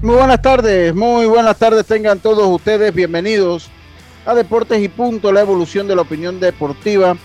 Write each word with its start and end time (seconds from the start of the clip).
Muy 0.00 0.14
buenas 0.14 0.40
tardes, 0.40 0.94
muy 0.94 1.26
buenas 1.26 1.58
tardes 1.58 1.84
tengan 1.84 2.20
todos 2.20 2.46
ustedes 2.46 2.94
bienvenidos 2.94 3.68
a 4.24 4.32
Deportes 4.32 4.80
y 4.80 4.88
Punto, 4.88 5.32
la 5.32 5.40
evolución 5.40 5.88
de 5.88 5.96
la 5.96 6.02
opinión 6.02 6.38
deportiva. 6.38 7.16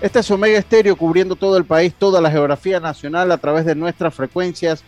Este 0.00 0.18
es 0.18 0.30
Omega 0.32 0.58
Estéreo 0.58 0.96
cubriendo 0.96 1.36
todo 1.36 1.56
el 1.56 1.64
país, 1.64 1.94
toda 1.96 2.20
la 2.20 2.28
geografía 2.28 2.80
nacional 2.80 3.30
a 3.30 3.38
través 3.38 3.64
de 3.64 3.76
nuestras 3.76 4.12
frecuencias 4.12 4.82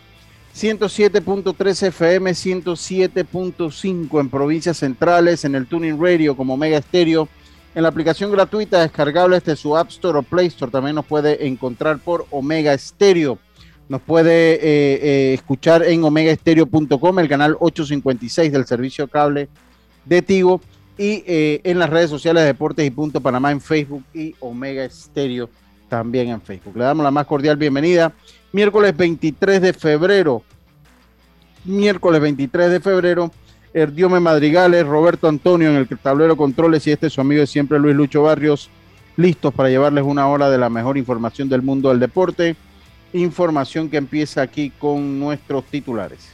107.3 0.53 1.87
FM, 1.87 2.31
107.5 2.31 4.19
en 4.19 4.29
provincias 4.29 4.75
centrales, 4.79 5.45
en 5.45 5.55
el 5.55 5.67
Tuning 5.67 6.01
Radio 6.01 6.35
como 6.35 6.55
Omega 6.55 6.79
Estéreo, 6.79 7.29
en 7.73 7.83
la 7.83 7.89
aplicación 7.89 8.29
gratuita 8.33 8.81
descargable 8.81 9.39
desde 9.39 9.55
su 9.55 9.77
App 9.77 9.87
Store 9.87 10.19
o 10.19 10.23
Play 10.23 10.47
Store. 10.47 10.69
También 10.69 10.95
nos 10.95 11.05
puede 11.05 11.47
encontrar 11.47 11.99
por 11.99 12.25
Omega 12.29 12.73
Estéreo. 12.73 13.39
Nos 13.91 14.01
puede 14.01 14.53
eh, 14.53 14.59
eh, 14.63 15.33
escuchar 15.33 15.83
en 15.83 16.05
omegaestereo.com, 16.05 17.19
el 17.19 17.27
canal 17.27 17.57
856 17.59 18.49
del 18.49 18.65
servicio 18.65 19.05
cable 19.09 19.49
de 20.05 20.21
Tigo 20.21 20.61
y 20.97 21.25
eh, 21.27 21.59
en 21.65 21.77
las 21.77 21.89
redes 21.89 22.09
sociales 22.09 22.43
de 22.43 22.47
Deportes 22.47 22.87
y 22.87 22.89
Punto 22.89 23.19
Panamá 23.19 23.51
en 23.51 23.59
Facebook 23.59 24.05
y 24.13 24.33
Omega 24.39 24.85
Estéreo 24.85 25.49
también 25.89 26.29
en 26.29 26.41
Facebook. 26.41 26.77
Le 26.77 26.85
damos 26.85 27.03
la 27.03 27.11
más 27.11 27.25
cordial 27.25 27.57
bienvenida. 27.57 28.13
Miércoles 28.53 28.95
23 28.95 29.61
de 29.61 29.73
febrero. 29.73 30.41
Miércoles 31.65 32.21
23 32.21 32.71
de 32.71 32.79
febrero. 32.79 33.29
Erdiome 33.73 34.21
Madrigales, 34.21 34.87
Roberto 34.87 35.27
Antonio 35.27 35.69
en 35.69 35.75
el 35.75 35.87
tablero 35.99 36.37
controles 36.37 36.87
y 36.87 36.91
este 36.91 37.07
es 37.07 37.13
su 37.13 37.19
amigo 37.19 37.41
de 37.41 37.47
siempre 37.47 37.77
Luis 37.77 37.93
Lucho 37.97 38.23
Barrios, 38.23 38.69
listos 39.17 39.53
para 39.53 39.67
llevarles 39.67 40.05
una 40.05 40.29
hora 40.29 40.49
de 40.49 40.57
la 40.57 40.69
mejor 40.69 40.97
información 40.97 41.49
del 41.49 41.61
mundo 41.61 41.89
del 41.89 41.99
deporte 41.99 42.55
información 43.13 43.89
que 43.89 43.97
empieza 43.97 44.41
aquí 44.41 44.71
con 44.77 45.19
nuestros 45.19 45.65
titulares. 45.65 46.29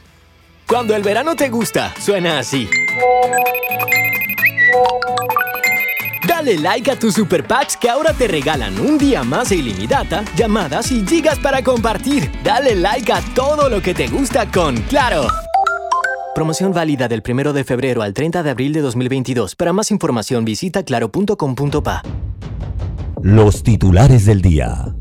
Cuando 0.66 0.94
el 0.94 1.02
verano 1.02 1.34
te 1.34 1.48
gusta, 1.48 1.94
suena 1.98 2.38
así. 2.38 2.68
Dale 6.26 6.58
like 6.58 6.90
a 6.90 6.98
tus 6.98 7.14
super 7.14 7.44
packs 7.46 7.76
que 7.76 7.88
ahora 7.88 8.12
te 8.12 8.28
regalan 8.28 8.78
un 8.78 8.98
día 8.98 9.24
más 9.24 9.48
de 9.48 9.56
ilimitada, 9.56 10.24
llamadas 10.36 10.92
y 10.92 11.06
gigas 11.06 11.38
para 11.38 11.62
compartir. 11.62 12.30
Dale 12.44 12.76
like 12.76 13.12
a 13.12 13.20
todo 13.34 13.68
lo 13.68 13.80
que 13.80 13.94
te 13.94 14.08
gusta 14.08 14.50
con 14.50 14.76
Claro. 14.82 15.26
Promoción 16.34 16.72
válida 16.72 17.08
del 17.08 17.22
1 17.28 17.52
de 17.52 17.64
febrero 17.64 18.02
al 18.02 18.14
30 18.14 18.44
de 18.44 18.50
abril 18.50 18.72
de 18.72 18.80
2022. 18.80 19.56
Para 19.56 19.72
más 19.72 19.90
información 19.90 20.44
visita 20.44 20.84
claro.com.pa. 20.84 22.02
Los 23.22 23.64
titulares 23.64 24.24
del 24.24 24.40
día. 24.40 24.94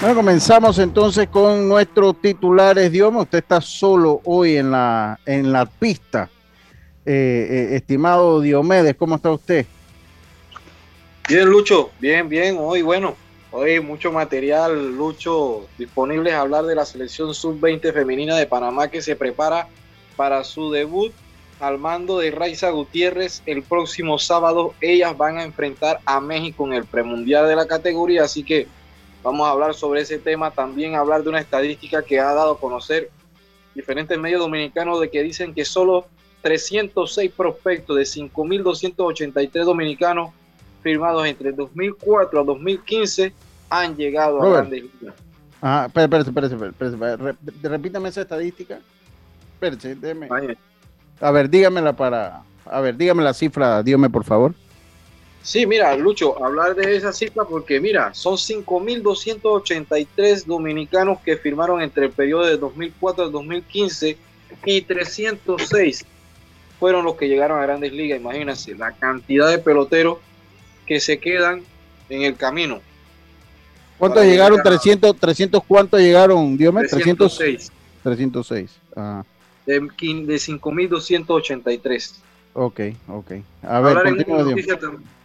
Bueno, 0.00 0.14
comenzamos 0.14 0.78
entonces 0.78 1.26
con 1.26 1.68
nuestros 1.68 2.20
titulares. 2.20 2.92
Dios 2.92 3.12
usted 3.16 3.38
está 3.38 3.60
solo 3.60 4.20
hoy 4.24 4.56
en 4.56 4.70
la, 4.70 5.18
en 5.26 5.50
la 5.50 5.66
pista. 5.66 6.30
Eh, 7.04 7.48
eh, 7.72 7.76
estimado 7.76 8.40
Diomedes, 8.40 8.94
¿cómo 8.94 9.16
está 9.16 9.32
usted? 9.32 9.66
Bien, 11.28 11.48
Lucho, 11.48 11.90
bien, 11.98 12.28
bien. 12.28 12.58
Hoy, 12.60 12.82
bueno, 12.82 13.16
hoy 13.50 13.80
mucho 13.80 14.12
material, 14.12 14.96
Lucho, 14.96 15.66
disponible 15.76 16.32
a 16.32 16.42
hablar 16.42 16.64
de 16.66 16.76
la 16.76 16.84
selección 16.84 17.34
sub-20 17.34 17.92
femenina 17.92 18.36
de 18.36 18.46
Panamá 18.46 18.86
que 18.86 19.02
se 19.02 19.16
prepara 19.16 19.66
para 20.14 20.44
su 20.44 20.70
debut 20.70 21.12
al 21.58 21.78
mando 21.78 22.18
de 22.18 22.30
Raiza 22.30 22.70
Gutiérrez 22.70 23.42
el 23.46 23.64
próximo 23.64 24.20
sábado. 24.20 24.74
Ellas 24.80 25.16
van 25.16 25.38
a 25.38 25.42
enfrentar 25.42 25.98
a 26.04 26.20
México 26.20 26.64
en 26.68 26.74
el 26.74 26.84
premundial 26.84 27.48
de 27.48 27.56
la 27.56 27.66
categoría, 27.66 28.22
así 28.22 28.44
que 28.44 28.68
Vamos 29.28 29.46
a 29.46 29.50
hablar 29.50 29.74
sobre 29.74 30.00
ese 30.00 30.18
tema, 30.18 30.50
también 30.50 30.94
hablar 30.94 31.22
de 31.22 31.28
una 31.28 31.38
estadística 31.38 32.02
que 32.02 32.18
ha 32.18 32.32
dado 32.32 32.52
a 32.52 32.58
conocer 32.58 33.10
diferentes 33.74 34.18
medios 34.18 34.40
dominicanos 34.40 34.98
de 35.02 35.10
que 35.10 35.22
dicen 35.22 35.52
que 35.52 35.66
solo 35.66 36.06
306 36.40 37.30
prospectos 37.32 37.94
de 37.94 38.04
5.283 38.04 39.64
dominicanos 39.64 40.30
firmados 40.82 41.26
entre 41.26 41.52
2004 41.52 42.40
a 42.40 42.42
2015 42.42 43.34
han 43.68 43.96
llegado 43.98 44.40
a 44.40 44.50
grandes 44.50 44.84
ligas. 44.84 45.14
Ah, 45.60 45.90
espérese, 45.94 46.30
espérese, 46.30 46.54
espérese, 46.54 47.36
repítame 47.64 48.08
esa 48.08 48.22
estadística. 48.22 48.78
Espérese, 49.52 49.94
déme. 49.94 50.30
A 51.20 51.30
ver, 51.32 51.50
dígamela 51.50 51.92
para. 51.92 52.44
A 52.64 52.80
ver, 52.80 52.96
dígame 52.96 53.22
la 53.22 53.34
cifra, 53.34 53.82
dígame 53.82 54.08
por 54.08 54.24
favor. 54.24 54.54
Sí, 55.48 55.64
mira, 55.64 55.96
Lucho, 55.96 56.44
hablar 56.44 56.74
de 56.74 56.94
esa 56.94 57.10
cifra 57.10 57.42
porque 57.42 57.80
mira, 57.80 58.12
son 58.12 58.34
5.283 58.34 60.44
dominicanos 60.44 61.20
que 61.24 61.38
firmaron 61.38 61.80
entre 61.80 62.04
el 62.04 62.10
periodo 62.10 62.44
de 62.44 62.58
2004 62.58 63.28
y 63.28 63.32
2015 63.32 64.18
y 64.66 64.82
306 64.82 66.04
fueron 66.78 67.06
los 67.06 67.16
que 67.16 67.28
llegaron 67.28 67.58
a 67.58 67.62
grandes 67.62 67.94
ligas. 67.94 68.20
Imagínense 68.20 68.74
la 68.74 68.92
cantidad 68.92 69.48
de 69.48 69.56
peloteros 69.56 70.18
que 70.84 71.00
se 71.00 71.18
quedan 71.18 71.62
en 72.10 72.24
el 72.24 72.36
camino. 72.36 72.82
¿Cuántos 73.96 74.26
llegaron? 74.26 74.62
300, 74.62 75.16
300, 75.16 75.62
¿cuántos 75.66 75.98
llegaron? 75.98 76.58
Dios 76.58 76.74
306. 76.74 77.72
306. 78.02 78.70
Ah. 78.94 79.24
De, 79.64 79.80
de 79.80 79.80
5.283. 79.80 82.16
Ok, 82.52 82.80
ok. 83.08 83.32
A 83.62 83.80
ver, 83.80 83.96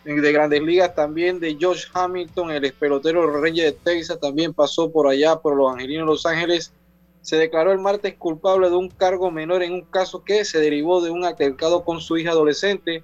de 0.04 0.32
grandes 0.32 0.62
ligas 0.62 0.94
también 0.96 1.40
de 1.40 1.58
Josh 1.60 1.86
Hamilton, 1.94 2.52
el 2.52 2.74
pelotero 2.74 3.40
Reyes 3.40 3.66
de 3.66 3.72
Texas, 3.72 4.20
también 4.20 4.54
pasó 4.54 4.92
por 4.92 5.08
allá, 5.08 5.38
por 5.38 5.56
los 5.56 5.72
Angelinos 5.72 6.06
Los 6.06 6.26
Ángeles. 6.26 6.74
Se 7.22 7.38
declaró 7.38 7.72
el 7.72 7.80
martes 7.80 8.16
culpable 8.16 8.70
de 8.70 8.76
un 8.76 8.90
cargo 8.90 9.32
menor 9.32 9.64
en 9.64 9.74
un 9.74 9.82
caso 9.84 10.24
que 10.24 10.44
se 10.44 10.60
derivó 10.60 11.02
de 11.02 11.10
un 11.10 11.24
altercado 11.24 11.86
con 11.86 12.02
su 12.02 12.18
hija 12.18 12.32
adolescente. 12.32 13.02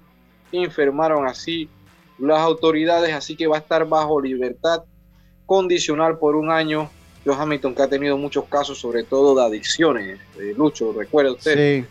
Enfermaron 0.52 1.26
así 1.26 1.70
las 2.18 2.40
autoridades, 2.40 3.14
así 3.14 3.34
que 3.34 3.46
va 3.46 3.56
a 3.56 3.60
estar 3.60 3.88
bajo 3.88 4.20
libertad 4.20 4.84
condicional 5.46 6.18
por 6.18 6.36
un 6.36 6.50
año. 6.50 6.90
Josh 7.24 7.36
Hamilton 7.38 7.74
que 7.74 7.82
ha 7.82 7.88
tenido 7.88 8.18
muchos 8.18 8.44
casos, 8.44 8.78
sobre 8.78 9.04
todo 9.04 9.34
de 9.34 9.42
adicciones. 9.42 10.18
de 10.36 10.52
Lucho, 10.54 10.92
¿recuerda 10.92 11.32
usted? 11.32 11.82
Sí. 11.82 11.86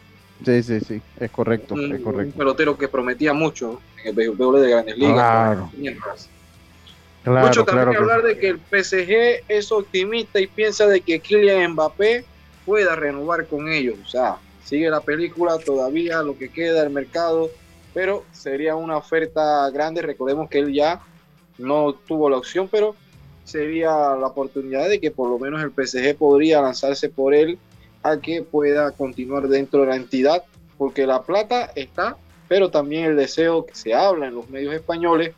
Sí, 0.46 0.64
sí, 0.64 0.80
sí, 0.80 1.02
es 1.19 1.31
correcto, 1.31 1.75
es 1.75 2.02
correcto. 2.02 2.31
Un 2.31 2.31
pelotero 2.31 2.78
que 2.78 2.88
prometía 2.88 3.34
mucho 3.34 3.81
en 4.04 4.10
el 4.10 4.16
béisbol 4.16 4.62
de 4.62 4.70
Grandes 4.70 4.98
Ligas. 4.98 5.14
Claro. 5.14 5.72
Claro, 7.24 7.48
Mucho 7.48 7.66
también 7.66 7.98
hablar 7.98 8.24
de 8.24 8.38
que 8.38 8.48
el 8.48 8.60
PSG 8.60 9.44
es 9.48 9.72
optimista 9.72 10.40
y 10.40 10.48
piensa 10.48 10.88
de 10.88 11.02
que 11.02 11.20
Kylian 11.20 11.74
Mbappé 11.74 12.24
pueda 12.66 12.96
renovar 12.96 13.46
con 13.46 13.68
ellos. 13.68 13.98
O 14.04 14.08
sea, 14.08 14.38
sigue 14.64 14.90
la 14.90 15.02
película 15.02 15.58
todavía, 15.58 16.22
lo 16.22 16.38
que 16.38 16.50
queda 16.50 16.82
del 16.82 16.92
mercado, 16.92 17.50
pero 17.94 18.24
sería 18.32 18.75
una 18.75 18.98
oferta 18.98 19.69
grande. 19.69 20.02
Recordemos 20.02 20.50
que 20.50 20.60
él 20.60 20.74
ya 20.74 21.02
no 21.57 21.94
tuvo 21.94 22.30
la 22.30 22.38
opción, 22.38 22.69
pero 22.69 22.95
sería 23.44 23.90
la 23.90 24.28
oportunidad 24.28 24.88
de 24.88 25.00
que 25.00 25.12
por 25.12 25.30
lo 25.30 25.40
menos 25.40 25.62
el 25.62 25.72
PSG 25.72 26.16
podría 26.16 26.62
lanzarse 26.62 27.10
por 27.10 27.34
él 27.34 27.57
a 28.04 28.18
que 28.18 28.44
pueda 28.44 28.92
continuar 28.92 29.48
dentro 29.48 29.81
de 29.81 29.88
la 29.88 29.95
entidad, 29.95 30.44
porque 30.78 31.06
la 31.06 31.24
plata 31.24 31.72
está, 31.75 32.16
pero 32.50 32.69
también 32.69 33.06
el 33.06 33.16
deseo 33.16 33.66
que 33.66 33.75
se 33.75 33.94
habla 33.94 34.28
en 34.28 34.36
los 34.36 34.50
medios 34.50 34.74
españoles 34.74 35.34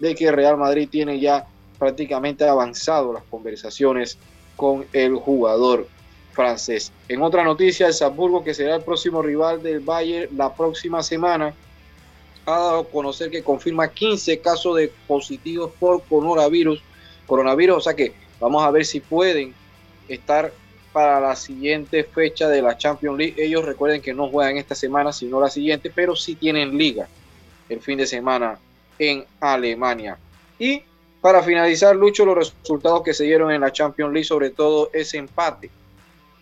de 0.00 0.14
que 0.16 0.32
Real 0.32 0.56
Madrid 0.56 0.88
tiene 0.90 1.20
ya 1.20 1.46
prácticamente 1.78 2.44
avanzado 2.44 3.12
las 3.12 3.22
conversaciones 3.24 4.18
con 4.56 4.86
el 4.92 5.14
jugador 5.14 5.86
francés. 6.32 6.90
En 7.08 7.22
otra 7.22 7.44
noticia, 7.44 7.86
el 7.86 7.94
Salzburgo, 7.94 8.42
que 8.42 8.54
será 8.54 8.76
el 8.76 8.82
próximo 8.82 9.22
rival 9.22 9.62
del 9.62 9.80
Bayern 9.80 10.36
la 10.36 10.52
próxima 10.52 11.02
semana, 11.02 11.54
ha 12.46 12.50
dado 12.50 12.80
a 12.80 12.84
conocer 12.84 13.30
que 13.30 13.42
confirma 13.42 13.88
15 13.88 14.40
casos 14.40 14.76
de 14.76 14.92
positivos 15.06 15.70
por 15.78 16.02
coronavirus. 16.04 16.82
Coronavirus, 17.26 17.76
o 17.76 17.80
sea 17.80 17.94
que 17.94 18.14
vamos 18.40 18.62
a 18.64 18.70
ver 18.70 18.84
si 18.84 19.00
pueden 19.00 19.54
estar 20.08 20.52
para 20.94 21.20
la 21.20 21.34
siguiente 21.34 22.04
fecha 22.04 22.48
de 22.48 22.62
la 22.62 22.78
Champions 22.78 23.18
League. 23.18 23.34
Ellos 23.36 23.64
recuerden 23.64 24.00
que 24.00 24.14
no 24.14 24.28
juegan 24.28 24.56
esta 24.58 24.76
semana, 24.76 25.12
sino 25.12 25.40
la 25.40 25.50
siguiente, 25.50 25.90
pero 25.92 26.14
sí 26.14 26.36
tienen 26.36 26.78
liga 26.78 27.08
el 27.68 27.80
fin 27.80 27.98
de 27.98 28.06
semana 28.06 28.56
en 28.96 29.24
Alemania. 29.40 30.16
Y 30.56 30.82
para 31.20 31.42
finalizar, 31.42 31.96
Lucho, 31.96 32.24
los 32.24 32.36
resultados 32.36 33.02
que 33.02 33.12
se 33.12 33.24
dieron 33.24 33.50
en 33.50 33.62
la 33.62 33.72
Champions 33.72 34.12
League, 34.12 34.24
sobre 34.24 34.50
todo 34.50 34.90
ese 34.92 35.18
empate 35.18 35.68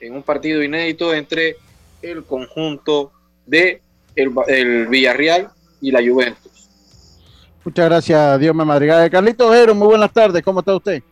en 0.00 0.14
un 0.14 0.22
partido 0.22 0.62
inédito 0.62 1.14
entre 1.14 1.56
el 2.02 2.22
conjunto 2.24 3.10
de 3.46 3.80
el, 4.14 4.86
Villarreal 4.88 5.48
y 5.80 5.92
la 5.92 6.00
Juventus. 6.00 6.68
Muchas 7.64 7.86
gracias, 7.86 8.38
Dios 8.38 8.54
me 8.54 8.66
madrigal. 8.66 9.08
Carlito 9.08 9.48
Ojero, 9.48 9.74
muy 9.74 9.86
buenas 9.86 10.12
tardes, 10.12 10.42
¿cómo 10.42 10.60
está 10.60 10.76
usted? 10.76 11.02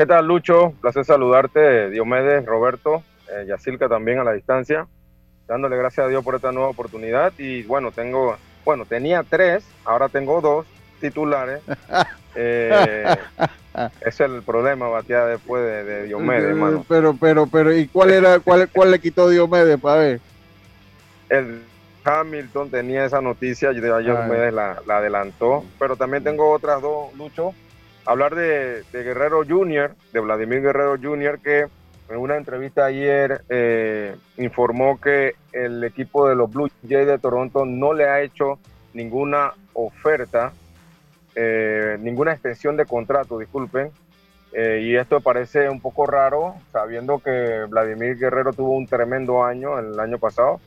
¿Qué 0.00 0.06
tal, 0.06 0.26
Lucho? 0.26 0.72
Placer 0.80 1.04
saludarte, 1.04 1.90
Diomedes, 1.90 2.46
Roberto, 2.46 3.02
eh, 3.28 3.44
Yacilca 3.46 3.86
también 3.86 4.18
a 4.18 4.24
la 4.24 4.32
distancia, 4.32 4.86
dándole 5.46 5.76
gracias 5.76 6.06
a 6.06 6.08
Dios 6.08 6.24
por 6.24 6.36
esta 6.36 6.52
nueva 6.52 6.70
oportunidad. 6.70 7.34
Y 7.36 7.64
bueno, 7.64 7.92
tengo, 7.92 8.34
bueno, 8.64 8.86
tenía 8.86 9.22
tres, 9.28 9.62
ahora 9.84 10.08
tengo 10.08 10.40
dos 10.40 10.66
titulares. 11.02 11.60
Eh, 12.36 13.16
ese 14.02 14.08
es 14.08 14.20
el 14.20 14.42
problema, 14.42 14.86
batía 14.86 15.26
después 15.26 15.64
de, 15.64 16.04
Diomedes, 16.04 16.44
hermano. 16.44 16.86
Pero, 16.88 17.16
pero, 17.20 17.48
pero, 17.48 17.76
¿y 17.76 17.88
cuál 17.88 18.10
era, 18.10 18.38
cuál, 18.38 18.68
cuál 18.68 18.92
le 18.92 19.00
quitó 19.00 19.28
Diomedes 19.28 19.80
para 19.80 20.00
ver? 20.00 20.20
El 21.28 21.60
Hamilton 22.04 22.70
tenía 22.70 23.04
esa 23.04 23.20
noticia, 23.20 23.72
yo 23.72 23.98
Diomedes 23.98 24.54
la, 24.54 24.80
la 24.86 24.98
adelantó, 24.98 25.64
pero 25.76 25.96
también 25.96 26.22
tengo 26.22 26.52
otras 26.52 26.80
dos, 26.80 27.12
Lucho 27.14 27.52
hablar 28.06 28.34
de, 28.34 28.84
Guerrero 28.92 29.44
Jr., 29.46 29.94
de 30.12 30.20
Vladimir 30.20 30.62
Guerrero 30.62 30.96
Jr., 31.00 31.38
que 31.40 31.66
en 32.08 32.16
una 32.16 32.36
entrevista 32.36 32.86
ayer 32.86 33.42
eh, 33.48 34.16
informó 34.36 35.00
que 35.00 35.34
el 35.52 35.84
equipo 35.84 36.28
de 36.28 36.34
los 36.34 36.50
Blue 36.50 36.68
Jays 36.88 37.06
de 37.06 37.18
Toronto 37.18 37.64
no 37.64 37.92
le 37.92 38.08
ha 38.08 38.20
hecho 38.20 38.58
ninguna 38.94 39.52
oferta, 39.74 40.52
eh, 41.36 41.96
ninguna 42.00 42.32
extensión 42.32 42.76
de 42.76 42.86
contrato, 42.86 43.38
disculpen. 43.38 43.90
Eh, 44.52 44.80
y 44.82 44.96
esto 44.96 45.20
parece 45.20 45.68
un 45.68 45.80
poco 45.80 46.06
raro, 46.06 46.56
sabiendo 46.72 47.20
que 47.20 47.66
Vladimir 47.68 48.18
Guerrero 48.18 48.52
tuvo 48.52 48.72
un 48.72 48.88
tremendo 48.88 49.44
año 49.44 49.78
el 49.78 49.98
año 50.00 50.18
pasado 50.18 50.60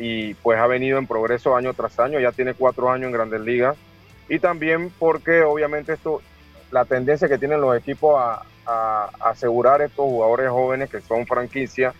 y 0.00 0.34
pues 0.34 0.58
ha 0.58 0.66
venido 0.68 0.98
en 0.98 1.06
progreso 1.06 1.56
año 1.56 1.74
tras 1.74 1.98
año, 1.98 2.20
ya 2.20 2.32
tiene 2.32 2.54
cuatro 2.54 2.90
años 2.90 3.08
en 3.08 3.12
Grandes 3.12 3.40
Ligas 3.40 3.76
y 4.28 4.38
también 4.38 4.90
porque 4.98 5.42
obviamente 5.42 5.92
esto, 5.92 6.22
la 6.70 6.84
tendencia 6.84 7.28
que 7.28 7.38
tienen 7.38 7.60
los 7.60 7.76
equipos 7.76 8.16
a, 8.18 8.42
asegurar 9.20 9.80
estos 9.80 10.06
jugadores 10.06 10.50
jóvenes 10.50 10.90
que 10.90 11.00
son 11.00 11.24
franquicia 11.24 11.94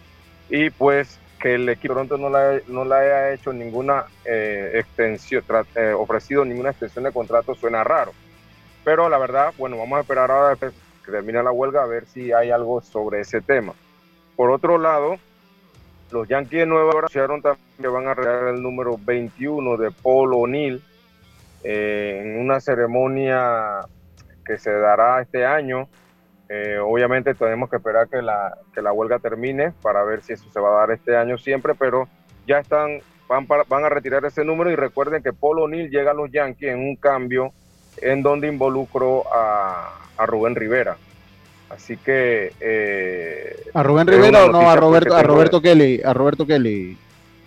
y 0.49 0.71
pues 0.71 1.21
que 1.41 1.55
el 1.55 1.69
equipo 1.69 1.95
Toronto 1.95 2.19
no 2.19 2.29
le, 2.29 2.65
no 2.67 2.85
le 2.85 2.93
haya 2.93 3.33
hecho 3.33 3.53
ninguna 3.53 4.07
eh, 4.25 4.73
extensión, 4.75 5.45
eh, 5.77 5.93
ofrecido 5.97 6.45
ninguna 6.45 6.71
extensión 6.71 7.05
de 7.05 7.13
contrato 7.13 7.55
suena 7.55 7.85
raro. 7.85 8.13
Pero 8.83 9.09
la 9.09 9.19
verdad, 9.19 9.55
bueno, 9.59 9.79
vamos 9.79 9.99
a 9.99 10.01
esperar 10.01 10.29
ahora 10.29 10.57
que 10.57 10.71
termine 11.09 11.41
la 11.41 11.53
huelga 11.53 11.85
a 11.85 11.87
ver 11.87 12.05
si 12.07 12.33
hay 12.33 12.51
algo 12.51 12.81
sobre 12.81 13.21
ese 13.21 13.41
tema. 13.41 13.73
Por 14.35 14.51
otro 14.51 14.77
lado, 14.77 15.19
los 16.11 16.27
Yankees 16.27 16.61
de 16.61 16.67
Nueva 16.67 16.93
York 16.93 16.99
anunciaron 16.99 17.43
también 17.43 17.67
que 17.81 17.87
van 17.89 18.09
a 18.09 18.15
regalar 18.15 18.55
el 18.55 18.63
número 18.63 18.99
21 18.99 19.77
de 19.77 19.91
Paul 19.93 20.35
O'Neill 20.35 20.83
eh, 21.69 22.21
en 22.23 22.39
una 22.39 22.61
ceremonia 22.61 23.81
que 24.45 24.57
se 24.57 24.71
dará 24.71 25.21
este 25.21 25.45
año. 25.45 25.89
Eh, 26.49 26.79
obviamente 26.79 27.35
tenemos 27.35 27.69
que 27.69 27.77
esperar 27.77 28.09
que 28.09 28.23
la, 28.23 28.57
que 28.73 28.81
la 28.81 28.93
huelga 28.93 29.19
termine 29.19 29.73
para 29.83 30.05
ver 30.05 30.23
si 30.23 30.35
eso 30.35 30.49
se 30.53 30.61
va 30.61 30.69
a 30.69 30.81
dar 30.87 30.93
este 30.93 31.17
año 31.17 31.37
siempre, 31.39 31.75
pero 31.75 32.09
ya 32.47 32.61
están, 32.61 33.01
van, 33.29 33.49
van 33.49 33.85
a 33.85 33.89
retirar 33.89 34.25
ese 34.25 34.45
número 34.45 34.71
y 34.71 34.77
recuerden 34.77 35.25
que 35.25 35.33
Polo 35.33 35.65
O'Neill 35.65 35.91
llega 35.91 36.13
a 36.13 36.15
los 36.15 36.31
Yankees 36.31 36.71
en 36.71 36.79
un 36.79 36.95
cambio 36.95 37.51
en 38.01 38.23
donde 38.23 38.47
involucró 38.47 39.25
a, 39.35 40.07
a 40.17 40.27
Rubén 40.27 40.55
Rivera. 40.55 40.97
Así 41.69 41.97
que... 41.97 42.53
Eh, 42.61 43.57
¿A 43.75 43.83
Rubén 43.83 44.07
Rivera 44.07 44.45
o 44.45 44.53
no? 44.53 44.71
A 44.71 44.77
Roberto, 44.77 45.17
a 45.17 45.25
Roberto 45.25 45.61
Kelly. 45.61 46.01
A 46.05 46.15
Roberto 46.15 46.47
Kelly. 46.47 46.97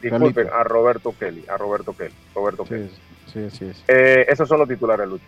Disculpen, 0.01 0.49
a 0.51 0.63
Roberto 0.65 1.15
Kelly. 1.17 1.45
A 1.47 1.55
Roberto 1.55 1.93
Kelly. 1.95 2.13
Roberto 2.35 2.65
Kelly. 2.65 2.91
Sí, 3.31 3.39
así 3.39 3.65
es. 3.65 3.83
Eh, 3.87 4.25
esos 4.27 4.47
son 4.47 4.59
los 4.59 4.67
titulares, 4.67 5.07
Lucho. 5.07 5.25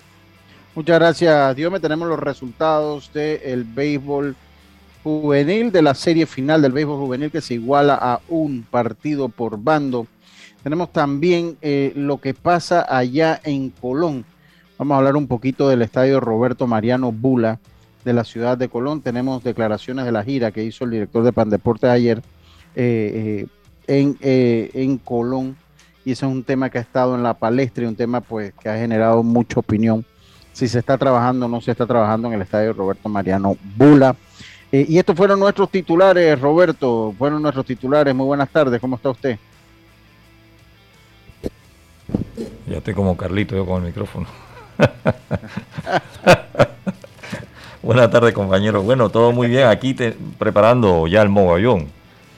Muchas 0.74 1.00
gracias, 1.00 1.56
Dios. 1.56 1.71
Me 1.71 1.80
tenemos 1.80 2.07
los 2.07 2.19
resultados 2.19 3.12
del 3.13 3.65
béisbol 3.65 4.36
juvenil, 5.03 5.71
de 5.71 5.81
la 5.81 5.94
serie 5.94 6.25
final 6.25 6.62
del 6.62 6.71
béisbol 6.71 6.98
juvenil 6.98 7.31
que 7.31 7.42
se 7.42 7.56
iguala 7.56 7.98
a 8.01 8.21
un 8.30 8.63
partido 8.63 9.30
por 9.30 9.62
bando. 9.62 10.07
Tenemos 10.63 10.94
también 10.94 11.57
eh, 11.62 11.92
lo 11.95 12.19
que 12.19 12.33
pasa 12.33 12.86
allá 12.88 13.42
en 13.44 13.69
Colón. 13.69 14.24
Vamos 14.77 14.95
a 14.95 14.97
hablar 15.00 15.15
un 15.15 15.27
poquito 15.27 15.68
del 15.68 15.81
estadio 15.81 16.19
Roberto 16.19 16.68
Mariano 16.68 17.12
Bula 17.12 17.59
de 18.06 18.13
la 18.13 18.24
ciudad 18.24 18.57
de 18.57 18.69
Colón. 18.69 19.01
Tenemos 19.01 19.44
declaraciones 19.44 20.06
de 20.06 20.12
la 20.12 20.24
gira 20.24 20.51
que 20.51 20.63
hizo 20.63 20.86
el 20.86 20.92
director 20.92 21.24
de 21.24 21.33
Pandeporte 21.33 21.88
ayer 21.88 22.21
eh, 22.75 23.45
en, 23.88 24.18
en 24.21 24.97
Colón 25.00 25.57
y 26.03 26.12
ese 26.12 26.25
es 26.25 26.31
un 26.31 26.44
tema 26.44 26.69
que 26.69 26.77
ha 26.77 26.81
estado 26.81 27.15
en 27.15 27.24
la 27.24 27.33
palestra 27.33 27.83
y 27.83 27.88
un 27.88 27.95
tema 27.95 28.21
pues 28.21 28.53
que 28.59 28.69
ha 28.69 28.77
generado 28.77 29.24
mucha 29.24 29.59
opinión 29.59 30.06
si 30.53 30.68
se 30.68 30.80
está 30.80 30.98
trabajando 30.98 31.45
o 31.45 31.50
no 31.50 31.62
se 31.62 31.71
está 31.71 31.86
trabajando 31.86 32.27
en 32.27 32.33
el 32.33 32.42
estadio 32.42 32.74
Roberto 32.74 33.07
Mariano 33.07 33.57
Bula. 33.77 34.15
Eh, 34.71 34.86
y 34.88 34.98
estos 34.98 35.15
fueron 35.15 35.39
nuestros 35.39 35.69
titulares, 35.69 36.39
Roberto, 36.39 37.13
fueron 37.18 37.42
nuestros 37.42 37.65
titulares. 37.65 38.15
Muy 38.15 38.25
buenas 38.25 38.50
tardes, 38.50 38.80
¿cómo 38.80 38.95
está 38.95 39.09
usted? 39.09 39.38
Ya 42.68 42.77
estoy 42.77 42.94
como 42.94 43.18
Carlito, 43.18 43.56
yo 43.56 43.65
con 43.65 43.81
el 43.81 43.88
micrófono. 43.88 44.27
buenas 47.83 48.09
tardes, 48.09 48.33
compañeros. 48.33 48.83
Bueno, 48.83 49.09
todo 49.09 49.31
muy 49.31 49.47
bien. 49.47 49.68
Aquí 49.68 49.94
te, 49.94 50.15
preparando 50.38 51.07
ya 51.07 51.21
el 51.21 51.30
mogollón 51.30 51.88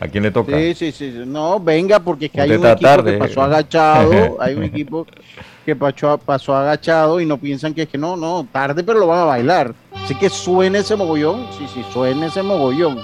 ¿A 0.03 0.07
quién 0.09 0.23
le 0.23 0.31
toca? 0.31 0.57
Sí, 0.57 0.73
sí, 0.73 0.91
sí. 0.91 1.13
No, 1.25 1.61
venga, 1.61 1.97
porque 1.97 2.25
es 2.25 2.31
que 2.31 2.41
hay 2.41 2.51
un 2.51 2.65
equipo 2.65 3.03
que 3.05 3.13
pasó 3.13 3.41
agachado, 3.41 4.37
hay 4.41 4.53
un 4.53 4.63
equipo 4.63 5.07
que 5.65 5.77
pasó, 5.77 6.17
pasó 6.17 6.53
agachado 6.53 7.21
y 7.21 7.25
no 7.25 7.37
piensan 7.37 7.73
que 7.73 7.83
es 7.83 7.87
que 7.87 7.97
no, 7.97 8.17
no, 8.17 8.45
tarde, 8.51 8.83
pero 8.83 8.99
lo 8.99 9.07
van 9.07 9.19
a 9.19 9.23
bailar. 9.23 9.73
Así 9.93 10.13
que 10.15 10.29
suene 10.29 10.79
ese 10.79 10.97
mogollón, 10.97 11.47
sí, 11.57 11.65
sí, 11.73 11.85
suene 11.93 12.25
ese 12.25 12.43
mogollón. 12.43 12.99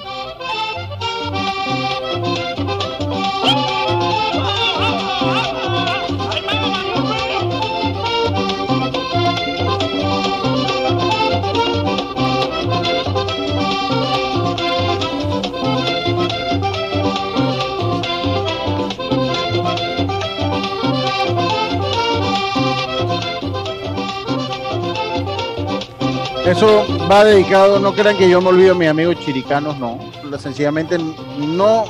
Eso 26.49 26.83
va 27.09 27.23
dedicado, 27.23 27.79
no 27.79 27.93
crean 27.93 28.17
que 28.17 28.27
yo 28.27 28.41
me 28.41 28.49
olvido 28.49 28.73
de 28.73 28.79
mis 28.79 28.87
amigos 28.89 29.17
chiricanos, 29.23 29.77
no. 29.77 29.99
Sencillamente 30.39 30.97
no, 30.97 31.83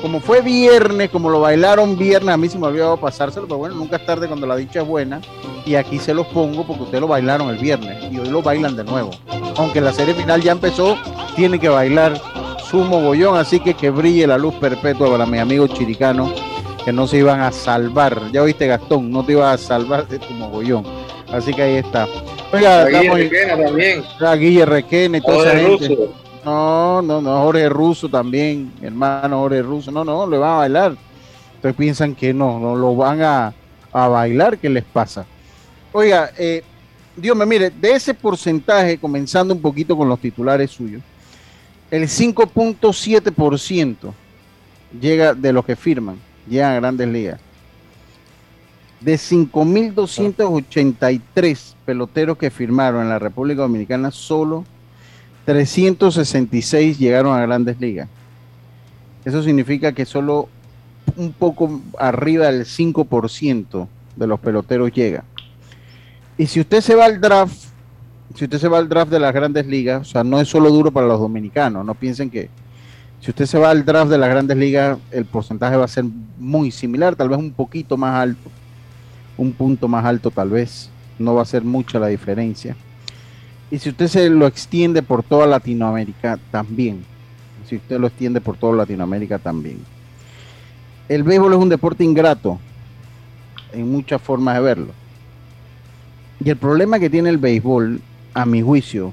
como 0.00 0.20
fue 0.20 0.40
viernes, 0.40 1.10
como 1.10 1.28
lo 1.28 1.40
bailaron 1.40 1.98
viernes, 1.98 2.32
a 2.32 2.36
mí 2.36 2.48
se 2.48 2.60
me 2.60 2.68
olvidó 2.68 2.96
pasárselo, 2.96 3.48
pero 3.48 3.58
bueno, 3.58 3.74
nunca 3.74 3.96
es 3.96 4.06
tarde 4.06 4.28
cuando 4.28 4.46
la 4.46 4.54
dicha 4.54 4.82
es 4.82 4.86
buena. 4.86 5.20
Y 5.66 5.74
aquí 5.74 5.98
se 5.98 6.14
los 6.14 6.28
pongo 6.28 6.64
porque 6.64 6.84
ustedes 6.84 7.00
lo 7.00 7.08
bailaron 7.08 7.50
el 7.50 7.58
viernes 7.58 8.04
y 8.12 8.20
hoy 8.20 8.28
lo 8.28 8.40
bailan 8.40 8.76
de 8.76 8.84
nuevo. 8.84 9.10
Aunque 9.56 9.80
la 9.80 9.92
serie 9.92 10.14
final 10.14 10.40
ya 10.40 10.52
empezó, 10.52 10.96
tiene 11.34 11.58
que 11.58 11.68
bailar 11.68 12.20
su 12.70 12.78
mogollón, 12.84 13.36
así 13.36 13.58
que 13.58 13.74
que 13.74 13.90
brille 13.90 14.28
la 14.28 14.38
luz 14.38 14.54
perpetua 14.54 15.10
para 15.10 15.26
mis 15.26 15.40
amigos 15.40 15.74
chiricanos 15.74 16.32
que 16.84 16.92
no 16.92 17.08
se 17.08 17.18
iban 17.18 17.40
a 17.40 17.50
salvar. 17.50 18.30
Ya 18.32 18.42
viste 18.42 18.68
Gastón, 18.68 19.10
no 19.10 19.24
te 19.24 19.32
ibas 19.32 19.60
a 19.60 19.66
salvar 19.66 20.06
de 20.06 20.20
tu 20.20 20.32
mogollón. 20.34 20.84
Así 21.32 21.52
que 21.52 21.62
ahí 21.62 21.76
está. 21.76 22.06
Oiga, 22.52 22.86
Guille 22.86 23.14
Requena 23.14 23.64
también. 23.64 24.04
Guille 24.38 24.66
Requena 24.66 25.18
y 25.18 25.20
toda 25.22 25.52
esa 25.52 25.58
gente. 25.58 25.98
No, 26.44 27.00
no, 27.00 27.22
no, 27.22 27.42
Jorge 27.42 27.68
Russo 27.68 28.08
también, 28.08 28.72
hermano 28.82 29.40
Jorge 29.40 29.62
Russo. 29.62 29.90
No, 29.90 30.04
no, 30.04 30.26
le 30.26 30.38
van 30.38 30.50
a 30.50 30.56
bailar. 30.56 30.96
Ustedes 31.56 31.76
piensan 31.76 32.14
que 32.14 32.34
no, 32.34 32.58
no 32.58 32.76
lo 32.76 32.96
van 32.96 33.22
a, 33.22 33.54
bailar, 33.92 34.58
¿qué 34.58 34.68
les 34.68 34.84
pasa? 34.84 35.24
Oiga, 35.92 36.30
eh, 36.36 36.62
Dios 37.16 37.36
me 37.36 37.46
mire, 37.46 37.70
de 37.70 37.92
ese 37.92 38.14
porcentaje, 38.14 38.98
comenzando 38.98 39.54
un 39.54 39.60
poquito 39.60 39.96
con 39.96 40.08
los 40.08 40.18
titulares 40.18 40.70
suyos, 40.70 41.02
el 41.90 42.04
5.7% 42.04 44.12
llega 45.00 45.34
de 45.34 45.52
los 45.52 45.64
que 45.64 45.76
firman, 45.76 46.18
llegan 46.48 46.72
a 46.72 46.80
grandes 46.80 47.08
ligas 47.08 47.40
de 49.04 49.14
5.283 49.14 51.74
peloteros 51.84 52.38
que 52.38 52.50
firmaron 52.50 53.02
en 53.02 53.08
la 53.08 53.18
República 53.18 53.62
Dominicana, 53.62 54.10
solo 54.10 54.64
366 55.44 56.98
llegaron 56.98 57.36
a 57.36 57.42
grandes 57.42 57.80
ligas. 57.80 58.08
Eso 59.24 59.42
significa 59.42 59.92
que 59.92 60.04
solo 60.04 60.48
un 61.16 61.32
poco 61.32 61.80
arriba 61.98 62.46
del 62.46 62.64
5% 62.64 63.88
de 64.16 64.26
los 64.26 64.40
peloteros 64.40 64.92
llega. 64.92 65.24
Y 66.38 66.46
si 66.46 66.60
usted 66.60 66.80
se 66.80 66.94
va 66.94 67.06
al 67.06 67.20
draft, 67.20 67.66
si 68.34 68.44
usted 68.44 68.58
se 68.58 68.68
va 68.68 68.78
al 68.78 68.88
draft 68.88 69.10
de 69.10 69.20
las 69.20 69.34
grandes 69.34 69.66
ligas, 69.66 70.02
o 70.02 70.10
sea, 70.10 70.24
no 70.24 70.40
es 70.40 70.48
solo 70.48 70.70
duro 70.70 70.90
para 70.90 71.06
los 71.06 71.20
dominicanos, 71.20 71.84
no 71.84 71.94
piensen 71.94 72.30
que 72.30 72.48
si 73.20 73.30
usted 73.30 73.46
se 73.46 73.58
va 73.58 73.70
al 73.70 73.84
draft 73.84 74.10
de 74.10 74.18
las 74.18 74.30
grandes 74.30 74.56
ligas, 74.56 74.98
el 75.10 75.24
porcentaje 75.24 75.76
va 75.76 75.84
a 75.84 75.88
ser 75.88 76.04
muy 76.38 76.70
similar, 76.70 77.14
tal 77.14 77.28
vez 77.28 77.38
un 77.38 77.52
poquito 77.52 77.96
más 77.96 78.20
alto, 78.20 78.50
un 79.36 79.52
punto 79.52 79.88
más 79.88 80.04
alto 80.04 80.30
tal 80.30 80.50
vez, 80.50 80.90
no 81.18 81.34
va 81.34 81.42
a 81.42 81.46
ser 81.46 81.64
mucha 81.64 81.98
la 81.98 82.08
diferencia. 82.08 82.76
Y 83.70 83.78
si 83.78 83.88
usted 83.88 84.08
se 84.08 84.28
lo 84.28 84.46
extiende 84.46 85.02
por 85.02 85.22
toda 85.22 85.46
Latinoamérica, 85.46 86.38
también. 86.50 87.04
Si 87.66 87.76
usted 87.76 87.98
lo 87.98 88.08
extiende 88.08 88.40
por 88.40 88.56
toda 88.56 88.76
Latinoamérica, 88.76 89.38
también. 89.38 89.78
El 91.08 91.22
béisbol 91.22 91.54
es 91.54 91.58
un 91.58 91.68
deporte 91.68 92.04
ingrato, 92.04 92.58
en 93.72 93.90
muchas 93.90 94.20
formas 94.20 94.56
de 94.56 94.60
verlo. 94.62 94.92
Y 96.44 96.50
el 96.50 96.56
problema 96.56 96.98
que 96.98 97.08
tiene 97.08 97.30
el 97.30 97.38
béisbol, 97.38 98.00
a 98.34 98.46
mi 98.46 98.62
juicio, 98.62 99.12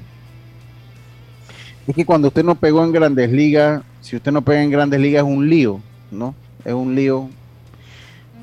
es 1.88 1.96
que 1.96 2.06
cuando 2.06 2.28
usted 2.28 2.44
no 2.44 2.56
pegó 2.56 2.84
en 2.84 2.92
grandes 2.92 3.32
ligas, 3.32 3.82
si 4.02 4.16
usted 4.16 4.32
no 4.32 4.42
pega 4.42 4.64
en 4.64 4.72
grandes 4.72 5.00
ligas 5.00 5.24
es 5.24 5.30
un 5.30 5.50
lío, 5.50 5.80
¿no? 6.12 6.36
Es 6.64 6.74
un 6.74 6.96
lío 6.96 7.30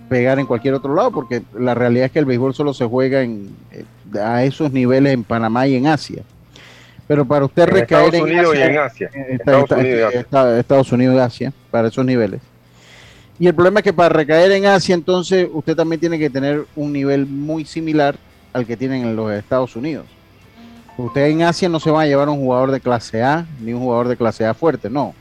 pegar 0.08 0.38
en 0.38 0.46
cualquier 0.46 0.75
otro 0.75 0.94
lado, 0.94 1.10
porque 1.10 1.42
la 1.58 1.75
realidad 1.75 2.06
es 2.06 2.12
que 2.12 2.18
el 2.18 2.25
béisbol 2.25 2.54
solo 2.54 2.72
se 2.75 2.84
juega 2.84 3.22
en, 3.22 3.48
eh, 3.72 3.84
a 4.20 4.44
esos 4.44 4.72
niveles 4.72 5.12
en 5.12 5.25
Panamá 5.25 5.66
y 5.66 5.75
en 5.75 5.86
Asia. 5.86 6.22
Pero 7.06 7.25
para 7.25 7.44
usted 7.44 7.66
recaer 7.66 8.14
Estados 8.14 8.22
Unidos 8.22 8.56
y 8.56 8.62
en 8.62 8.78
Asia. 8.78 9.10
Estados 10.58 10.92
Unidos 10.92 11.14
y 11.14 11.18
Asia, 11.18 11.52
para 11.70 11.88
esos 11.88 12.04
niveles. 12.04 12.40
Y 13.38 13.46
el 13.46 13.54
problema 13.54 13.80
es 13.80 13.84
que 13.84 13.92
para 13.92 14.08
recaer 14.08 14.50
en 14.52 14.66
Asia, 14.66 14.94
entonces 14.94 15.48
usted 15.52 15.76
también 15.76 16.00
tiene 16.00 16.18
que 16.18 16.30
tener 16.30 16.64
un 16.75 16.92
nivel 16.92 17.26
muy 17.26 17.64
similar 17.64 18.16
al 18.52 18.66
que 18.66 18.76
tienen 18.76 19.04
en 19.04 19.14
los 19.14 19.30
Estados 19.32 19.76
Unidos. 19.76 20.06
Usted 20.96 21.26
en 21.26 21.42
Asia 21.42 21.68
no 21.68 21.78
se 21.78 21.90
va 21.90 22.02
a 22.02 22.06
llevar 22.06 22.28
un 22.30 22.38
jugador 22.38 22.70
de 22.70 22.80
clase 22.80 23.22
A 23.22 23.46
ni 23.60 23.75
un 23.75 23.80
jugador 23.80 24.08
de 24.08 24.16
clase 24.16 24.46
A 24.46 24.54
fuerte, 24.54 24.88
no. 24.88 25.14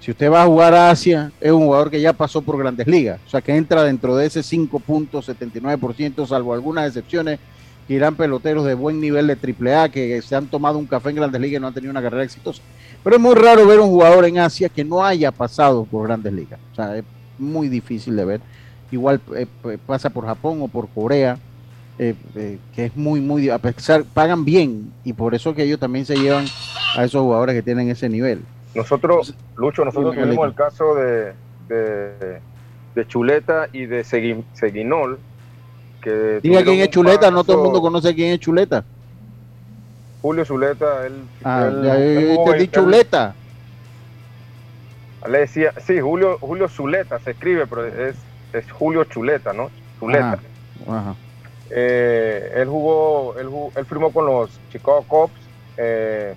Si 0.00 0.12
usted 0.12 0.30
va 0.30 0.42
a 0.42 0.46
jugar 0.46 0.74
a 0.74 0.90
Asia, 0.90 1.32
es 1.40 1.50
un 1.50 1.64
jugador 1.64 1.90
que 1.90 2.00
ya 2.00 2.12
pasó 2.12 2.40
por 2.40 2.56
grandes 2.56 2.86
ligas, 2.86 3.20
o 3.26 3.30
sea 3.30 3.40
que 3.40 3.54
entra 3.56 3.82
dentro 3.82 4.16
de 4.16 4.26
ese 4.26 4.40
5.79%, 4.40 6.26
salvo 6.26 6.54
algunas 6.54 6.86
excepciones, 6.86 7.40
que 7.88 7.94
irán 7.94 8.14
peloteros 8.14 8.66
de 8.66 8.74
buen 8.74 9.00
nivel 9.00 9.26
de 9.26 9.34
AAA 9.34 9.88
que 9.88 10.20
se 10.20 10.36
han 10.36 10.46
tomado 10.46 10.78
un 10.78 10.86
café 10.86 11.08
en 11.08 11.16
grandes 11.16 11.40
ligas 11.40 11.58
y 11.58 11.60
no 11.60 11.68
han 11.68 11.74
tenido 11.74 11.90
una 11.90 12.02
carrera 12.02 12.22
exitosa. 12.22 12.62
Pero 13.02 13.16
es 13.16 13.22
muy 13.22 13.34
raro 13.34 13.66
ver 13.66 13.80
un 13.80 13.88
jugador 13.88 14.26
en 14.26 14.38
Asia 14.38 14.68
que 14.68 14.84
no 14.84 15.02
haya 15.02 15.32
pasado 15.32 15.84
por 15.84 16.06
grandes 16.06 16.32
ligas. 16.32 16.60
O 16.72 16.74
sea, 16.74 16.96
es 16.96 17.04
muy 17.38 17.68
difícil 17.68 18.14
de 18.14 18.24
ver. 18.26 18.40
Igual 18.90 19.20
eh, 19.34 19.46
pasa 19.86 20.10
por 20.10 20.26
Japón 20.26 20.60
o 20.60 20.68
por 20.68 20.88
Corea, 20.88 21.38
eh, 21.98 22.14
eh, 22.36 22.58
que 22.74 22.86
es 22.86 22.96
muy, 22.96 23.20
muy, 23.20 23.48
a 23.48 23.58
pesar, 23.58 24.04
pagan 24.04 24.44
bien 24.44 24.92
y 25.02 25.14
por 25.14 25.34
eso 25.34 25.54
que 25.54 25.62
ellos 25.62 25.80
también 25.80 26.04
se 26.04 26.16
llevan 26.16 26.44
a 26.94 27.04
esos 27.04 27.22
jugadores 27.22 27.54
que 27.54 27.62
tienen 27.62 27.88
ese 27.88 28.08
nivel. 28.08 28.42
Nosotros, 28.74 29.34
Lucho, 29.56 29.84
nosotros 29.84 30.14
tuvimos 30.14 30.46
el 30.46 30.54
caso 30.54 30.94
de, 30.94 31.32
de, 31.68 33.06
Chuleta 33.06 33.68
y 33.72 33.86
de 33.86 34.04
Seguinol. 34.04 35.18
Que 36.02 36.40
Diga 36.42 36.62
quién 36.62 36.80
es 36.80 36.90
Chuleta, 36.90 37.30
no 37.30 37.44
todo 37.44 37.56
el 37.56 37.62
mundo 37.64 37.80
conoce 37.80 38.14
quién 38.14 38.32
es 38.32 38.40
Chuleta. 38.40 38.84
Julio 40.22 40.44
Chuleta, 40.44 41.06
él. 41.06 41.22
Ah, 41.44 41.66
él, 41.66 42.38
te 42.44 42.58
di 42.58 42.68
Chuleta. 42.68 43.34
Le 45.28 45.38
decía, 45.38 45.72
sí, 45.84 46.00
Julio, 46.00 46.38
Julio 46.38 46.68
Zuleta 46.68 47.18
se 47.18 47.32
escribe, 47.32 47.66
pero 47.66 47.86
es, 47.86 48.16
es 48.52 48.70
Julio 48.70 49.04
Chuleta, 49.04 49.52
¿no? 49.52 49.70
Chuleta. 49.98 50.38
Ajá. 50.88 51.14
Eh, 51.70 52.52
él 52.56 52.68
jugó, 52.68 53.34
él, 53.38 53.48
él, 53.76 53.84
firmó 53.84 54.10
con 54.10 54.26
los 54.26 54.50
Chicago 54.72 55.04
Cubs, 55.06 55.32
eh, 55.76 56.34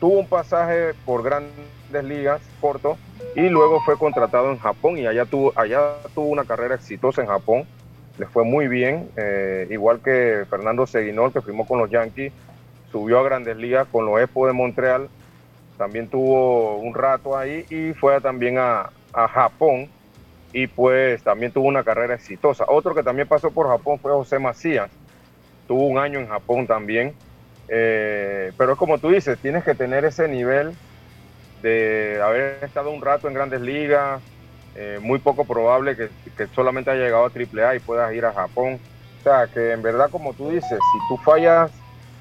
tuvo 0.00 0.18
un 0.18 0.26
pasaje 0.26 0.94
por 1.04 1.22
grandes 1.22 1.54
ligas 2.02 2.40
corto 2.60 2.96
y 3.36 3.42
luego 3.48 3.80
fue 3.82 3.96
contratado 3.96 4.50
en 4.50 4.58
Japón 4.58 4.98
y 4.98 5.06
allá 5.06 5.26
tuvo, 5.26 5.52
allá 5.54 5.96
tuvo 6.14 6.26
una 6.26 6.44
carrera 6.44 6.74
exitosa 6.74 7.22
en 7.22 7.28
Japón. 7.28 7.66
Le 8.18 8.26
fue 8.26 8.44
muy 8.44 8.66
bien, 8.66 9.08
eh, 9.16 9.66
igual 9.70 10.00
que 10.00 10.44
Fernando 10.50 10.86
Seguinol, 10.86 11.32
que 11.32 11.40
firmó 11.40 11.66
con 11.66 11.78
los 11.78 11.90
Yankees, 11.90 12.32
subió 12.90 13.20
a 13.20 13.22
grandes 13.22 13.56
ligas 13.56 13.86
con 13.88 14.04
los 14.04 14.20
Expo 14.20 14.46
de 14.46 14.52
Montreal, 14.52 15.08
también 15.78 16.08
tuvo 16.08 16.76
un 16.76 16.92
rato 16.94 17.36
ahí 17.36 17.64
y 17.70 17.94
fue 17.94 18.20
también 18.20 18.58
a, 18.58 18.90
a 19.12 19.28
Japón 19.28 19.88
y 20.52 20.66
pues 20.66 21.22
también 21.22 21.52
tuvo 21.52 21.68
una 21.68 21.84
carrera 21.84 22.14
exitosa. 22.14 22.64
Otro 22.68 22.94
que 22.94 23.02
también 23.02 23.28
pasó 23.28 23.50
por 23.50 23.68
Japón 23.68 23.98
fue 23.98 24.12
José 24.12 24.38
Macías, 24.38 24.90
tuvo 25.66 25.86
un 25.86 25.98
año 25.98 26.18
en 26.18 26.28
Japón 26.28 26.66
también, 26.66 27.14
eh, 27.72 28.52
pero 28.56 28.72
es 28.72 28.78
como 28.78 28.98
tú 28.98 29.10
dices, 29.10 29.38
tienes 29.38 29.62
que 29.62 29.76
tener 29.76 30.04
ese 30.04 30.26
nivel 30.26 30.72
de 31.62 32.20
haber 32.20 32.64
estado 32.64 32.90
un 32.90 33.00
rato 33.00 33.28
en 33.28 33.34
grandes 33.34 33.60
ligas, 33.60 34.20
eh, 34.74 34.98
muy 35.00 35.20
poco 35.20 35.44
probable 35.44 35.96
que, 35.96 36.08
que, 36.36 36.48
solamente 36.48 36.90
haya 36.90 37.04
llegado 37.04 37.26
a 37.26 37.30
AAA 37.30 37.76
y 37.76 37.78
puedas 37.78 38.12
ir 38.12 38.24
a 38.24 38.32
Japón. 38.32 38.80
O 39.20 39.22
sea, 39.22 39.46
que 39.46 39.72
en 39.72 39.82
verdad, 39.82 40.10
como 40.10 40.34
tú 40.34 40.50
dices, 40.50 40.70
si 40.70 41.08
tú 41.08 41.16
fallas, 41.18 41.70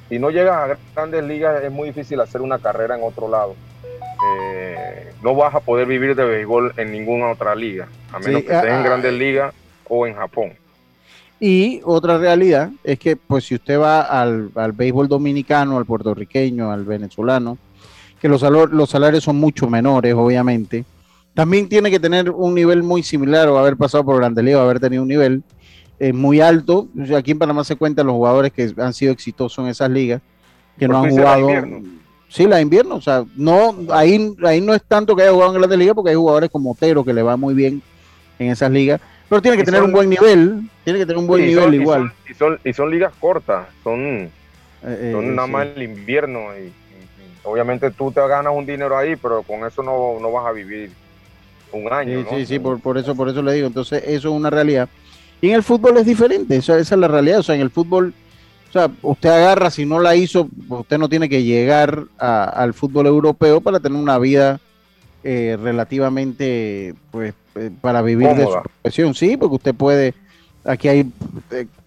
si 0.07 0.19
no 0.19 0.29
llegas 0.29 0.55
a 0.55 0.77
grandes 0.93 1.23
ligas, 1.23 1.63
es 1.63 1.71
muy 1.71 1.89
difícil 1.89 2.19
hacer 2.21 2.41
una 2.41 2.59
carrera 2.59 2.95
en 2.95 3.03
otro 3.03 3.27
lado. 3.27 3.55
Eh, 4.23 5.13
no 5.23 5.33
vas 5.33 5.55
a 5.55 5.61
poder 5.61 5.87
vivir 5.87 6.15
de 6.15 6.25
béisbol 6.25 6.73
en 6.77 6.91
ninguna 6.91 7.31
otra 7.31 7.55
liga, 7.55 7.87
a 8.11 8.19
menos 8.19 8.43
que 8.43 8.53
estés 8.53 8.71
en 8.71 8.83
grandes 8.83 9.13
ligas 9.13 9.53
o 9.87 10.05
en 10.05 10.15
Japón. 10.15 10.53
Y 11.39 11.81
otra 11.85 12.17
realidad 12.17 12.69
es 12.83 12.99
que, 12.99 13.15
pues, 13.15 13.45
si 13.45 13.55
usted 13.55 13.79
va 13.79 14.01
al, 14.01 14.51
al 14.55 14.71
béisbol 14.73 15.07
dominicano, 15.07 15.77
al 15.77 15.85
puertorriqueño, 15.85 16.71
al 16.71 16.83
venezolano, 16.83 17.57
que 18.19 18.27
los, 18.27 18.41
los 18.41 18.89
salarios 18.89 19.23
son 19.23 19.37
mucho 19.37 19.69
menores, 19.69 20.13
obviamente, 20.13 20.83
también 21.33 21.69
tiene 21.69 21.89
que 21.89 21.99
tener 21.99 22.29
un 22.29 22.53
nivel 22.53 22.83
muy 22.83 23.03
similar 23.03 23.47
o 23.47 23.57
haber 23.57 23.77
pasado 23.77 24.03
por 24.03 24.17
Grandes 24.17 24.43
Ligas, 24.43 24.59
o 24.59 24.63
haber 24.63 24.79
tenido 24.79 25.03
un 25.03 25.07
nivel 25.07 25.43
eh, 25.99 26.11
muy 26.11 26.41
alto. 26.41 26.87
aquí 27.15 27.31
en 27.31 27.39
Panamá 27.39 27.63
se 27.63 27.77
cuentan 27.77 28.07
los 28.07 28.15
jugadores 28.15 28.51
que 28.51 28.73
han 28.77 28.93
sido 28.93 29.13
exitosos 29.13 29.63
en 29.63 29.69
esas 29.69 29.89
ligas, 29.89 30.21
que 30.77 30.87
no 30.87 31.01
han 31.01 31.09
jugado. 31.09 31.47
Sí, 32.27 32.45
la 32.45 32.61
invierno, 32.61 32.95
o 32.95 33.01
sea, 33.01 33.25
no, 33.35 33.75
ahí, 33.89 34.35
ahí 34.43 34.61
no 34.61 34.73
es 34.73 34.83
tanto 34.83 35.15
que 35.15 35.23
haya 35.23 35.31
jugado 35.31 35.51
en 35.51 35.57
Grandes 35.57 35.79
Ligas 35.79 35.95
porque 35.95 36.11
hay 36.11 36.15
jugadores 36.15 36.51
como 36.51 36.71
Otero 36.71 37.03
que 37.03 37.11
le 37.11 37.23
va 37.23 37.37
muy 37.37 37.55
bien 37.55 37.81
en 38.37 38.51
esas 38.51 38.69
ligas, 38.69 39.01
pero 39.29 39.41
tiene 39.41 39.57
que 39.57 39.63
tener 39.63 39.83
un 39.83 39.91
buen 39.91 40.09
nivel, 40.09 40.69
tiene 40.83 40.99
que 40.99 41.05
tener 41.05 41.17
un 41.17 41.27
buen 41.27 41.45
nivel 41.45 41.75
igual. 41.75 42.11
Y 42.29 42.33
son, 42.33 42.59
y 42.63 42.73
son, 42.73 42.89
ligas 42.89 43.13
cortas, 43.19 43.67
son, 43.83 43.99
eh, 44.01 44.29
eh, 44.83 45.11
son 45.13 45.35
nada 45.35 45.47
más 45.47 45.67
el 45.75 45.83
invierno 45.83 46.49
y, 46.57 46.71
obviamente 47.43 47.89
tú 47.91 48.11
te 48.11 48.19
ganas 48.27 48.53
un 48.53 48.65
dinero 48.65 48.97
ahí, 48.97 49.15
pero 49.15 49.43
con 49.43 49.65
eso 49.65 49.81
no, 49.81 50.17
no 50.19 50.31
vas 50.31 50.47
a 50.47 50.51
vivir 50.51 50.91
un 51.71 51.91
año. 51.91 52.21
Sí, 52.29 52.35
sí, 52.37 52.45
sí, 52.45 52.59
por, 52.59 52.79
por, 52.79 52.97
eso, 52.97 53.15
por 53.15 53.29
eso 53.29 53.41
le 53.41 53.53
digo, 53.53 53.67
entonces 53.67 54.03
eso 54.05 54.29
es 54.29 54.35
una 54.35 54.49
realidad. 54.49 54.89
Y 55.41 55.49
en 55.49 55.55
el 55.55 55.63
fútbol 55.63 55.97
es 55.97 56.05
diferente, 56.05 56.57
esa 56.57 56.77
es 56.77 56.91
la 56.91 57.07
realidad, 57.07 57.39
o 57.39 57.43
sea, 57.43 57.55
en 57.55 57.61
el 57.61 57.69
fútbol 57.69 58.13
o 58.69 58.71
sea, 58.71 58.91
usted 59.01 59.29
agarra, 59.29 59.71
si 59.71 59.85
no 59.85 59.99
la 59.99 60.15
hizo, 60.15 60.47
usted 60.67 60.99
no 60.99 61.09
tiene 61.09 61.27
que 61.27 61.41
llegar 61.41 62.03
al 62.19 62.75
fútbol 62.75 63.07
europeo 63.07 63.61
para 63.61 63.79
tener 63.79 63.99
una 63.99 64.19
vida 64.19 64.59
eh, 65.23 65.57
relativamente, 65.59 66.93
pues, 67.09 67.33
eh, 67.33 67.33
para 67.81 68.01
vivir 68.01 68.29
de 68.29 68.45
su 68.45 68.61
profesión. 68.61 69.13
Sí, 69.13 69.37
porque 69.37 69.55
usted 69.55 69.75
puede, 69.75 70.13
aquí 70.63 70.87
hay, 70.87 71.11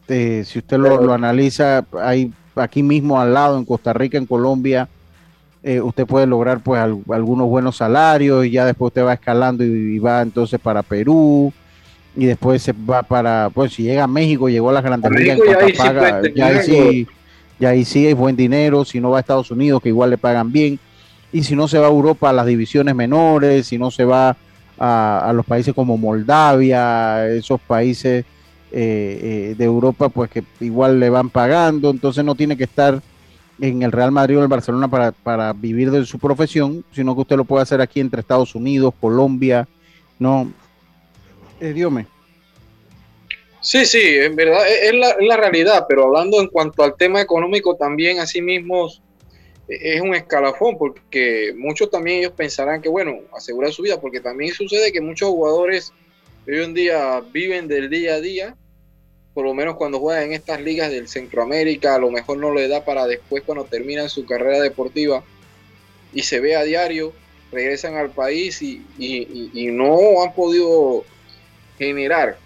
eh, 0.09 0.45
si 0.45 0.59
usted 0.59 0.79
lo, 0.79 1.13
analiza, 1.13 1.85
hay 2.01 2.33
aquí 2.57 2.83
mismo 2.83 3.21
al 3.21 3.35
lado, 3.35 3.59
en 3.59 3.65
Costa 3.65 3.93
Rica, 3.93 4.19
en 4.19 4.27
Colombia, 4.27 4.89
usted 5.83 6.07
puede 6.07 6.27
lograr 6.27 6.61
pues 6.61 6.83
algunos 6.83 7.49
buenos 7.49 7.77
salarios 7.77 8.45
y 8.45 8.51
ya 8.51 8.67
después 8.67 8.91
usted 8.91 9.05
va 9.05 9.13
escalando 9.13 9.63
y 9.63 9.99
va 10.01 10.21
entonces 10.21 10.59
para 10.59 10.83
Perú 10.83 11.53
y 12.17 12.27
después 12.27 12.63
se 12.63 12.73
va 12.73 13.03
para, 13.03 13.51
pues 13.51 13.73
si 13.73 13.85
llega 13.85 14.05
a 14.05 14.09
México, 14.09 14.49
llegó 14.49 14.71
a 14.71 14.75
las 14.75 14.85
grandes 14.85 15.11
ligas, 15.13 15.39
ya, 16.35 16.47
ahí 16.47 16.63
sí, 16.63 17.07
ya 17.59 17.71
ahí 17.71 17.85
sí 17.85 18.07
es 18.07 18.15
buen 18.15 18.37
dinero, 18.37 18.85
si 18.85 19.01
no 19.01 19.11
va 19.11 19.19
a 19.19 19.21
Estados 19.21 19.51
Unidos, 19.51 19.83
que 19.83 19.89
igual 19.89 20.11
le 20.11 20.19
pagan 20.19 20.53
bien, 20.53 20.79
y 21.33 21.43
si 21.43 21.57
no 21.57 21.69
se 21.69 21.79
va 21.79 21.87
a 21.87 21.91
Europa 21.91 22.29
a 22.29 22.33
las 22.33 22.47
divisiones 22.47 22.95
menores, 22.95 23.67
si 23.67 23.79
no 23.79 23.91
se 23.91 24.05
va 24.05 24.37
a, 24.79 25.33
los 25.35 25.47
países 25.47 25.75
como 25.75 25.97
Moldavia, 25.97 27.29
esos 27.29 27.61
países 27.61 28.25
eh, 28.71 29.21
eh, 29.53 29.55
de 29.57 29.65
Europa, 29.65 30.09
pues 30.09 30.31
que 30.31 30.43
igual 30.61 30.99
le 30.99 31.11
van 31.11 31.31
pagando, 31.31 31.91
entonces 31.91 32.25
no 32.25 32.35
tiene 32.35 32.57
que 32.57 32.65
estar 32.65 33.01
en 33.61 33.83
el 33.83 33.93
Real 33.93 34.11
Madrid 34.11 34.39
o 34.39 34.43
el 34.43 34.49
Barcelona 34.49 34.89
para, 34.89 35.13
para 35.13 35.53
vivir 35.53 35.91
de 35.91 36.05
su 36.05 36.19
profesión, 36.19 36.85
sino 36.93 37.15
que 37.15 37.21
usted 37.21 37.37
lo 37.37 37.45
puede 37.45 37.63
hacer 37.63 37.81
aquí 37.81 38.01
entre 38.01 38.21
Estados 38.21 38.55
Unidos, 38.55 38.95
Colombia, 39.01 39.69
no 40.19 40.53
eh, 41.61 42.07
Sí, 43.61 43.87
sí, 43.87 44.01
en 44.03 44.35
verdad 44.35 44.63
es 44.69 44.93
la, 44.93 45.37
realidad, 45.37 45.87
pero 45.89 46.07
hablando 46.07 46.41
en 46.41 46.49
cuanto 46.49 46.83
al 46.83 46.97
tema 46.97 47.21
económico 47.21 47.77
también, 47.77 48.19
asimismo, 48.19 48.89
es 49.69 50.01
un 50.01 50.15
escalafón 50.15 50.77
porque 50.77 51.55
muchos 51.57 51.91
también 51.91 52.19
ellos 52.19 52.33
pensarán 52.33 52.83
que, 52.83 52.89
bueno, 52.89 53.21
asegurar 53.37 53.73
su 53.73 53.83
vida, 53.83 54.01
porque 54.01 54.21
también 54.21 54.53
sucede 54.53 54.93
que 54.93 55.01
muchos 55.01 55.29
jugadores 55.31 55.93
hoy 56.47 56.63
en 56.63 56.75
día 56.75 57.21
viven 57.33 57.69
del 57.69 57.89
día 57.89 58.15
a 58.15 58.21
día, 58.21 58.57
por 59.35 59.45
lo 59.45 59.55
menos 59.55 59.77
cuando 59.77 59.99
juegan 59.99 60.25
en 60.25 60.33
estas 60.33 60.61
ligas 60.61 60.91
del 60.91 61.09
Centroamérica, 61.09 61.95
a 61.95 61.99
lo 61.99 62.11
mejor 62.11 62.39
no 62.39 62.53
le 62.53 62.69
da 62.69 62.85
para 62.85 63.07
después 63.07 63.43
cuando 63.45 63.65
terminan 63.65 64.09
su 64.09 64.27
carrera 64.27 64.61
deportiva 64.61 65.25
y 66.13 66.23
se 66.23 66.41
ve 66.41 66.57
a 66.57 66.65
diario, 66.65 67.13
regresan 67.51 67.97
al 67.97 68.11
país 68.11 68.61
y, 68.61 68.85
y 68.99 69.67
no 69.73 70.23
han 70.23 70.35
podido 70.35 71.05
generar 71.79 72.37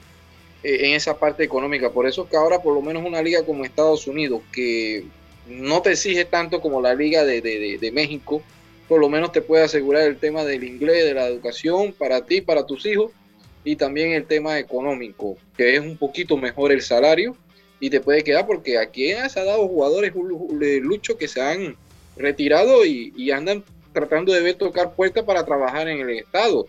eh, 0.63 0.89
en 0.89 0.95
esa 0.95 1.19
parte 1.19 1.45
económica. 1.45 1.91
Por 1.91 2.07
eso 2.07 2.25
es 2.25 2.31
que 2.31 2.37
ahora 2.37 2.61
por 2.61 2.75
lo 2.75 2.83
menos 2.83 3.05
una 3.05 3.23
liga 3.23 3.45
como 3.45 3.65
Estados 3.65 4.07
Unidos, 4.07 4.43
que 4.53 5.05
no 5.49 5.83
te 5.83 5.93
exige 5.93 6.25
tanto 6.25 6.61
como 6.61 6.81
la 6.81 6.95
liga 6.95 7.25
de, 7.25 7.91
México, 7.93 8.43
por 8.89 9.01
lo 9.01 9.09
menos 9.09 9.33
te 9.33 9.43
puede 9.43 9.65
asegurar 9.65 10.03
el 10.03 10.17
tema 10.17 10.45
del 10.45 10.65
inglés, 10.65 11.05
de 11.05 11.15
la 11.15 11.27
educación 11.27 11.93
para 11.93 12.25
ti, 12.25 12.41
para 12.41 12.67
tus 12.67 12.87
hijos, 12.87 13.13
y 13.65 13.77
también 13.77 14.13
el 14.13 14.27
tema 14.27 14.59
económico, 14.59 15.37
que 15.57 15.75
es 15.75 15.81
un 15.81 15.97
poquito 15.97 16.37
mejor 16.37 16.73
el 16.73 16.83
salario, 16.83 17.37
y 17.81 17.91
te 17.91 18.01
puede 18.01 18.25
quedar 18.25 18.47
porque 18.47 18.79
aquí 18.79 19.13
se 19.29 19.41
ha 19.41 19.45
dado 19.45 19.69
jugadores 19.69 20.13
de 20.51 20.81
lucho 20.81 21.19
que 21.19 21.29
se 21.29 21.41
han 21.43 21.77
retirado 22.17 22.85
y, 22.85 23.31
andan 23.31 23.63
tratando 23.93 24.33
de 24.33 24.41
ver 24.41 24.55
tocar 24.55 24.95
puertas 24.95 25.25
para 25.25 25.45
trabajar 25.45 25.89
en 25.89 26.01
el 26.01 26.11
estado. 26.19 26.67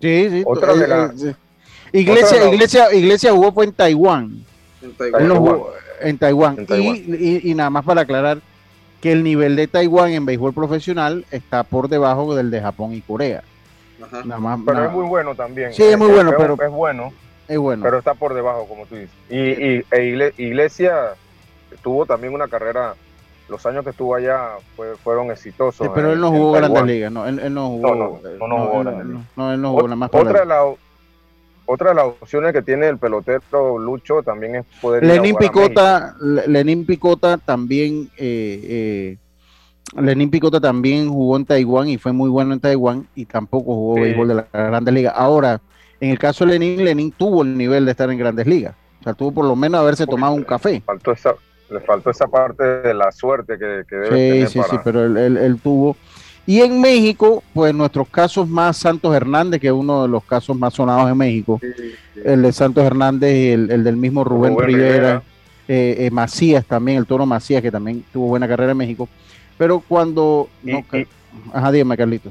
Sí, 0.00 0.28
sí. 0.30 0.42
Otra 0.44 0.74
de 0.74 1.30
eh, 1.30 1.34
Iglesia, 1.92 2.52
Iglesia, 2.52 2.92
Iglesia 2.92 3.32
jugó 3.32 3.52
fue 3.52 3.64
en 3.66 3.72
Taiwán. 3.72 4.44
En 4.82 4.92
Taiwán. 4.92 5.83
Y, 6.02 7.54
nada 7.54 7.70
más 7.70 7.84
para 7.84 8.02
aclarar 8.02 8.38
que 9.00 9.12
el 9.12 9.22
nivel 9.22 9.56
de 9.56 9.66
Taiwán 9.66 10.12
en 10.12 10.26
béisbol 10.26 10.54
profesional 10.54 11.24
está 11.30 11.62
por 11.62 11.88
debajo 11.88 12.34
del 12.34 12.50
de 12.50 12.60
Japón 12.60 12.94
y 12.94 13.00
Corea. 13.00 13.42
Nada 14.24 14.40
más, 14.40 14.60
pero 14.64 14.84
es 14.84 14.92
muy 14.92 15.06
bueno 15.06 15.34
también. 15.34 15.72
Sí, 15.72 15.82
es 15.82 15.98
muy 15.98 16.10
bueno, 16.10 16.32
pero 16.36 16.54
es 16.60 16.70
bueno. 16.70 17.12
Es 17.48 17.58
bueno. 17.58 17.82
Pero 17.82 17.98
está 17.98 18.14
por 18.14 18.34
debajo, 18.34 18.66
como 18.66 18.86
tú 18.86 18.96
dices. 18.96 19.14
Y, 19.28 19.84
e 19.94 20.34
Iglesia 20.38 21.14
tuvo 21.82 22.06
también 22.06 22.32
una 22.32 22.48
carrera 22.48 22.94
los 23.48 23.64
años 23.66 23.84
que 23.84 23.90
estuvo 23.90 24.14
allá 24.14 24.52
fueron 25.02 25.30
exitosos. 25.30 25.88
pero 25.94 26.12
él 26.12 26.20
no 26.20 26.30
jugó 26.30 26.52
Grandes 26.52 26.84
Ligas, 26.84 27.12
no, 27.12 27.26
él, 27.26 27.52
no 27.52 27.68
jugó. 27.68 27.94
No, 27.94 27.94
no, 27.94 28.48
no, 28.48 28.66
jugó 28.66 28.84
no, 28.84 29.52
él 29.52 29.60
no 29.60 29.70
jugó 29.70 29.82
nada 29.82 29.96
más. 29.96 30.10
Otra, 30.12 30.44
la, 30.44 30.64
otra 31.66 31.90
de 31.90 31.94
las 31.96 32.04
opciones 32.04 32.52
que 32.52 32.62
tiene 32.62 32.88
el 32.88 32.98
pelotero 32.98 33.78
Lucho 33.78 34.22
también 34.22 34.56
es 34.56 34.66
poder. 34.80 35.04
Lenín 35.04 35.36
Picota, 35.36 36.14
Lenín 36.20 36.84
Picota 36.84 37.38
también. 37.38 38.10
Eh, 38.16 38.60
eh, 38.64 39.18
Lenín 40.00 40.30
Picota 40.30 40.60
también 40.60 41.08
jugó 41.08 41.36
en 41.36 41.44
Taiwán 41.44 41.88
y 41.88 41.98
fue 41.98 42.12
muy 42.12 42.28
bueno 42.28 42.52
en 42.52 42.60
Taiwán 42.60 43.06
y 43.14 43.26
tampoco 43.26 43.74
jugó 43.74 43.94
béisbol 43.94 44.28
de 44.28 44.34
la 44.34 44.46
Grandes 44.52 44.94
Ligas. 44.94 45.14
Ahora, 45.16 45.60
en 46.00 46.10
el 46.10 46.18
caso 46.18 46.44
de 46.44 46.52
Lenín, 46.52 46.84
Lenín 46.84 47.12
tuvo 47.12 47.42
el 47.42 47.56
nivel 47.56 47.84
de 47.84 47.92
estar 47.92 48.10
en 48.10 48.18
Grandes 48.18 48.46
Ligas. 48.46 48.74
O 49.00 49.04
sea, 49.04 49.14
tuvo 49.14 49.32
por 49.32 49.44
lo 49.44 49.54
menos 49.54 49.80
haberse 49.80 50.06
tomado 50.06 50.34
un 50.34 50.44
café. 50.44 50.82
Faltó 50.84 51.12
esa, 51.12 51.34
le 51.70 51.80
faltó 51.80 52.10
esa 52.10 52.26
parte 52.26 52.64
de 52.64 52.94
la 52.94 53.12
suerte 53.12 53.58
que, 53.58 53.82
que 53.88 53.96
debe 53.96 54.06
sí, 54.06 54.10
tener. 54.10 54.48
Sí, 54.48 54.62
sí, 54.62 54.68
sí, 54.70 54.76
pero 54.82 55.04
él, 55.04 55.36
él 55.36 55.60
tuvo. 55.62 55.96
Y 56.46 56.60
en 56.60 56.80
México, 56.80 57.42
pues 57.54 57.74
nuestros 57.74 58.08
casos 58.08 58.46
más, 58.48 58.76
Santos 58.76 59.14
Hernández, 59.14 59.60
que 59.60 59.68
es 59.68 59.72
uno 59.72 60.02
de 60.02 60.08
los 60.08 60.24
casos 60.24 60.56
más 60.56 60.74
sonados 60.74 61.10
en 61.10 61.16
México, 61.16 61.58
el 62.22 62.42
de 62.42 62.52
Santos 62.52 62.84
Hernández 62.84 63.34
y 63.34 63.50
el, 63.50 63.82
del 63.82 63.96
mismo 63.96 64.24
Rubén, 64.24 64.58
Rivera, 64.58 65.22
eh, 65.68 65.96
eh, 66.00 66.10
Macías 66.10 66.66
también, 66.66 66.98
el 66.98 67.06
Toro 67.06 67.24
Macías, 67.24 67.62
que 67.62 67.70
también 67.70 68.04
tuvo 68.12 68.28
buena 68.28 68.46
carrera 68.46 68.72
en 68.72 68.78
México. 68.78 69.08
Pero 69.56 69.80
cuando... 69.80 70.50
ajá, 71.52 71.72
dígame, 71.72 71.96
Carlito. 71.96 72.30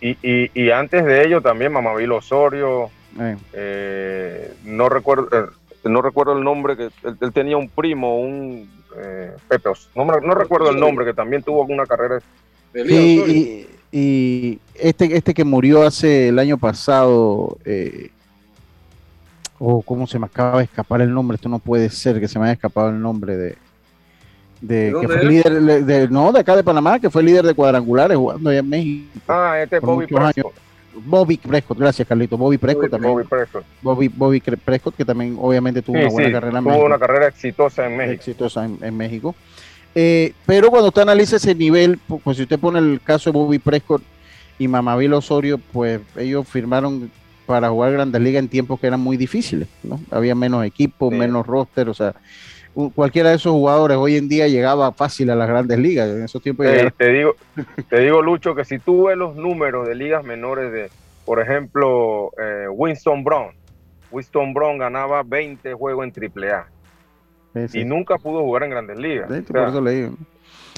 Y, 0.00 0.16
y, 0.22 0.70
antes 0.70 1.04
de 1.04 1.24
ello 1.24 1.40
también 1.40 1.72
Mamavilo 1.72 2.16
Osorio, 2.16 2.90
eh. 3.52 4.52
no 4.64 4.88
recuerdo 4.88 5.28
no 5.84 6.02
recuerdo 6.02 6.36
el 6.36 6.44
nombre, 6.44 6.76
que 6.76 6.90
él, 7.04 7.32
tenía 7.32 7.56
un 7.56 7.68
primo, 7.68 8.20
un 8.20 8.70
Pepos, 9.48 9.90
no, 9.96 10.04
no 10.04 10.34
recuerdo 10.34 10.70
el 10.70 10.78
nombre, 10.78 11.04
que 11.04 11.14
también 11.14 11.42
tuvo 11.42 11.62
una 11.62 11.86
carrera 11.86 12.20
y, 12.74 13.66
y, 13.92 14.58
este, 14.74 15.16
este 15.16 15.34
que 15.34 15.44
murió 15.44 15.82
hace 15.82 16.28
el 16.28 16.38
año 16.38 16.58
pasado, 16.58 17.58
eh, 17.64 18.10
oh, 19.58 19.82
¿cómo 19.82 20.06
se 20.06 20.18
me 20.18 20.26
acaba 20.26 20.58
de 20.58 20.64
escapar 20.64 21.00
el 21.02 21.12
nombre? 21.12 21.36
Esto 21.36 21.48
no 21.48 21.58
puede 21.58 21.90
ser 21.90 22.18
que 22.18 22.28
se 22.28 22.38
me 22.38 22.46
haya 22.46 22.54
escapado 22.54 22.88
el 22.88 23.00
nombre 23.00 23.36
de, 23.36 23.56
de, 24.60 24.94
que 25.00 25.06
fue 25.06 25.24
líder 25.24 25.60
de, 25.84 26.08
no 26.08 26.32
de 26.32 26.40
acá 26.40 26.56
de 26.56 26.64
Panamá 26.64 26.98
que 26.98 27.10
fue 27.10 27.22
líder 27.22 27.44
de 27.44 27.54
cuadrangulares 27.54 28.16
jugando 28.16 28.48
allá 28.48 28.60
en 28.60 28.68
México. 28.68 29.20
Ah 29.28 29.58
este 29.62 29.76
es 29.76 29.82
Bobby 29.82 30.06
Prescott. 30.06 30.54
Bobby 30.94 31.36
Prescott 31.36 31.78
gracias 31.78 32.08
Carlito. 32.08 32.36
Bobby 32.36 32.58
Prescott 32.58 32.90
también. 32.90 33.12
Bobby 33.12 33.24
Prescott. 33.24 33.64
Bobby, 33.82 34.08
Bobby 34.08 34.40
Prescott 34.40 34.94
que 34.96 35.04
también 35.04 35.36
obviamente 35.40 35.82
tuvo 35.82 35.98
una 35.98 36.08
buena 36.08 36.32
carrera 36.32 36.58
en 36.58 36.64
tuvo 36.64 36.84
una 36.84 36.98
carrera 36.98 37.26
exitosa 37.28 37.86
en 37.86 37.96
México. 37.96 38.14
Exitosa 38.14 38.64
en 38.64 38.96
México 38.96 39.34
eh, 39.94 40.32
pero 40.46 40.70
cuando 40.70 40.88
usted 40.88 41.02
analiza 41.02 41.36
ese 41.36 41.54
nivel, 41.54 41.98
pues 42.24 42.36
si 42.36 42.44
usted 42.44 42.58
pone 42.58 42.78
el 42.78 43.00
caso 43.02 43.30
de 43.30 43.38
Bobby 43.38 43.58
Prescott 43.58 44.02
y 44.58 44.68
Mamavilo 44.68 45.18
Osorio, 45.18 45.58
pues 45.58 46.00
ellos 46.16 46.48
firmaron 46.48 47.10
para 47.46 47.68
jugar 47.70 47.92
Grandes 47.92 48.20
Ligas 48.22 48.40
en 48.40 48.48
tiempos 48.48 48.80
que 48.80 48.86
eran 48.86 49.00
muy 49.00 49.16
difíciles, 49.16 49.68
¿no? 49.82 50.00
Había 50.10 50.34
menos 50.34 50.64
equipos, 50.64 51.12
menos 51.12 51.46
roster, 51.46 51.88
o 51.88 51.94
sea, 51.94 52.14
cualquiera 52.94 53.30
de 53.30 53.36
esos 53.36 53.52
jugadores 53.52 53.98
hoy 53.98 54.16
en 54.16 54.28
día 54.28 54.48
llegaba 54.48 54.92
fácil 54.92 55.28
a 55.30 55.34
las 55.34 55.48
Grandes 55.48 55.78
Ligas. 55.78 56.08
En 56.08 56.24
esos 56.24 56.42
tiempos 56.42 56.66
te 56.96 57.12
digo, 57.12 57.36
te 57.90 58.00
digo 58.00 58.22
Lucho 58.22 58.54
que 58.54 58.64
si 58.64 58.78
tú 58.78 59.04
ves 59.08 59.16
los 59.18 59.36
números 59.36 59.86
de 59.86 59.94
ligas 59.94 60.24
menores 60.24 60.72
de, 60.72 60.90
por 61.26 61.40
ejemplo, 61.40 62.30
eh, 62.38 62.68
Winston 62.70 63.24
Brown, 63.24 63.50
Winston 64.10 64.54
Brown 64.54 64.78
ganaba 64.78 65.22
20 65.22 65.74
juegos 65.74 66.06
en 66.06 66.32
AAA 66.32 66.66
y 67.72 67.84
nunca 67.84 68.18
pudo 68.18 68.40
jugar 68.42 68.64
en 68.64 68.70
grandes 68.70 68.98
ligas. 68.98 69.28
por 69.28 69.68
eso 69.68 69.80
le 69.80 69.90
digo. 69.90 70.14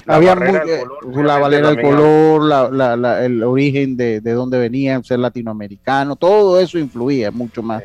Había 0.07 0.35
la 0.35 1.39
valera 1.39 1.71
del 1.71 1.81
color, 1.81 2.43
la, 2.43 2.95
la, 2.95 3.25
el 3.25 3.43
origen 3.43 3.97
de, 3.97 4.21
de 4.21 4.31
dónde 4.33 4.59
venían, 4.59 5.03
ser 5.03 5.17
latinoamericano, 5.17 6.15
todo 6.15 6.59
eso 6.59 6.77
influía 6.77 7.31
mucho 7.31 7.63
más 7.63 7.81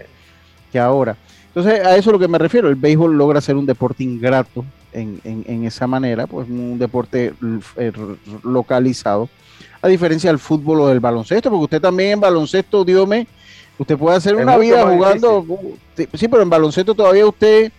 que 0.70 0.78
ahora. 0.78 1.16
Entonces, 1.46 1.84
a 1.84 1.96
eso 1.96 2.10
es 2.10 2.12
lo 2.12 2.18
que 2.18 2.28
me 2.28 2.38
refiero. 2.38 2.68
El 2.68 2.76
béisbol 2.76 3.16
logra 3.16 3.40
ser 3.40 3.56
un 3.56 3.66
deporte 3.66 4.04
ingrato 4.04 4.64
en, 4.92 5.20
en, 5.24 5.64
esa 5.64 5.86
manera, 5.86 6.26
pues 6.26 6.48
un 6.48 6.78
deporte 6.78 7.32
eh, 7.76 7.92
localizado, 8.44 9.28
a 9.82 9.88
diferencia 9.88 10.30
del 10.30 10.38
fútbol 10.38 10.80
o 10.80 10.88
del 10.88 11.00
baloncesto, 11.00 11.48
porque 11.50 11.64
usted 11.64 11.80
también 11.80 12.12
en 12.12 12.20
baloncesto, 12.20 12.84
me 13.06 13.26
usted 13.78 13.96
puede 13.96 14.16
hacer 14.16 14.36
una 14.36 14.56
vida 14.58 14.86
jugando. 14.86 15.44
Sí, 16.14 16.28
pero 16.28 16.42
en 16.42 16.50
baloncesto 16.50 16.94
todavía 16.94 17.26
usted 17.26 17.72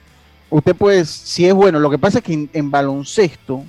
usted 0.52 0.76
pues, 0.76 1.10
si 1.10 1.48
es 1.48 1.54
bueno, 1.54 1.80
lo 1.80 1.90
que 1.90 1.98
pasa 1.98 2.20
es 2.20 2.24
que 2.24 2.48
en, 2.54 2.72
baloncesto, 2.72 3.64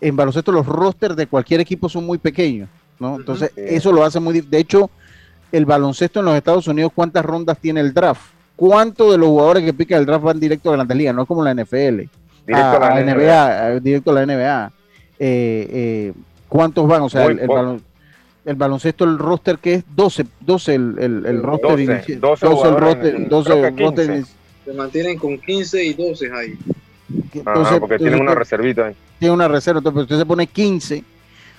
en 0.00 0.16
baloncesto 0.16 0.52
los 0.52 0.64
rosters 0.64 1.16
de 1.16 1.26
cualquier 1.26 1.60
equipo 1.60 1.88
son 1.88 2.06
muy 2.06 2.16
pequeños, 2.18 2.70
¿no? 2.98 3.16
Entonces, 3.16 3.52
eso 3.56 3.92
lo 3.92 4.04
hace 4.04 4.18
muy 4.20 4.32
difícil. 4.32 4.50
De 4.50 4.58
hecho, 4.58 4.90
el 5.52 5.66
baloncesto 5.66 6.20
en 6.20 6.26
los 6.26 6.36
Estados 6.36 6.66
Unidos, 6.68 6.92
¿cuántas 6.94 7.24
rondas 7.24 7.58
tiene 7.58 7.80
el 7.80 7.92
draft? 7.92 8.22
¿Cuántos 8.56 9.12
de 9.12 9.18
los 9.18 9.28
jugadores 9.28 9.64
que 9.64 9.74
pican 9.74 10.00
el 10.00 10.06
draft 10.06 10.24
van 10.24 10.40
directo 10.40 10.72
a 10.72 10.76
la 10.76 10.84
Liga? 10.84 11.12
No 11.12 11.22
es 11.22 11.28
como 11.28 11.42
la 11.42 11.52
NFL. 11.54 12.02
Directo 12.46 12.82
a, 12.82 12.94
la 12.94 13.04
NBA, 13.04 13.80
directo 13.80 14.10
a 14.10 14.14
la 14.14 14.26
NBA. 14.26 14.72
Eh, 15.18 15.68
eh, 15.70 16.12
¿Cuántos 16.48 16.86
van? 16.86 17.02
O 17.02 17.08
sea, 17.10 17.26
el, 17.26 17.40
el, 18.44 18.54
baloncesto, 18.56 19.04
el 19.04 19.18
roster 19.18 19.58
que 19.58 19.74
es 19.74 19.84
12, 19.94 20.26
12 20.40 20.74
el, 20.74 21.24
el, 21.26 21.42
roster 21.42 22.18
12, 22.18 22.46
12, 22.46 22.68
el 22.68 22.76
roster, 22.76 23.28
12 23.28 23.70
roster 23.72 24.24
se 24.68 24.74
mantienen 24.74 25.18
con 25.18 25.38
15 25.38 25.82
y 25.82 25.94
12 25.94 26.30
ahí. 26.30 26.58
Entonces, 27.32 27.80
porque 27.80 27.96
tienen 27.96 28.20
una 28.20 28.34
reservita 28.34 28.88
ahí. 28.88 28.94
Tiene 29.18 29.34
una 29.34 29.48
reserva, 29.48 29.78
entonces 29.78 30.02
usted 30.02 30.18
se 30.18 30.26
pone 30.26 30.46
15, 30.46 31.02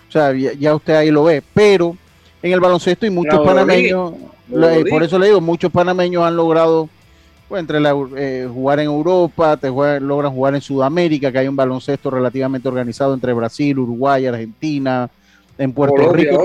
o 0.08 0.12
sea, 0.12 0.32
ya, 0.34 0.76
usted 0.76 0.94
ahí 0.94 1.10
lo 1.10 1.24
ve, 1.24 1.42
pero 1.54 1.98
en 2.42 2.52
el 2.52 2.60
baloncesto 2.60 3.08
y 3.08 3.10
muchos 3.10 3.40
panameños, 3.44 4.14
por 4.90 5.04
eso 5.04 5.18
le 5.18 5.28
digo, 5.28 5.42
muchos 5.42 5.72
panameños 5.72 6.24
han 6.24 6.36
logrado 6.36 6.88
pues, 7.48 7.60
entre 7.60 7.80
la, 7.80 7.96
eh, 8.16 8.48
jugar 8.52 8.80
en 8.80 8.86
Europa, 8.86 9.58
te 9.58 9.70
logran 9.70 10.32
jugar 10.32 10.54
en 10.54 10.62
Sudamérica, 10.62 11.32
que 11.32 11.40
hay 11.40 11.48
un 11.48 11.56
baloncesto 11.56 12.12
relativamente 12.12 12.68
organizado 12.68 13.16
entre 13.16 13.34
Brasil, 13.34 13.80
Uruguay, 13.80 14.28
Argentina, 14.28 15.10
en 15.58 15.74
Puerto 15.74 16.14
Rico. 16.14 16.44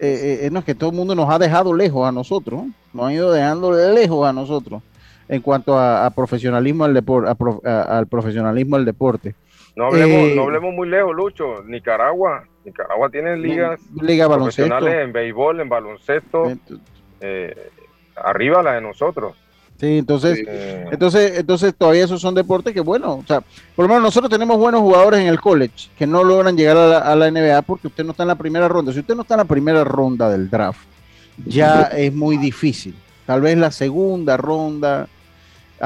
Eh, 0.00 0.40
eh, 0.42 0.48
no, 0.50 0.58
es 0.58 0.64
que 0.64 0.74
todo 0.74 0.90
el 0.90 0.96
mundo 0.96 1.14
nos 1.14 1.30
ha 1.30 1.38
dejado 1.38 1.72
lejos 1.72 2.06
a 2.06 2.10
nosotros, 2.10 2.64
nos 2.92 3.06
han 3.06 3.12
ido 3.12 3.30
dejando 3.30 3.70
lejos 3.70 4.28
a 4.28 4.32
nosotros 4.32 4.82
en 5.28 5.40
cuanto 5.40 5.78
a, 5.78 6.08
profesionalismo 6.10 6.84
al 6.84 6.94
deporte, 6.94 7.30
al 7.68 8.06
profesionalismo 8.06 8.76
del 8.76 8.84
deporte. 8.84 9.34
No 9.76 9.86
hablemos, 9.86 10.16
eh, 10.16 10.32
no 10.36 10.42
hablemos 10.42 10.72
muy 10.72 10.88
lejos, 10.88 11.14
Lucho. 11.14 11.62
Nicaragua, 11.64 12.44
Nicaragua 12.64 13.10
tiene 13.10 13.36
ligas 13.36 13.80
Liga 14.00 14.28
profesionales 14.28 14.94
en 14.94 15.12
béisbol, 15.12 15.60
en 15.60 15.68
baloncesto, 15.68 16.52
eh, 17.20 17.70
arriba 18.16 18.62
la 18.62 18.74
de 18.74 18.80
nosotros. 18.80 19.34
Sí, 19.76 19.98
entonces, 19.98 20.38
entonces, 20.92 21.36
entonces 21.36 21.74
todavía 21.76 22.04
esos 22.04 22.20
son 22.20 22.34
deportes 22.34 22.72
que, 22.72 22.80
bueno, 22.80 23.16
o 23.16 23.24
sea, 23.26 23.42
por 23.74 23.84
lo 23.84 23.88
menos 23.88 24.04
nosotros 24.04 24.30
tenemos 24.30 24.56
buenos 24.56 24.80
jugadores 24.82 25.18
en 25.20 25.26
el 25.26 25.40
college 25.40 25.88
que 25.98 26.06
no 26.06 26.22
logran 26.22 26.56
llegar 26.56 26.76
a 26.76 27.16
la, 27.16 27.30
NBA 27.30 27.62
porque 27.62 27.88
usted 27.88 28.04
no 28.04 28.12
está 28.12 28.22
en 28.22 28.28
la 28.28 28.36
primera 28.36 28.68
ronda. 28.68 28.92
Si 28.92 29.00
usted 29.00 29.16
no 29.16 29.22
está 29.22 29.34
en 29.34 29.38
la 29.38 29.44
primera 29.46 29.82
ronda 29.82 30.30
del 30.30 30.48
draft, 30.48 30.86
ya 31.44 31.82
es 31.96 32.14
muy 32.14 32.36
difícil. 32.36 32.94
Tal 33.26 33.40
vez 33.40 33.58
la 33.58 33.72
segunda 33.72 34.36
ronda, 34.36 35.08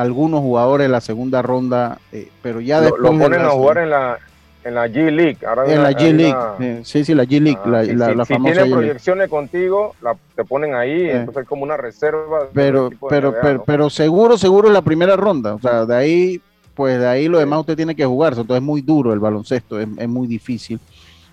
algunos 0.01 0.41
jugadores 0.41 0.87
en 0.87 0.93
la 0.93 1.01
segunda 1.01 1.43
ronda, 1.43 1.99
eh, 2.13 2.29
pero 2.41 2.61
ya 2.61 2.81
después. 2.81 3.03
Lo, 3.03 3.19
ponen 3.19 3.41
a 3.41 3.51
jugar 3.51 3.79
en 3.79 3.91
la, 3.91 4.19
en 4.63 4.75
la 4.75 4.87
G 4.87 5.11
League. 5.11 5.39
en 5.67 5.83
la 5.83 5.91
G 5.91 6.13
League, 6.13 6.37
eh, 6.61 6.81
sí, 6.85 7.05
sí, 7.05 7.15
la 7.15 7.25
G 7.25 7.41
League, 7.41 7.59
ah, 7.65 7.69
la, 7.69 8.25
si, 8.25 8.33
famosa. 8.33 8.55
Si 8.55 8.61
tienen 8.61 8.71
proyecciones 8.71 9.29
contigo, 9.29 9.97
la, 10.01 10.17
te 10.37 10.45
ponen 10.45 10.77
ahí, 10.77 11.03
eh. 11.03 11.17
entonces 11.17 11.43
es 11.43 11.49
como 11.49 11.65
una 11.65 11.77
reserva. 11.77 12.49
Pero, 12.55 12.91
pero, 13.09 13.35
pero, 13.43 13.65
pero, 13.65 13.91
seguro, 13.91 14.39
seguro 14.39 14.71
la 14.71 14.83
primera 14.83 15.17
ronda. 15.17 15.55
O 15.55 15.61
sea, 15.61 15.85
de 15.85 15.97
ahí, 15.97 16.41
pues 16.75 17.01
de 17.01 17.07
ahí 17.09 17.27
lo 17.27 17.41
demás 17.41 17.61
usted 17.61 17.77
tiene 17.77 17.97
que 17.97 18.07
jugarse. 18.07 18.43
Entonces 18.43 18.63
es 18.63 18.67
muy 18.67 18.83
duro 18.83 19.13
el 19.13 19.19
baloncesto, 19.19 19.81
es, 19.81 19.89
es 19.99 20.09
muy 20.09 20.29
difícil 20.29 20.79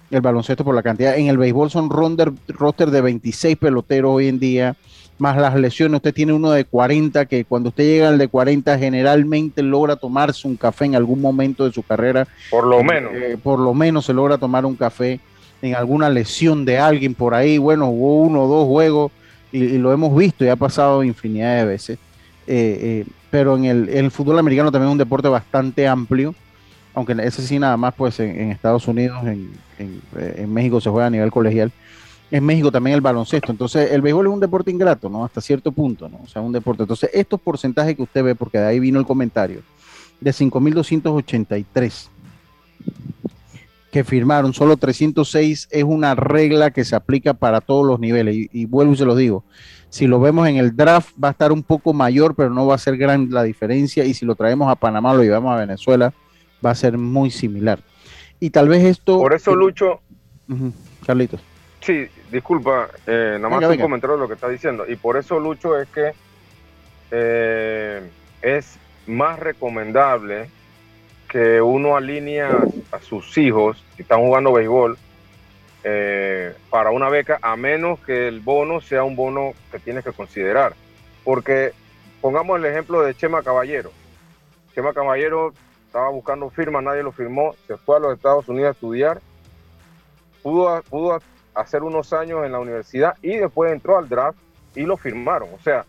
el 0.10 0.22
baloncesto 0.22 0.64
por 0.64 0.74
la 0.74 0.82
cantidad. 0.82 1.18
En 1.18 1.28
el 1.28 1.38
béisbol 1.38 1.70
son 1.70 1.90
ronder, 1.90 2.32
roster 2.48 2.90
de 2.90 3.02
26 3.02 3.58
peloteros 3.58 4.12
hoy 4.12 4.28
en 4.28 4.40
día 4.40 4.76
más 5.18 5.38
las 5.38 5.56
lesiones. 5.56 5.98
Usted 5.98 6.14
tiene 6.14 6.34
uno 6.34 6.52
de 6.52 6.66
40 6.66 7.26
que 7.26 7.46
cuando 7.46 7.70
usted 7.70 7.84
llega 7.84 8.10
al 8.10 8.18
de 8.18 8.28
40 8.28 8.78
generalmente 8.78 9.62
logra 9.62 9.96
tomarse 9.96 10.48
un 10.48 10.56
café 10.56 10.86
en 10.86 10.96
algún 10.96 11.22
momento 11.22 11.66
de 11.66 11.72
su 11.72 11.84
carrera. 11.84 12.28
Por 12.50 12.66
lo 12.66 12.84
menos. 12.84 13.14
Eh, 13.14 13.38
por 13.42 13.60
lo 13.60 13.74
menos 13.74 14.06
se 14.06 14.14
logra 14.14 14.38
tomar 14.38 14.66
un 14.66 14.76
café 14.76 15.20
en 15.62 15.76
alguna 15.76 16.10
lesión 16.10 16.66
de 16.66 16.78
alguien 16.78 17.14
por 17.14 17.34
ahí. 17.34 17.58
Bueno, 17.58 17.88
hubo 17.90 18.22
uno 18.22 18.44
o 18.44 18.48
dos 18.48 18.68
juegos 18.68 19.12
y, 19.52 19.78
lo 19.78 19.94
hemos 19.94 20.16
visto 20.16 20.44
y 20.44 20.50
ha 20.50 20.56
pasado 20.56 21.04
infinidad 21.04 21.58
de 21.58 21.66
veces. 21.66 22.00
Eh, 22.48 22.80
eh, 22.82 23.06
pero 23.32 23.58
en 23.58 23.66
el, 23.66 24.12
fútbol 24.12 24.40
americano 24.40 24.72
también 24.72 24.90
es 24.90 24.94
un 24.94 24.98
deporte 24.98 25.28
bastante 25.28 25.88
amplio, 25.88 26.36
aunque 26.94 27.14
ese 27.24 27.42
sí 27.42 27.60
nada 27.60 27.76
más 27.76 27.94
pues 27.94 28.20
en, 28.20 28.52
Estados 28.52 28.88
Unidos, 28.88 29.26
en, 29.26 29.52
en 29.78 30.54
México 30.54 30.80
se 30.80 30.90
juega 30.90 31.08
a 31.08 31.10
nivel 31.10 31.32
colegial 31.32 31.72
en 32.32 32.44
México 32.44 32.72
también 32.72 32.96
el 32.96 33.02
baloncesto. 33.02 33.52
Entonces, 33.52 33.92
el 33.92 34.02
béisbol 34.02 34.28
es 34.28 34.34
un 34.34 34.40
deporte 34.40 34.72
ingrato, 34.72 35.10
¿no? 35.10 35.26
Hasta 35.26 35.42
cierto 35.42 35.72
punto, 35.72 36.10
¿no? 36.10 36.22
O 36.24 36.28
sea, 36.28 36.42
un 36.42 36.52
deporte. 36.52 36.84
Entonces, 36.84 37.10
estos 37.14 37.40
porcentajes 37.40 37.96
que 37.96 38.04
usted 38.04 38.24
ve, 38.24 38.36
porque 38.36 38.58
de 38.58 38.66
ahí 38.66 38.80
vino 38.80 39.00
el 39.00 39.06
comentario, 39.06 39.62
de 40.20 40.32
5.283 40.32 42.10
que 43.92 44.04
firmaron, 44.04 44.54
solo 44.54 44.76
306 44.76 45.70
es 45.72 45.84
una 45.86 46.16
regla 46.16 46.72
que 46.72 46.84
se 46.84 46.98
aplica 46.98 47.34
para 47.34 47.62
todos 47.62 47.88
los 47.88 48.00
niveles. 48.00 48.50
Y, 48.52 48.66
vuelvo 48.66 48.92
y 48.92 48.98
se 48.98 49.06
lo 49.06 49.16
digo, 49.16 49.46
si 49.90 50.06
lo 50.06 50.20
vemos 50.20 50.50
en 50.50 50.58
el 50.58 50.76
draft 50.76 51.12
va 51.24 51.30
a 51.30 51.32
estar 51.32 51.54
un 51.54 51.64
poco 51.64 51.94
mayor, 51.94 52.36
pero 52.36 52.50
no 52.50 52.68
va 52.68 52.76
a 52.76 52.80
ser 52.80 52.98
gran 52.98 53.30
la 53.30 53.44
diferencia. 53.44 54.04
Y 54.04 54.14
si 54.14 54.26
lo 54.26 54.36
traemos 54.36 54.70
a 54.70 54.76
Panamá, 54.76 55.14
lo 55.14 55.24
llevamos 55.24 55.54
a 55.54 55.60
Venezuela, 55.60 56.14
va 56.66 56.72
a 56.72 56.76
ser 56.76 56.98
muy 56.98 57.32
similar. 57.32 57.80
Y 58.42 58.50
tal 58.50 58.68
vez 58.68 58.84
esto... 58.84 59.18
Por 59.18 59.34
eso, 59.34 59.56
Lucho... 59.56 60.02
Carlitos. 61.06 61.40
Sí, 61.86 62.10
disculpa, 62.32 62.90
eh, 63.06 63.38
nada 63.40 63.60
más 63.60 63.70
un 63.70 63.78
comentario 63.78 64.16
de 64.16 64.22
lo 64.24 64.28
que 64.28 64.34
está 64.34 64.50
diciendo. 64.50 64.86
Y 64.88 64.96
por 64.96 65.18
eso, 65.18 65.40
Lucho, 65.40 65.80
es 65.80 65.88
que 65.90 66.14
eh, 67.12 68.02
es 68.42 68.80
más 69.06 69.38
recomendable 69.38 70.50
que 71.30 71.62
uno 71.62 71.96
alinee 71.96 72.42
a 72.42 73.00
sus 73.02 73.38
hijos 73.38 73.84
que 73.96 74.02
están 74.02 74.22
jugando 74.22 74.52
béisbol 74.52 74.98
eh, 75.84 76.56
para 76.72 76.90
una 76.90 77.08
beca, 77.10 77.38
a 77.44 77.56
menos 77.56 78.00
que 78.00 78.30
el 78.30 78.40
bono 78.40 78.82
sea 78.82 79.04
un 79.04 79.16
bono 79.16 79.54
que 79.72 79.78
tienes 79.78 80.04
que 80.04 80.12
considerar. 80.12 80.74
Porque 81.24 81.72
pongamos 82.20 82.58
el 82.58 82.66
ejemplo 82.66 83.04
de 83.04 83.14
Chema 83.14 83.44
Caballero. 83.44 83.92
Chema 84.74 84.92
Caballero 84.92 85.54
estaba 85.86 86.10
buscando 86.10 86.50
firma, 86.50 86.82
nadie 86.82 87.04
lo 87.04 87.12
firmó, 87.12 87.54
se 87.68 87.78
fue 87.78 87.98
a 87.98 88.00
los 88.00 88.16
Estados 88.16 88.50
Unidos 88.50 88.70
a 88.70 88.72
estudiar, 88.72 89.22
pudo, 90.42 90.82
pudo 90.90 91.20
hacer 91.56 91.84
unos 91.84 92.14
años 92.14 92.46
en 92.46 92.52
la 92.52 92.60
universidad 92.60 93.16
y 93.22 93.38
después 93.38 93.72
entró 93.72 93.98
al 93.98 94.08
draft 94.08 94.38
y 94.76 94.82
lo 94.82 94.98
firmaron. 94.98 95.50
O 95.54 95.60
sea, 95.64 95.86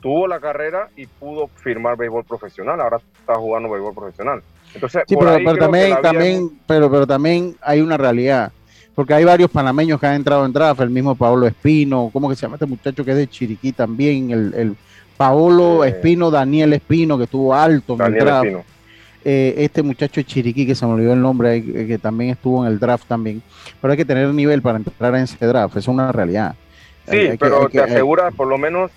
tuvo 0.00 0.26
la 0.26 0.40
carrera 0.40 0.88
y 0.96 1.06
pudo 1.06 1.48
firmar 1.48 1.96
béisbol 1.96 2.24
profesional. 2.24 2.80
Ahora 2.80 3.00
está 3.20 3.34
jugando 3.34 3.70
béisbol 3.70 3.94
profesional. 3.94 4.42
Entonces, 4.74 5.02
sí, 5.06 5.16
pero, 5.16 5.56
también, 5.56 6.00
también, 6.00 6.50
pero, 6.66 6.90
pero 6.90 7.06
también 7.06 7.56
hay 7.60 7.80
una 7.80 7.96
realidad. 7.96 8.52
Porque 8.94 9.14
hay 9.14 9.24
varios 9.24 9.50
panameños 9.50 9.98
que 9.98 10.06
han 10.06 10.14
entrado 10.14 10.44
en 10.44 10.52
draft, 10.52 10.80
el 10.80 10.90
mismo 10.90 11.14
Paolo 11.14 11.46
Espino, 11.46 12.10
¿cómo 12.12 12.28
que 12.28 12.36
se 12.36 12.42
llama 12.42 12.56
este 12.56 12.66
muchacho 12.66 13.04
que 13.04 13.12
es 13.12 13.16
de 13.16 13.26
Chiriquí 13.26 13.72
también? 13.72 14.30
El, 14.30 14.54
el 14.54 14.76
Paolo 15.16 15.84
eh, 15.84 15.88
Espino, 15.88 16.30
Daniel 16.30 16.74
Espino, 16.74 17.16
que 17.16 17.24
estuvo 17.24 17.54
alto 17.54 17.94
en 17.94 18.02
el 18.02 18.14
draft. 18.14 18.48
Eh, 19.24 19.54
este 19.58 19.82
muchacho 19.82 20.20
de 20.20 20.24
Chiriquí, 20.24 20.66
que 20.66 20.74
se 20.74 20.84
me 20.84 20.92
olvidó 20.92 21.12
el 21.12 21.22
nombre, 21.22 21.56
eh, 21.56 21.86
que 21.86 21.98
también 21.98 22.30
estuvo 22.30 22.64
en 22.64 22.72
el 22.72 22.78
draft 22.78 23.06
también. 23.06 23.42
Pero 23.80 23.92
hay 23.92 23.96
que 23.96 24.04
tener 24.04 24.28
nivel 24.28 24.62
para 24.62 24.78
entrar 24.78 25.14
en 25.14 25.22
ese 25.22 25.46
draft, 25.46 25.76
es 25.76 25.86
una 25.86 26.10
realidad. 26.10 26.54
Sí, 27.08 27.30
pero 27.38 27.68
te 27.68 27.80
asegura 27.80 28.30
por 28.30 28.46
lo 28.48 28.58
menos 28.58 28.90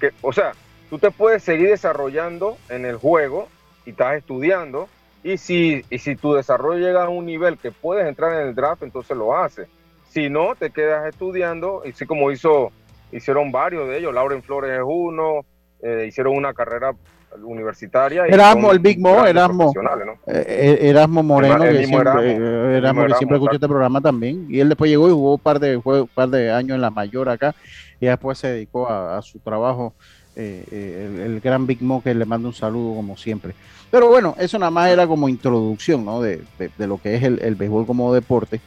que, 0.00 0.10
o 0.22 0.32
sea, 0.32 0.52
tú 0.90 0.98
te 0.98 1.10
puedes 1.10 1.42
seguir 1.42 1.68
desarrollando 1.68 2.56
en 2.68 2.84
el 2.84 2.96
juego 2.96 3.48
y 3.84 3.90
estás 3.90 4.16
estudiando. 4.16 4.88
Y 5.24 5.36
si, 5.36 5.84
y 5.90 5.98
si 5.98 6.16
tu 6.16 6.34
desarrollo 6.34 6.84
llega 6.84 7.04
a 7.04 7.08
un 7.08 7.26
nivel 7.26 7.58
que 7.58 7.72
puedes 7.72 8.06
entrar 8.06 8.40
en 8.40 8.48
el 8.48 8.54
draft, 8.54 8.82
entonces 8.82 9.16
lo 9.16 9.36
haces. 9.36 9.68
Si 10.10 10.30
no, 10.30 10.54
te 10.54 10.70
quedas 10.70 11.06
estudiando, 11.06 11.82
y 11.84 11.92
sí 11.92 12.06
como 12.06 12.30
hizo, 12.30 12.72
hicieron 13.12 13.52
varios 13.52 13.88
de 13.88 13.98
ellos, 13.98 14.14
Lauren 14.14 14.42
Flores 14.42 14.70
es 14.70 14.84
uno, 14.84 15.44
eh, 15.82 16.06
hicieron 16.08 16.36
una 16.36 16.54
carrera 16.54 16.92
universitaria. 17.44 18.26
Erasmo, 18.26 18.70
el 18.72 18.78
Big 18.78 18.98
Mo, 18.98 19.24
Erasmo. 19.26 19.72
Eh, 20.26 20.44
eh, 20.46 20.78
Erasmo 20.82 21.22
Moreno, 21.22 21.60
que 21.60 21.86
siempre, 21.86 22.10
eh, 22.26 23.14
siempre 23.18 23.36
escuchó 23.36 23.54
este 23.54 23.68
programa 23.68 24.00
también. 24.00 24.46
Y 24.48 24.60
él 24.60 24.68
después 24.68 24.90
llegó 24.90 25.08
y 25.08 25.12
jugó 25.12 25.34
un 25.34 25.40
par 25.40 25.58
de, 25.58 25.76
un 25.76 26.10
par 26.14 26.28
de 26.28 26.50
años 26.50 26.74
en 26.74 26.80
la 26.80 26.90
mayor 26.90 27.28
acá. 27.28 27.54
Y 28.00 28.06
después 28.06 28.38
se 28.38 28.48
dedicó 28.48 28.88
a, 28.88 29.20
su 29.22 29.38
trabajo. 29.38 29.94
el, 30.36 31.40
gran 31.42 31.66
Big 31.66 31.82
Mo, 31.82 32.02
que 32.02 32.14
le 32.14 32.24
manda 32.24 32.48
un 32.48 32.54
saludo 32.54 32.94
como 32.94 33.16
siempre. 33.16 33.54
Pero 33.90 34.08
bueno, 34.08 34.34
eso 34.38 34.58
nada 34.58 34.70
más 34.70 34.90
era 34.90 35.06
como 35.06 35.28
introducción 35.28 36.04
¿no? 36.04 36.20
de, 36.20 36.42
lo 36.78 36.98
que 36.98 37.16
es 37.16 37.22
el, 37.22 37.40
el 37.42 37.54
béisbol 37.54 37.86
como 37.86 38.12
deporte. 38.12 38.60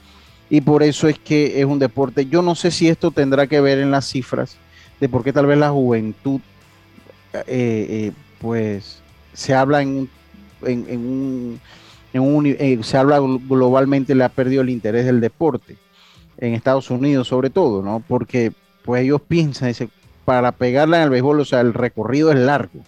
Y 0.50 0.62
por 0.62 0.84
eso 0.84 1.08
es 1.08 1.18
que 1.18 1.62
es 1.62 1.66
un 1.66 1.80
deporte. 1.80 2.26
Yo 2.26 2.42
no 2.42 2.56
sé 2.56 2.72
si 2.72 2.90
esto 2.90 3.12
tendrá 3.12 3.48
que 3.48 3.62
ver 3.62 3.80
en 3.80 3.90
las 3.90 4.06
cifras 4.06 4.58
de 5.00 5.10
por 5.10 5.24
qué 5.24 5.32
tal 5.32 5.46
vez 5.46 5.58
la 5.58 5.70
juventud 5.70 6.42
eh, 7.48 8.12
pues 8.42 9.02
se 9.34 9.54
habla 9.54 9.82
en, 9.82 10.10
un, 10.64 12.46
eh, 12.46 12.80
se 12.82 12.98
habla 12.98 13.20
globalmente, 13.20 14.16
le 14.16 14.24
ha 14.24 14.30
perdido 14.30 14.64
el 14.64 14.70
interés 14.70 15.06
del 15.06 15.22
deporte, 15.22 15.78
en 16.38 16.56
Estados 16.56 16.90
Unidos 16.90 17.28
sobre 17.28 17.52
todo, 17.52 17.84
¿no? 17.84 18.04
Porque 18.06 18.52
pues 18.84 19.04
ellos 19.04 19.22
piensan, 19.22 19.74
para 20.26 20.52
pegarla 20.52 20.98
en 20.98 21.04
el 21.04 21.10
béisbol, 21.12 21.40
o 21.40 21.46
sea, 21.46 21.62
el 21.62 21.74
recorrido 21.74 22.32
es 22.32 22.40
largo. 22.40 22.82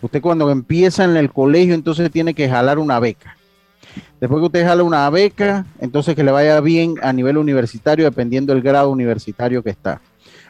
Usted 0.00 0.20
cuando 0.20 0.50
empieza 0.50 1.04
en 1.04 1.16
el 1.16 1.32
colegio, 1.32 1.74
entonces 1.74 2.10
tiene 2.10 2.34
que 2.34 2.48
jalar 2.48 2.78
una 2.78 3.00
beca. 3.00 3.36
Después 4.20 4.40
que 4.40 4.46
usted 4.46 4.66
jala 4.66 4.82
una 4.82 5.08
beca, 5.10 5.66
entonces 5.80 6.14
que 6.14 6.22
le 6.22 6.30
vaya 6.30 6.60
bien 6.60 6.94
a 7.02 7.12
nivel 7.12 7.38
universitario, 7.38 8.04
dependiendo 8.04 8.52
del 8.52 8.62
grado 8.62 8.90
universitario 8.90 9.62
que 9.62 9.70
está 9.70 10.00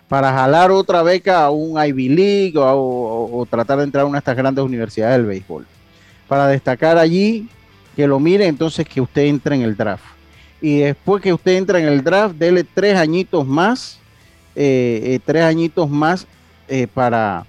para 0.08 0.32
jalar 0.32 0.70
otra 0.70 1.02
beca 1.02 1.44
a 1.44 1.50
un 1.50 1.82
Ivy 1.82 2.08
League 2.08 2.54
o, 2.56 3.46
tratar 3.50 3.78
de 3.78 3.84
entrar 3.84 4.02
a 4.04 4.06
una 4.06 4.16
de 4.16 4.20
estas 4.20 4.36
grandes 4.36 4.64
universidades 4.64 5.16
del 5.16 5.26
béisbol. 5.26 5.66
Para 6.28 6.46
destacar 6.48 6.98
allí, 6.98 7.48
que 7.94 8.06
lo 8.06 8.20
mire, 8.20 8.46
entonces 8.46 8.86
que 8.86 9.00
usted 9.00 9.22
entre 9.22 9.56
en 9.56 9.62
el 9.62 9.76
draft. 9.76 10.04
Y 10.60 10.78
después 10.78 11.22
que 11.22 11.32
usted 11.32 11.56
entra 11.56 11.78
en 11.78 11.86
el 11.86 12.02
draft, 12.02 12.36
dele 12.36 12.64
tres 12.64 12.96
añitos 12.96 13.46
más, 13.46 13.98
eh, 14.54 15.00
eh, 15.04 15.20
tres 15.24 15.42
añitos 15.42 15.90
más 15.90 16.26
eh, 16.68 16.86
para, 16.92 17.44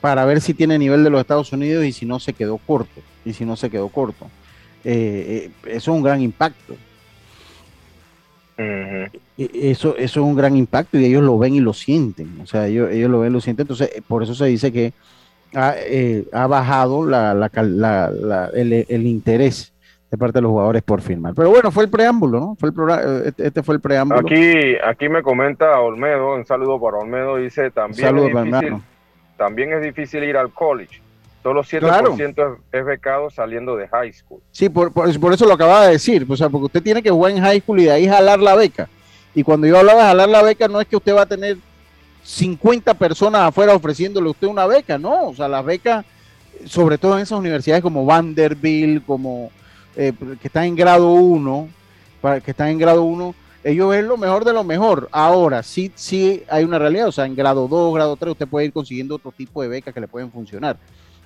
para 0.00 0.24
ver 0.24 0.40
si 0.40 0.54
tiene 0.54 0.78
nivel 0.78 1.02
de 1.02 1.10
los 1.10 1.20
Estados 1.20 1.52
Unidos 1.52 1.84
y 1.84 1.92
si 1.92 2.04
no 2.04 2.20
se 2.20 2.32
quedó 2.32 2.58
corto. 2.58 3.00
Y 3.24 3.32
si 3.32 3.44
no 3.44 3.56
se 3.56 3.70
quedó 3.70 3.88
corto. 3.88 4.28
eso 4.84 5.50
es 5.64 5.88
un 5.88 6.02
gran 6.02 6.20
impacto. 6.20 6.76
E, 8.58 9.10
eso, 9.36 9.96
eso 9.96 10.20
es 10.20 10.26
un 10.26 10.34
gran 10.34 10.56
impacto 10.56 10.98
y 10.98 11.04
ellos 11.04 11.22
lo 11.22 11.38
ven 11.38 11.54
y 11.54 11.60
lo 11.60 11.72
sienten. 11.72 12.40
O 12.42 12.46
sea, 12.46 12.66
ellos, 12.66 12.90
ellos 12.90 13.10
lo 13.10 13.20
ven 13.20 13.30
y 13.30 13.34
lo 13.34 13.40
sienten. 13.40 13.64
Entonces, 13.64 13.90
eh, 13.94 14.02
por 14.06 14.22
eso 14.22 14.34
se 14.34 14.46
dice 14.46 14.72
que 14.72 14.92
ha, 15.54 15.74
eh, 15.76 16.24
bajado 16.32 17.06
la, 17.06 17.50
el, 18.54 19.06
interés 19.06 19.72
de 20.10 20.18
parte 20.18 20.38
de 20.38 20.42
los 20.42 20.50
jugadores 20.50 20.82
por 20.82 21.00
firmar. 21.00 21.34
Pero 21.34 21.50
bueno, 21.50 21.70
fue 21.70 21.84
el 21.84 21.90
preámbulo, 21.90 22.40
¿no? 22.40 22.56
Fue 22.58 22.70
el 22.70 23.26
este, 23.26 23.46
este, 23.46 23.62
fue 23.62 23.76
el 23.76 23.80
preámbulo. 23.80 24.20
Aquí, 24.20 24.76
aquí 24.84 25.08
me 25.08 25.22
comenta 25.22 25.80
Olmedo, 25.80 26.34
un 26.34 26.44
saludo 26.44 26.80
para 26.80 26.98
Olmedo, 26.98 27.36
dice 27.36 27.70
también, 27.70 28.18
es 28.18 28.32
difícil, 28.32 28.82
también 29.36 29.72
es 29.72 29.82
difícil 29.82 30.24
ir 30.24 30.36
al 30.36 30.50
college. 30.52 31.00
Solo 31.46 31.62
7% 31.62 32.58
es, 32.72 32.84
becado 32.84 33.30
saliendo 33.30 33.76
de 33.76 33.86
high 33.86 34.12
school. 34.12 34.40
Sí, 34.50 34.68
por, 34.68 34.90
eso 35.32 35.46
lo 35.46 35.52
acababa 35.52 35.86
de 35.86 35.92
decir. 35.92 36.26
O 36.28 36.36
sea, 36.36 36.48
porque 36.48 36.64
usted 36.64 36.82
tiene 36.82 37.00
que 37.00 37.10
jugar 37.10 37.30
en 37.30 37.40
high 37.40 37.60
school 37.60 37.78
y 37.78 37.84
de 37.84 37.92
ahí 37.92 38.08
jalar 38.08 38.40
la 38.40 38.56
beca. 38.56 38.88
Y 39.32 39.44
cuando 39.44 39.68
yo 39.68 39.78
hablaba 39.78 40.00
de 40.00 40.08
jalar 40.08 40.28
la 40.28 40.42
beca, 40.42 40.66
no 40.66 40.80
es 40.80 40.88
que 40.88 40.96
usted 40.96 41.14
va 41.14 41.22
a 41.22 41.26
tener 41.26 41.56
50 42.24 42.94
personas 42.94 43.42
afuera 43.42 43.76
ofreciéndole 43.76 44.26
a 44.26 44.32
usted 44.32 44.48
una 44.48 44.66
beca, 44.66 44.98
no, 44.98 45.28
o 45.28 45.34
sea, 45.36 45.46
las 45.46 45.64
becas, 45.64 46.04
sobre 46.64 46.98
todo 46.98 47.14
en 47.14 47.22
esas 47.22 47.38
universidades 47.38 47.80
como 47.80 48.04
Vanderbilt, 48.04 49.06
como 49.06 49.52
eh, 49.94 50.12
que 50.42 50.48
están 50.48 50.64
en 50.64 50.74
grado 50.74 51.12
1, 51.12 51.68
que 52.44 52.50
están 52.50 52.70
en 52.70 52.78
grado 52.78 53.04
1, 53.04 53.34
ellos 53.62 53.88
ven 53.88 54.08
lo 54.08 54.16
mejor 54.16 54.44
de 54.44 54.52
lo 54.52 54.64
mejor. 54.64 55.08
Ahora, 55.12 55.62
sí, 55.62 55.92
sí 55.94 56.42
hay 56.48 56.64
una 56.64 56.80
realidad, 56.80 57.06
o 57.06 57.12
sea, 57.12 57.24
en 57.24 57.36
grado 57.36 57.68
2, 57.68 57.94
grado 57.94 58.16
3, 58.16 58.32
usted 58.32 58.48
puede 58.48 58.66
ir 58.66 58.72
consiguiendo 58.72 59.14
otro 59.14 59.30
tipo 59.30 59.62
de 59.62 59.68
becas 59.68 59.94
que 59.94 60.00
le 60.00 60.08
pueden 60.08 60.32
funcionar. 60.32 60.76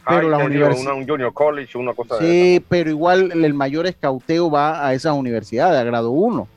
Pero 0.06 0.28
las 0.28 0.44
universidades. 0.44 0.98
Un 0.98 1.06
junior 1.06 1.32
college, 1.32 1.78
una 1.78 1.92
cosa 1.94 2.18
Sí, 2.18 2.64
pero 2.68 2.90
igual 2.90 3.32
el 3.32 3.54
mayor 3.54 3.86
escauteo 3.86 4.50
va 4.50 4.86
a 4.86 4.94
esas 4.94 5.14
universidades, 5.14 5.78
a 5.78 5.84
grado 5.84 6.10
1. 6.10 6.48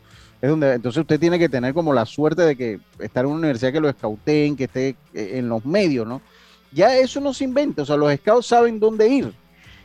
Es 0.42 0.50
donde, 0.50 0.74
entonces 0.74 1.00
usted 1.00 1.20
tiene 1.20 1.40
que 1.40 1.48
tener 1.48 1.74
como 1.74 1.94
la 1.94 2.06
suerte 2.06 2.42
de 2.42 2.56
que 2.56 2.80
estar 3.00 3.24
en 3.24 3.32
una 3.32 3.40
universidad 3.40 3.72
que 3.72 3.80
lo 3.80 3.88
escauteen, 3.88 4.58
que 4.58 4.66
esté 4.66 4.90
eh, 5.14 5.32
en 5.36 5.48
los 5.48 5.66
medios, 5.66 6.06
¿no? 6.06 6.22
Ya 6.72 6.98
eso 6.98 7.22
no 7.22 7.34
se 7.34 7.44
inventa, 7.44 7.84
o 7.84 7.86
sea, 7.86 7.96
los 7.96 8.14
scouts 8.14 8.48
saben 8.48 8.80
dónde 8.80 9.08
ir. 9.08 9.34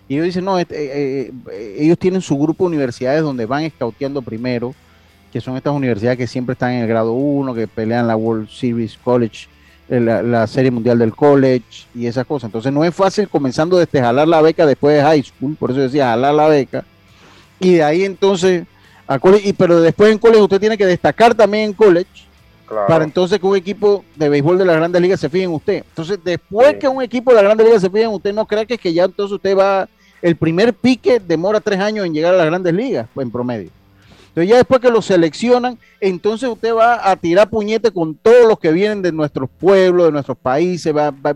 Y 0.09 0.15
ellos 0.15 0.27
dicen, 0.27 0.45
no, 0.45 0.59
este, 0.59 0.75
eh, 0.75 1.33
eh, 1.53 1.77
ellos 1.79 1.99
tienen 1.99 2.23
su 2.23 2.37
grupo 2.39 2.65
de 2.65 2.69
universidades 2.69 3.23
donde 3.23 3.45
van 3.45 3.65
escauteando 3.65 4.23
primero, 4.23 4.75
que 5.31 5.41
son 5.41 5.57
estas 5.57 5.75
universidades 5.75 6.17
que 6.17 6.27
siempre 6.27 6.55
están 6.55 6.73
en 6.73 6.83
el 6.83 6.89
grado 6.89 7.13
1, 7.13 7.55
que 7.55 7.69
pelean 7.69 8.07
la 8.07 8.17
World 8.17 8.49
Series 8.49 8.97
College, 8.97 9.47
la, 9.89 10.47
Serie 10.47 10.71
Mundial 10.71 10.99
del 10.99 11.15
College 11.15 11.87
y 11.95 12.07
esas 12.07 12.27
cosas. 12.27 12.49
Entonces 12.49 12.73
no 12.73 12.85
es 12.85 12.95
fácil 12.95 13.29
comenzando 13.29 13.79
desde 13.79 14.01
jalar 14.01 14.29
la 14.29 14.43
beca 14.43 14.67
después 14.67 14.97
de 14.97 15.03
high 15.03 15.23
school, 15.23 15.57
por 15.57 15.71
eso 15.71 15.81
decía 15.81 16.11
jalar 16.11 16.35
la 16.35 16.49
beca. 16.49 16.85
Y 17.61 17.75
de 17.75 17.83
ahí 17.83 18.05
entonces, 18.05 18.65
a 19.07 19.19
college, 19.19 19.49
y, 19.49 19.53
pero 19.53 19.81
después 19.81 20.13
en 20.13 20.19
college 20.19 20.43
usted 20.43 20.61
tiene 20.61 20.79
que 20.79 20.87
destacar 20.87 21.35
también 21.35 21.65
en 21.65 21.73
college. 21.73 22.29
Para 22.87 23.03
entonces 23.05 23.39
que 23.39 23.47
un 23.47 23.57
equipo 23.57 24.05
de 24.15 24.29
béisbol 24.29 24.59
de 24.59 24.67
las 24.67 24.77
grandes 24.77 25.01
ligas 25.01 25.19
se 25.19 25.31
fije 25.31 25.45
en 25.45 25.53
usted. 25.53 25.85
Entonces, 25.89 26.19
después 26.23 26.75
que 26.75 26.87
un 26.87 27.03
equipo 27.03 27.31
de 27.31 27.37
las 27.37 27.45
grandes 27.45 27.67
ligas 27.67 27.81
se 27.81 27.89
fije 27.89 28.03
en 28.03 28.11
usted, 28.11 28.35
no 28.35 28.45
crea 28.45 28.67
que, 28.67 28.75
es 28.75 28.81
que 28.81 28.93
ya 28.93 29.05
entonces 29.05 29.33
usted 29.33 29.57
va, 29.57 29.89
el 30.21 30.37
primer 30.37 30.75
pique 30.75 31.19
demora 31.19 31.61
tres 31.61 31.81
años 31.81 32.05
en 32.05 32.13
llegar 32.13 32.35
a 32.35 32.37
las 32.37 32.47
grandes 32.47 32.75
ligas, 32.75 33.09
pues, 33.15 33.25
en 33.25 33.31
promedio. 33.31 33.71
Entonces 34.39 34.51
ya 34.51 34.59
después 34.59 34.81
que 34.81 34.91
lo 34.91 35.03
seleccionan, 35.03 35.81
entonces 36.01 36.49
usted 36.49 36.73
va 36.73 37.11
a 37.11 37.17
tirar 37.17 37.51
puñete 37.51 37.91
con 37.91 38.15
todos 38.15 38.47
los 38.47 38.61
que 38.61 38.71
vienen 38.71 39.03
de 39.03 39.11
nuestros 39.11 39.51
pueblos, 39.51 40.07
de 40.07 40.13
nuestros 40.13 40.39
países, 40.39 40.97
va, 40.97 41.11
va 41.11 41.35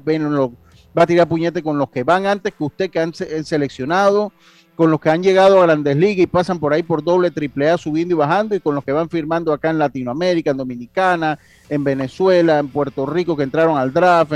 a 0.94 1.06
tirar 1.06 1.26
puñete 1.26 1.64
con 1.64 1.78
los 1.78 1.90
que 1.90 2.04
van 2.04 2.26
antes 2.26 2.54
que 2.54 2.62
usted 2.62 2.90
que 2.90 3.00
han 3.00 3.12
seleccionado, 3.12 4.30
con 4.76 4.92
los 4.92 5.00
que 5.00 5.10
han 5.10 5.20
llegado 5.20 5.60
a 5.60 5.66
grandes 5.66 5.96
ligas 5.96 6.22
y 6.22 6.26
pasan 6.28 6.60
por 6.60 6.72
ahí 6.72 6.84
por 6.84 7.02
doble, 7.02 7.32
triple 7.32 7.70
A, 7.70 7.76
subiendo 7.76 8.14
y 8.14 8.18
bajando, 8.18 8.54
y 8.54 8.60
con 8.60 8.76
los 8.76 8.84
que 8.84 8.92
van 8.92 9.10
firmando 9.10 9.52
acá 9.52 9.70
en 9.70 9.80
Latinoamérica, 9.80 10.52
en 10.52 10.58
Dominicana, 10.58 11.40
en 11.68 11.82
Venezuela, 11.82 12.60
en 12.60 12.68
Puerto 12.68 13.04
Rico, 13.04 13.36
que 13.36 13.42
entraron 13.42 13.78
al 13.78 13.92
draft. 13.92 14.30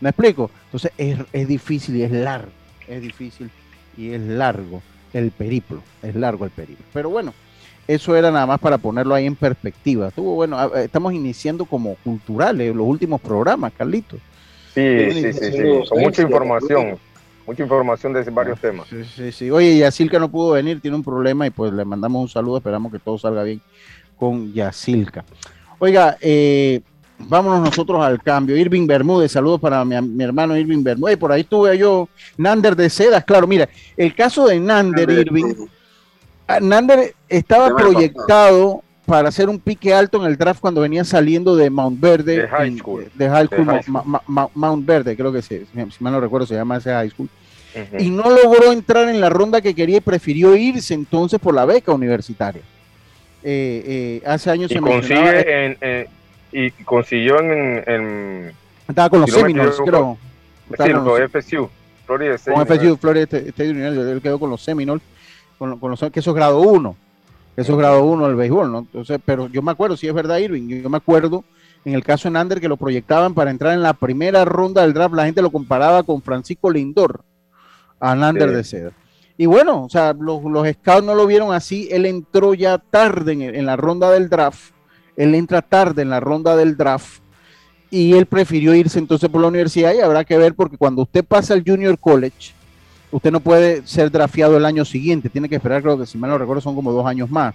¿Me 0.00 0.10
explico? 0.10 0.48
Entonces 0.66 0.92
es, 0.96 1.18
es 1.32 1.48
difícil 1.48 1.96
y 1.96 2.04
es 2.04 2.12
largo, 2.12 2.52
es 2.86 3.02
difícil 3.02 3.50
y 3.96 4.10
es 4.10 4.20
largo 4.20 4.80
el 5.12 5.32
periplo, 5.32 5.82
es 6.04 6.14
largo 6.14 6.44
el 6.44 6.52
periplo. 6.52 6.84
Pero 6.92 7.10
bueno, 7.10 7.32
eso 7.88 8.16
era 8.16 8.30
nada 8.30 8.46
más 8.46 8.58
para 8.58 8.78
ponerlo 8.78 9.14
ahí 9.14 9.26
en 9.26 9.36
perspectiva. 9.36 10.08
Estuvo 10.08 10.34
bueno, 10.34 10.74
estamos 10.74 11.12
iniciando 11.12 11.64
como 11.64 11.94
culturales 11.96 12.74
los 12.74 12.86
últimos 12.86 13.20
programas, 13.20 13.72
Carlitos. 13.76 14.20
Sí, 14.74 15.10
sí, 15.12 15.32
sí, 15.32 15.52
sí, 15.52 15.62
con 15.88 16.00
mucha 16.00 16.22
información, 16.22 16.98
mucha 17.46 17.62
información 17.62 18.12
de 18.12 18.22
varios 18.24 18.60
temas. 18.60 18.86
Sí, 18.88 19.04
sí, 19.04 19.32
sí. 19.32 19.50
Oye, 19.50 19.78
Yacilca 19.78 20.18
no 20.18 20.30
pudo 20.30 20.52
venir, 20.52 20.80
tiene 20.80 20.96
un 20.96 21.04
problema 21.04 21.46
y 21.46 21.50
pues 21.50 21.72
le 21.72 21.84
mandamos 21.84 22.22
un 22.22 22.28
saludo, 22.28 22.58
esperamos 22.58 22.92
que 22.92 22.98
todo 22.98 23.16
salga 23.16 23.42
bien 23.42 23.60
con 24.18 24.52
Yacilca. 24.52 25.24
Oiga, 25.78 26.18
eh, 26.20 26.80
vámonos 27.18 27.60
nosotros 27.60 28.02
al 28.02 28.22
cambio. 28.22 28.56
Irving 28.56 28.86
Bermúdez, 28.86 29.32
saludos 29.32 29.60
para 29.60 29.84
mi, 29.84 30.22
hermano 30.22 30.56
Irving 30.56 30.82
Bermúdez. 30.82 31.16
Por 31.16 31.32
ahí 31.32 31.42
estuve 31.42 31.78
yo, 31.78 32.08
Nander 32.36 32.76
de 32.76 32.90
Sedas, 32.90 33.24
claro, 33.24 33.46
mira, 33.46 33.68
el 33.96 34.14
caso 34.14 34.46
de 34.46 34.58
Nander, 34.58 35.08
Irving 35.10 35.54
Nander 36.60 37.14
estaba 37.28 37.74
proyectado 37.74 38.82
para 39.04 39.28
hacer 39.28 39.48
un 39.48 39.60
pique 39.60 39.94
alto 39.94 40.18
en 40.18 40.30
el 40.30 40.36
draft 40.36 40.60
cuando 40.60 40.80
venía 40.80 41.04
saliendo 41.04 41.56
de 41.56 41.70
Mount 41.70 42.00
Verde. 42.00 42.42
De 42.42 42.48
High 42.48 42.78
School. 42.78 43.10
De, 43.14 43.28
high 43.28 43.46
school, 43.46 43.66
Mount 44.54 44.86
Verde, 44.86 45.16
creo 45.16 45.32
que 45.32 45.42
se, 45.42 45.64
si 45.66 46.04
mal 46.04 46.12
no 46.12 46.20
recuerdo, 46.20 46.46
se 46.46 46.54
llama 46.54 46.76
ese 46.76 46.90
High 46.90 47.10
School. 47.10 47.28
Y 47.98 48.08
no 48.08 48.30
logró 48.30 48.72
entrar 48.72 49.08
en 49.08 49.20
la 49.20 49.28
ronda 49.28 49.60
que 49.60 49.74
quería 49.74 49.98
y 49.98 50.00
prefirió 50.00 50.56
irse 50.56 50.94
entonces 50.94 51.38
por 51.38 51.54
la 51.54 51.66
beca 51.66 51.92
universitaria. 51.92 52.62
Eh, 53.42 54.20
eh, 54.22 54.22
hace 54.26 54.50
años 54.50 54.70
y 54.70 54.74
se 54.74 54.80
consigue 54.80 55.76
en, 55.80 56.08
y 56.52 56.70
consiguió 56.84 57.38
en, 57.38 58.52
estaba 58.88 59.10
con 59.10 59.20
los 59.20 59.30
Seminoles, 59.30 59.76
creo. 59.84 60.18
Sí, 60.68 60.92
con 60.92 61.28
FSU, 61.30 61.70
Florida 62.06 62.36
Con 62.38 62.66
FSU, 62.66 62.96
Florida 62.96 63.24
State 63.24 63.70
University, 63.70 64.10
él 64.10 64.20
quedó 64.20 64.38
con 64.40 64.50
los 64.50 64.62
Seminoles 64.62 65.02
con, 65.58 65.78
con 65.78 65.90
los, 65.90 66.00
que 66.00 66.20
eso 66.20 66.30
es 66.30 66.36
grado 66.36 66.60
1, 66.60 66.96
eso 67.56 67.72
es 67.72 67.78
grado 67.78 68.04
1 68.04 68.26
del 68.26 68.36
béisbol, 68.36 68.70
¿no? 68.70 68.78
Entonces, 68.80 69.18
pero 69.24 69.48
yo 69.48 69.62
me 69.62 69.72
acuerdo, 69.72 69.96
si 69.96 70.06
es 70.06 70.14
verdad, 70.14 70.38
Irving, 70.38 70.82
yo, 70.82 70.90
me 70.90 70.96
acuerdo 70.96 71.44
en 71.84 71.94
el 71.94 72.02
caso 72.02 72.28
de 72.28 72.32
Nander 72.32 72.60
que 72.60 72.68
lo 72.68 72.76
proyectaban 72.76 73.34
para 73.34 73.50
entrar 73.50 73.72
en 73.72 73.82
la 73.82 73.94
primera 73.94 74.44
ronda 74.44 74.82
del 74.82 74.92
draft, 74.92 75.14
la 75.14 75.24
gente 75.24 75.42
lo 75.42 75.50
comparaba 75.50 76.02
con 76.02 76.20
Francisco 76.20 76.70
Lindor, 76.70 77.22
a 78.00 78.14
Nander 78.14 78.50
de 78.50 78.64
Seda. 78.64 78.92
Y 79.38 79.46
bueno, 79.46 79.84
o 79.84 79.88
sea, 79.88 80.14
los, 80.14 80.42
los, 80.42 80.66
scouts 80.68 81.04
no 81.04 81.14
lo 81.14 81.26
vieron 81.26 81.52
así, 81.52 81.88
él 81.90 82.06
entró 82.06 82.54
ya 82.54 82.78
tarde 82.78 83.32
en, 83.32 83.42
en 83.42 83.66
la 83.66 83.76
ronda 83.76 84.10
del 84.10 84.28
draft, 84.28 84.72
él 85.16 85.34
entra 85.34 85.62
tarde 85.62 86.02
en 86.02 86.10
la 86.10 86.20
ronda 86.20 86.56
del 86.56 86.76
draft, 86.76 87.20
y 87.90 88.14
él 88.14 88.26
prefirió 88.26 88.74
irse 88.74 88.98
entonces 88.98 89.28
por 89.28 89.40
la 89.40 89.48
universidad 89.48 89.94
y 89.94 90.00
habrá 90.00 90.24
que 90.24 90.36
ver 90.36 90.54
porque 90.54 90.76
cuando 90.76 91.02
usted 91.02 91.24
pasa 91.24 91.54
al 91.54 91.62
junior 91.64 91.98
college, 91.98 92.52
usted 93.10 93.30
no 93.30 93.40
puede 93.40 93.86
ser 93.86 94.10
drafeado 94.10 94.56
el 94.56 94.64
año 94.64 94.84
siguiente, 94.84 95.28
tiene 95.28 95.48
que 95.48 95.56
esperar, 95.56 95.82
creo 95.82 95.98
que 95.98 96.06
si 96.06 96.18
mal 96.18 96.30
no 96.30 96.38
recuerdo, 96.38 96.60
son 96.60 96.74
como 96.74 96.92
dos 96.92 97.06
años 97.06 97.30
más. 97.30 97.54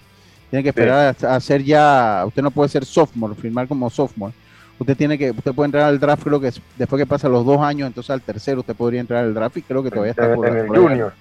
Tiene 0.49 0.63
que 0.63 0.69
esperar 0.69 1.15
a, 1.23 1.39
ser 1.39 1.63
ya, 1.63 2.23
usted 2.27 2.41
no 2.41 2.51
puede 2.51 2.67
ser 2.67 2.83
sophomore, 2.83 3.35
firmar 3.35 3.67
como 3.67 3.89
sophomore. 3.89 4.33
Usted 4.77 4.97
tiene 4.97 5.17
que, 5.17 5.31
usted 5.31 5.53
puede 5.53 5.67
entrar 5.67 5.83
al 5.85 5.99
draft, 5.99 6.23
creo 6.23 6.41
que 6.41 6.51
después 6.77 6.99
que 6.99 7.05
pasa 7.05 7.29
los 7.29 7.45
dos 7.45 7.61
años, 7.61 7.87
entonces 7.87 8.09
al 8.09 8.21
tercero 8.21 8.59
usted 8.59 8.75
podría 8.75 8.99
entrar 8.99 9.23
al 9.23 9.33
draft 9.33 9.57
y 9.57 9.61
creo 9.61 9.81
que 9.81 9.89
todavía 9.89 10.11
está 10.11 10.33
por, 10.35 10.47
en 10.47 10.57
el 10.57 10.67
junior. 10.67 11.13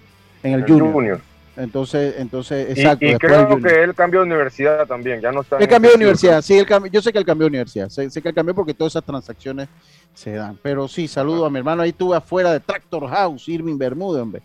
En 0.43 0.55
el 0.55 0.65
junior. 0.65 1.21
Entonces, 1.57 2.15
entonces, 2.19 2.71
exacto. 2.71 3.05
Y, 3.05 3.17
creo 3.17 3.61
que 3.61 3.83
él 3.83 3.95
cambió 3.95 4.21
de 4.21 4.27
universidad 4.27 4.87
también, 4.87 5.21
ya 5.21 5.33
no 5.33 5.41
está. 5.41 5.59
Él 5.59 5.69
cambió 5.69 5.91
de 5.91 5.97
universidad, 5.97 6.43
sí, 6.43 6.57
él 6.57 6.67
yo 6.93 7.03
sé 7.03 7.13
que 7.13 7.19
él 7.19 7.25
cambió 7.25 7.45
de 7.45 7.49
universidad, 7.49 7.89
sé, 7.89 8.09
que 8.09 8.29
él 8.29 8.35
cambió 8.35 8.55
porque 8.55 8.73
todas 8.73 8.93
esas 8.93 9.05
transacciones 9.05 9.69
se 10.15 10.33
dan. 10.33 10.59
Pero 10.63 10.87
sí, 10.87 11.09
saludo 11.09 11.45
a 11.45 11.51
mi 11.51 11.59
hermano, 11.59 11.83
ahí 11.83 11.91
estuve 11.91 12.17
afuera 12.17 12.53
de 12.53 12.61
Tractor 12.61 13.09
House, 13.09 13.49
Irving 13.49 13.77
Bermúdez, 13.77 14.23
hombre. 14.23 14.43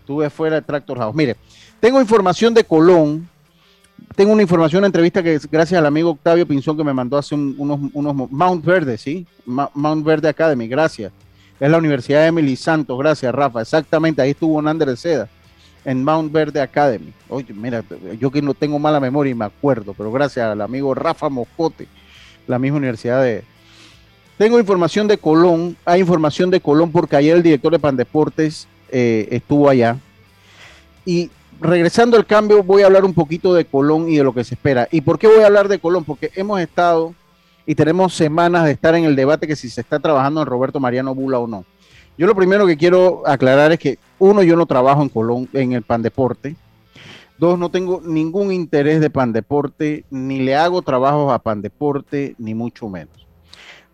Estuve 0.00 0.26
afuera 0.26 0.56
de 0.56 0.62
Tractor 0.62 0.98
House. 0.98 1.14
Mire, 1.14 1.36
tengo 1.78 2.00
información 2.00 2.52
de 2.52 2.64
Colón, 2.64 3.28
tengo 4.16 4.32
una 4.32 4.42
información, 4.42 4.80
una 4.80 4.88
entrevista 4.88 5.22
que 5.22 5.38
gracias 5.50 5.78
al 5.78 5.86
amigo 5.86 6.10
Octavio 6.10 6.46
Pinzón 6.46 6.76
que 6.76 6.82
me 6.82 6.92
mandó 6.92 7.16
hace 7.16 7.36
unos, 7.36 7.78
unos 7.92 8.30
Mount 8.30 8.64
Verde, 8.64 8.98
¿sí? 8.98 9.24
Mount 9.46 10.04
Verde 10.04 10.28
Academy, 10.28 10.66
gracias. 10.66 11.12
Es 11.60 11.70
la 11.70 11.78
Universidad 11.78 12.22
de 12.22 12.26
Emily 12.28 12.56
Santos, 12.56 12.98
gracias 12.98 13.32
Rafa, 13.32 13.60
exactamente, 13.60 14.20
ahí 14.20 14.30
estuvo 14.30 14.60
Nander 14.60 14.88
de 14.88 14.96
Seda 14.96 15.28
en 15.84 16.04
Mount 16.04 16.32
Verde 16.32 16.60
Academy. 16.60 17.12
Oye, 17.28 17.52
mira, 17.54 17.82
yo 18.18 18.30
que 18.30 18.42
no 18.42 18.54
tengo 18.54 18.78
mala 18.78 19.00
memoria 19.00 19.30
y 19.30 19.34
me 19.34 19.44
acuerdo, 19.44 19.94
pero 19.94 20.12
gracias 20.12 20.46
al 20.46 20.60
amigo 20.60 20.94
Rafa 20.94 21.28
Moscote, 21.28 21.86
la 22.46 22.58
misma 22.58 22.78
universidad 22.78 23.22
de... 23.22 23.44
Tengo 24.36 24.58
información 24.58 25.06
de 25.06 25.18
Colón, 25.18 25.76
hay 25.84 26.00
información 26.00 26.50
de 26.50 26.60
Colón 26.60 26.90
porque 26.90 27.16
ayer 27.16 27.36
el 27.36 27.42
director 27.42 27.72
de 27.72 27.78
Pandeportes 27.78 28.66
eh, 28.90 29.28
estuvo 29.30 29.68
allá. 29.68 29.98
Y 31.04 31.30
regresando 31.60 32.16
al 32.16 32.24
cambio, 32.24 32.62
voy 32.62 32.82
a 32.82 32.86
hablar 32.86 33.04
un 33.04 33.12
poquito 33.12 33.52
de 33.52 33.66
Colón 33.66 34.08
y 34.08 34.16
de 34.16 34.24
lo 34.24 34.32
que 34.32 34.44
se 34.44 34.54
espera. 34.54 34.88
¿Y 34.90 35.02
por 35.02 35.18
qué 35.18 35.26
voy 35.26 35.42
a 35.42 35.46
hablar 35.46 35.68
de 35.68 35.78
Colón? 35.78 36.04
Porque 36.04 36.30
hemos 36.34 36.58
estado 36.60 37.14
y 37.66 37.74
tenemos 37.74 38.14
semanas 38.14 38.64
de 38.64 38.72
estar 38.72 38.94
en 38.94 39.04
el 39.04 39.14
debate 39.14 39.46
que 39.46 39.56
si 39.56 39.68
se 39.68 39.82
está 39.82 39.98
trabajando 39.98 40.40
en 40.40 40.46
Roberto 40.46 40.80
Mariano 40.80 41.14
Bula 41.14 41.38
o 41.38 41.46
no. 41.46 41.64
Yo 42.20 42.26
lo 42.26 42.34
primero 42.34 42.66
que 42.66 42.76
quiero 42.76 43.22
aclarar 43.26 43.72
es 43.72 43.78
que, 43.78 43.98
uno, 44.18 44.42
yo 44.42 44.54
no 44.54 44.66
trabajo 44.66 45.00
en 45.00 45.08
Colón, 45.08 45.48
en 45.54 45.72
el 45.72 45.80
Pan 45.80 46.02
Deporte. 46.02 46.54
Dos, 47.38 47.58
no 47.58 47.70
tengo 47.70 48.02
ningún 48.04 48.52
interés 48.52 49.00
de 49.00 49.08
Pan 49.08 49.32
Deporte, 49.32 50.04
ni 50.10 50.38
le 50.38 50.54
hago 50.54 50.82
trabajos 50.82 51.32
a 51.32 51.38
Pan 51.38 51.62
Deporte, 51.62 52.34
ni 52.36 52.54
mucho 52.54 52.90
menos. 52.90 53.26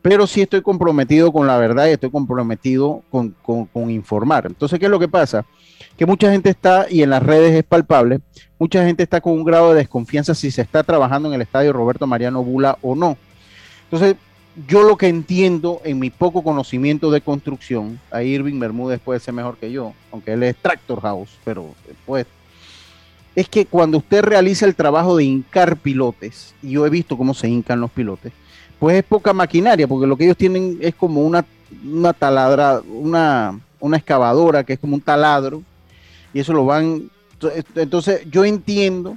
Pero 0.03 0.27
sí 0.27 0.43
estoy 0.43 0.61
comprometido 0.61 1.33
con 1.33 1.47
la 1.47 1.57
verdad 1.57 1.87
y 1.87 1.91
estoy 1.91 2.11
comprometido 2.11 3.05
con, 3.13 3.33
con 3.45 3.91
informar. 3.93 4.47
Entonces, 4.47 4.81
¿qué 4.81 4.87
es 4.87 4.91
lo 4.91 4.99
que 4.99 5.07
pasa? 5.07 5.47
Que 5.97 6.05
mucha 6.05 6.29
gente 6.33 6.51
está, 6.51 6.87
y 6.91 7.05
en 7.05 7.11
las 7.11 7.23
redes 7.23 7.55
es 7.55 7.63
palpable, 7.63 8.19
mucha 8.59 8.85
gente 8.85 9.05
está 9.05 9.21
con 9.21 9.35
un 9.35 9.45
grado 9.45 9.71
de 9.71 9.79
desconfianza 9.79 10.35
si 10.35 10.51
se 10.51 10.63
está 10.63 10.83
trabajando 10.83 11.29
en 11.29 11.35
el 11.37 11.43
estadio 11.43 11.73
Roberto 11.73 12.09
Mariano 12.09 12.43
Bula 12.43 12.77
o 12.83 12.97
no. 12.97 13.17
Entonces, 13.85 14.17
yo 14.67 14.83
lo 14.83 14.97
que 14.97 15.09
entiendo 15.09 15.83
en 15.85 15.99
mi 15.99 16.11
poco 16.11 16.43
conocimiento 16.43 17.11
de 17.11 17.21
construcción, 17.21 18.01
a 18.11 18.23
Irving 18.23 18.59
Bermúdez 18.59 19.01
puede 19.01 19.21
ser 19.21 19.35
mejor 19.35 19.59
que 19.59 19.71
yo, 19.71 19.93
aunque 20.11 20.33
él 20.33 20.43
es 20.43 20.57
Tractor 20.57 21.01
House, 21.03 21.31
pero 21.45 21.75
pues, 22.07 22.27
es 23.35 23.49
que 23.51 23.67
cuando 23.67 23.99
usted 23.99 24.23
realiza 24.23 24.65
el 24.65 24.75
trabajo 24.75 25.17
de 25.17 25.25
hincar 25.25 25.77
pilotes, 25.77 26.55
y 26.63 26.71
yo 26.71 26.87
he 26.87 26.91
visto 26.91 27.19
cómo 27.19 27.35
se 27.35 27.49
hincan 27.49 27.81
los 27.81 27.91
pilotes, 27.91 28.33
pues 28.79 28.97
es 28.97 29.05
poca 29.05 29.35
maquinaria, 29.35 29.87
porque 29.87 30.07
lo 30.07 30.17
que 30.17 30.25
ellos 30.25 30.37
tienen 30.37 30.79
es 30.81 30.95
como 30.95 31.21
una, 31.21 31.45
una 31.85 32.15
taladra, 32.15 32.81
una, 32.81 33.61
una 33.79 33.97
excavadora 33.99 34.65
que 34.65 34.75
es 34.75 34.79
como 34.79 34.95
un 34.95 35.03
taladro, 35.03 35.63
y 36.33 36.41
eso 36.41 36.53
lo 36.53 36.65
van. 36.65 37.11
Entonces, 37.75 38.23
yo 38.31 38.45
entiendo 38.45 39.17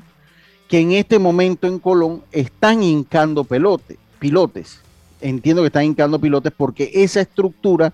que 0.68 0.80
en 0.80 0.92
este 0.92 1.18
momento 1.18 1.68
en 1.68 1.80
Colón 1.80 2.24
están 2.32 2.84
hincando 2.84 3.44
pelote, 3.46 3.98
pilotes. 4.20 4.82
Entiendo 5.22 5.62
que 5.62 5.68
están 5.68 5.84
hincando 5.84 6.20
pilotes 6.20 6.54
porque 6.56 6.92
esa 6.94 7.22
estructura, 7.22 7.94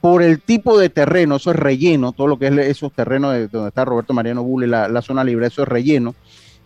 por 0.00 0.22
el 0.22 0.40
tipo 0.40 0.78
de 0.78 0.88
terreno, 0.88 1.36
eso 1.36 1.50
es 1.50 1.56
relleno, 1.56 2.12
todo 2.12 2.26
lo 2.26 2.38
que 2.38 2.46
es 2.46 2.56
esos 2.58 2.92
terrenos 2.92 3.32
de 3.32 3.48
donde 3.48 3.68
está 3.68 3.84
Roberto 3.84 4.14
Mariano 4.14 4.42
Bulle, 4.42 4.66
la, 4.66 4.88
la 4.88 5.02
zona 5.02 5.24
libre, 5.24 5.46
eso 5.46 5.62
es 5.62 5.68
relleno. 5.68 6.14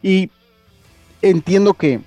Y 0.03 0.31
entiendo 1.23 1.75
que 1.75 2.01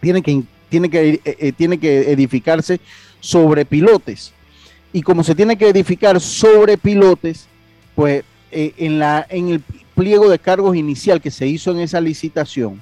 tiene 0.00 0.22
que, 0.22 0.42
tiene 0.68 0.90
que, 0.90 1.08
eh, 1.08 1.20
eh, 1.24 1.52
tiene 1.52 1.78
que 1.78 2.12
edificarse 2.12 2.80
sobre 3.20 3.64
pilotes. 3.64 4.32
Y 4.92 5.02
como 5.02 5.24
se 5.24 5.34
tiene 5.34 5.56
que 5.56 5.68
edificar 5.68 6.20
sobre 6.20 6.78
pilotes, 6.78 7.46
pues 7.94 8.24
eh, 8.50 8.74
en, 8.76 8.98
la, 8.98 9.26
en 9.28 9.48
el 9.48 9.62
pliego 9.94 10.28
de 10.28 10.38
cargos 10.38 10.76
inicial 10.76 11.20
que 11.20 11.30
se 11.30 11.46
hizo 11.46 11.70
en 11.70 11.80
esa 11.80 12.00
licitación, 12.00 12.80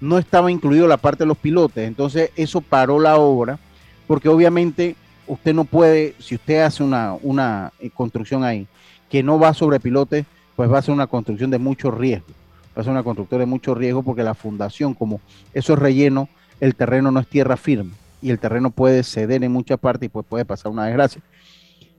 no 0.00 0.18
estaba 0.18 0.50
incluido 0.50 0.86
la 0.86 0.96
parte 0.96 1.24
de 1.24 1.28
los 1.28 1.38
pilotes. 1.38 1.86
Entonces 1.86 2.30
eso 2.36 2.60
paró 2.60 2.98
la 2.98 3.16
obra, 3.16 3.58
porque 4.06 4.28
obviamente 4.28 4.96
usted 5.26 5.54
no 5.54 5.64
puede, 5.64 6.14
si 6.18 6.34
usted 6.34 6.62
hace 6.62 6.82
una, 6.82 7.14
una 7.22 7.72
construcción 7.94 8.44
ahí 8.44 8.66
que 9.08 9.22
no 9.22 9.38
va 9.38 9.54
sobre 9.54 9.80
pilotes, 9.80 10.24
pues 10.56 10.70
va 10.70 10.78
a 10.78 10.82
ser 10.82 10.94
una 10.94 11.06
construcción 11.06 11.50
de 11.50 11.58
mucho 11.58 11.90
riesgo. 11.90 12.28
Va 12.76 12.82
a 12.82 12.84
ser 12.84 12.92
una 12.92 13.02
construcción 13.02 13.40
de 13.40 13.46
mucho 13.46 13.74
riesgo 13.74 14.02
porque 14.02 14.22
la 14.22 14.34
fundación, 14.34 14.94
como 14.94 15.20
eso 15.52 15.72
es 15.72 15.78
relleno, 15.78 16.28
el 16.60 16.74
terreno 16.74 17.10
no 17.10 17.20
es 17.20 17.26
tierra 17.26 17.56
firme 17.56 17.92
y 18.22 18.30
el 18.30 18.38
terreno 18.38 18.70
puede 18.70 19.02
ceder 19.02 19.42
en 19.42 19.52
muchas 19.52 19.78
partes 19.78 20.06
y 20.06 20.08
pues 20.08 20.26
puede 20.26 20.44
pasar 20.44 20.70
una 20.72 20.86
desgracia. 20.86 21.22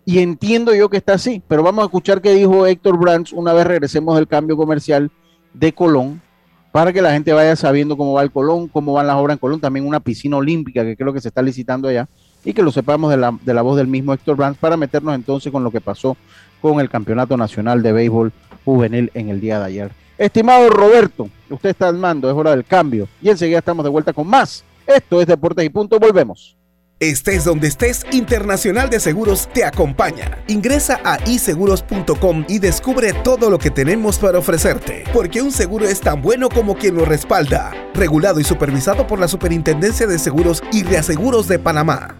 Y 0.05 0.19
entiendo 0.19 0.73
yo 0.73 0.89
que 0.89 0.97
está 0.97 1.13
así, 1.13 1.41
pero 1.47 1.63
vamos 1.63 1.83
a 1.83 1.85
escuchar 1.85 2.21
qué 2.21 2.33
dijo 2.33 2.65
Héctor 2.65 2.97
Brands 2.97 3.33
una 3.33 3.53
vez 3.53 3.67
regresemos 3.67 4.15
del 4.15 4.27
cambio 4.27 4.57
comercial 4.57 5.11
de 5.53 5.73
Colón, 5.73 6.21
para 6.71 6.93
que 6.93 7.01
la 7.01 7.11
gente 7.11 7.33
vaya 7.33 7.55
sabiendo 7.55 7.97
cómo 7.97 8.13
va 8.13 8.23
el 8.23 8.31
Colón, 8.31 8.67
cómo 8.67 8.93
van 8.93 9.07
las 9.07 9.17
obras 9.17 9.35
en 9.35 9.39
Colón, 9.39 9.59
también 9.59 9.85
una 9.85 9.99
piscina 9.99 10.37
olímpica 10.37 10.83
que 10.83 10.95
creo 10.95 11.13
que 11.13 11.21
se 11.21 11.27
está 11.27 11.41
licitando 11.41 11.87
allá, 11.87 12.07
y 12.43 12.53
que 12.53 12.63
lo 12.63 12.71
sepamos 12.71 13.11
de 13.11 13.17
la, 13.17 13.37
de 13.41 13.53
la 13.53 13.61
voz 13.61 13.77
del 13.77 13.87
mismo 13.87 14.13
Héctor 14.13 14.37
Brands 14.37 14.57
para 14.57 14.77
meternos 14.77 15.13
entonces 15.13 15.51
con 15.51 15.63
lo 15.63 15.71
que 15.71 15.81
pasó 15.81 16.17
con 16.61 16.79
el 16.79 16.89
Campeonato 16.89 17.37
Nacional 17.37 17.81
de 17.81 17.91
Béisbol 17.91 18.31
Juvenil 18.63 19.11
en 19.13 19.29
el 19.29 19.41
día 19.41 19.59
de 19.59 19.65
ayer. 19.65 19.91
Estimado 20.17 20.69
Roberto, 20.69 21.29
usted 21.49 21.69
está 21.69 21.87
al 21.87 21.97
mando, 21.97 22.29
es 22.29 22.35
hora 22.35 22.51
del 22.51 22.63
cambio. 22.63 23.07
Y 23.21 23.29
enseguida 23.29 23.57
estamos 23.57 23.83
de 23.83 23.89
vuelta 23.89 24.13
con 24.13 24.27
más. 24.27 24.63
Esto 24.85 25.19
es 25.19 25.27
Deportes 25.27 25.65
y 25.65 25.69
Punto, 25.69 25.99
volvemos. 25.99 26.55
Estés 27.01 27.45
donde 27.45 27.67
estés, 27.67 28.05
Internacional 28.11 28.91
de 28.91 28.99
Seguros 28.99 29.49
te 29.51 29.65
acompaña. 29.65 30.37
Ingresa 30.47 30.99
a 31.03 31.17
iseguros.com 31.27 32.45
y 32.47 32.59
descubre 32.59 33.11
todo 33.23 33.49
lo 33.49 33.57
que 33.57 33.71
tenemos 33.71 34.19
para 34.19 34.37
ofrecerte, 34.37 35.05
porque 35.11 35.41
un 35.41 35.51
seguro 35.51 35.87
es 35.87 35.99
tan 35.99 36.21
bueno 36.21 36.47
como 36.47 36.75
quien 36.75 36.93
lo 36.93 37.03
respalda. 37.03 37.71
Regulado 37.95 38.39
y 38.39 38.43
supervisado 38.43 39.07
por 39.07 39.17
la 39.17 39.27
Superintendencia 39.27 40.05
de 40.05 40.19
Seguros 40.19 40.61
y 40.71 40.83
Reaseguros 40.83 41.47
de 41.47 41.57
Panamá. 41.57 42.17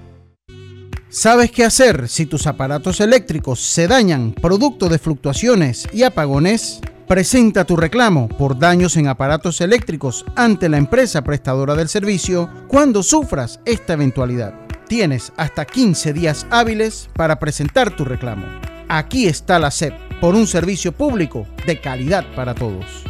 ¿Sabes 1.10 1.52
qué 1.52 1.64
hacer 1.64 2.10
si 2.10 2.26
tus 2.26 2.48
aparatos 2.48 3.02
eléctricos 3.02 3.60
se 3.60 3.88
dañan 3.88 4.34
producto 4.34 4.90
de 4.90 4.98
fluctuaciones 4.98 5.88
y 5.94 6.02
apagones? 6.02 6.82
Presenta 7.12 7.66
tu 7.66 7.76
reclamo 7.76 8.30
por 8.30 8.58
daños 8.58 8.96
en 8.96 9.10
aparatos 9.10 9.60
eléctricos 9.60 10.26
ante 10.36 10.70
la 10.70 10.78
empresa 10.78 11.22
prestadora 11.22 11.76
del 11.76 11.90
servicio 11.90 12.50
cuando 12.70 13.04
sufras 13.04 13.60
esta 13.66 13.94
eventualidad. 13.94 14.61
Tienes 14.92 15.32
hasta 15.38 15.64
15 15.64 16.12
días 16.12 16.46
hábiles 16.50 17.10
para 17.14 17.40
presentar 17.40 17.96
tu 17.96 18.04
reclamo. 18.04 18.46
Aquí 18.90 19.26
está 19.26 19.58
la 19.58 19.72
SEP 19.72 19.94
por 20.20 20.36
un 20.36 20.46
servicio 20.46 20.92
público 20.92 21.48
de 21.66 21.80
calidad 21.80 22.26
para 22.36 22.54
todos. 22.54 23.06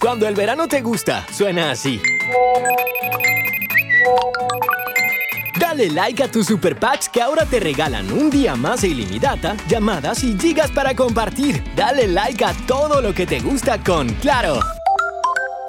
Cuando 0.00 0.26
el 0.26 0.34
verano 0.34 0.66
te 0.66 0.80
gusta, 0.80 1.26
suena 1.30 1.72
así. 1.72 2.00
Dale 5.58 5.90
like 5.90 6.22
a 6.22 6.30
tus 6.30 6.46
super 6.46 6.74
packs 6.74 7.10
que 7.10 7.20
ahora 7.20 7.44
te 7.44 7.60
regalan 7.60 8.10
un 8.10 8.30
día 8.30 8.56
más 8.56 8.80
de 8.80 8.88
ilimitada, 8.88 9.58
llamadas 9.68 10.24
y 10.24 10.38
gigas 10.38 10.70
para 10.70 10.96
compartir. 10.96 11.62
Dale 11.76 12.08
like 12.08 12.42
a 12.42 12.54
todo 12.66 13.02
lo 13.02 13.12
que 13.12 13.26
te 13.26 13.40
gusta 13.40 13.76
con 13.84 14.08
Claro. 14.14 14.58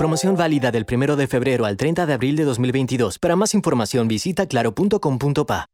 Promoción 0.01 0.35
válida 0.35 0.71
del 0.71 0.87
1 0.91 1.15
de 1.15 1.27
febrero 1.27 1.67
al 1.67 1.77
30 1.77 2.07
de 2.07 2.13
abril 2.13 2.35
de 2.35 2.43
2022. 2.43 3.19
Para 3.19 3.35
más 3.35 3.53
información 3.53 4.07
visita 4.07 4.47
claro.com.pa. 4.47 5.67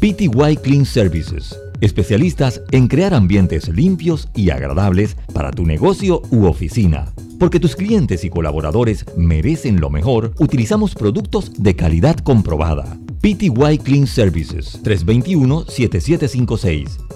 PTY 0.00 0.56
Clean 0.60 0.84
Services. 0.84 1.56
Especialistas 1.80 2.60
en 2.72 2.88
crear 2.88 3.14
ambientes 3.14 3.68
limpios 3.68 4.28
y 4.34 4.50
agradables 4.50 5.16
para 5.32 5.52
tu 5.52 5.64
negocio 5.64 6.22
u 6.32 6.46
oficina. 6.46 7.12
Porque 7.38 7.60
tus 7.60 7.76
clientes 7.76 8.24
y 8.24 8.30
colaboradores 8.30 9.06
merecen 9.16 9.80
lo 9.80 9.90
mejor, 9.90 10.32
utilizamos 10.40 10.96
productos 10.96 11.52
de 11.56 11.76
calidad 11.76 12.16
comprobada 12.16 12.98
PTY 13.20 13.78
Clean 13.84 14.08
Services 14.08 14.80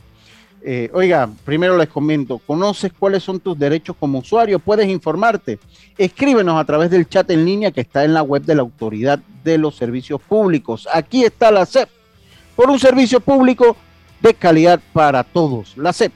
Eh, 0.64 0.90
oiga, 0.94 1.30
primero 1.44 1.78
les 1.78 1.90
comento, 1.90 2.40
¿conoces 2.40 2.92
cuáles 2.98 3.22
son 3.22 3.40
tus 3.40 3.58
derechos 3.58 3.96
como 4.00 4.18
usuario? 4.18 4.58
Puedes 4.58 4.88
informarte. 4.88 5.60
Escríbenos 5.96 6.60
a 6.60 6.66
través 6.66 6.90
del 6.90 7.08
chat 7.08 7.30
en 7.30 7.46
línea 7.46 7.70
que 7.70 7.82
está 7.82 8.04
en 8.04 8.16
la 8.16 8.24
web 8.24 8.42
de 8.42 8.56
la 8.56 8.64
Autoridad 8.64 9.20
de 9.44 9.60
los 9.60 9.76
Servicios 9.76 10.20
Públicos. 10.24 10.88
Aquí 10.92 11.24
está 11.24 11.52
la 11.52 11.68
CEP, 11.68 11.88
por 12.56 12.72
un 12.72 12.80
servicio 12.80 13.20
público 13.20 13.78
de 14.22 14.34
calidad 14.34 14.80
para 14.92 15.24
todos. 15.24 15.78
La 15.78 15.94
CEP. 15.94 16.14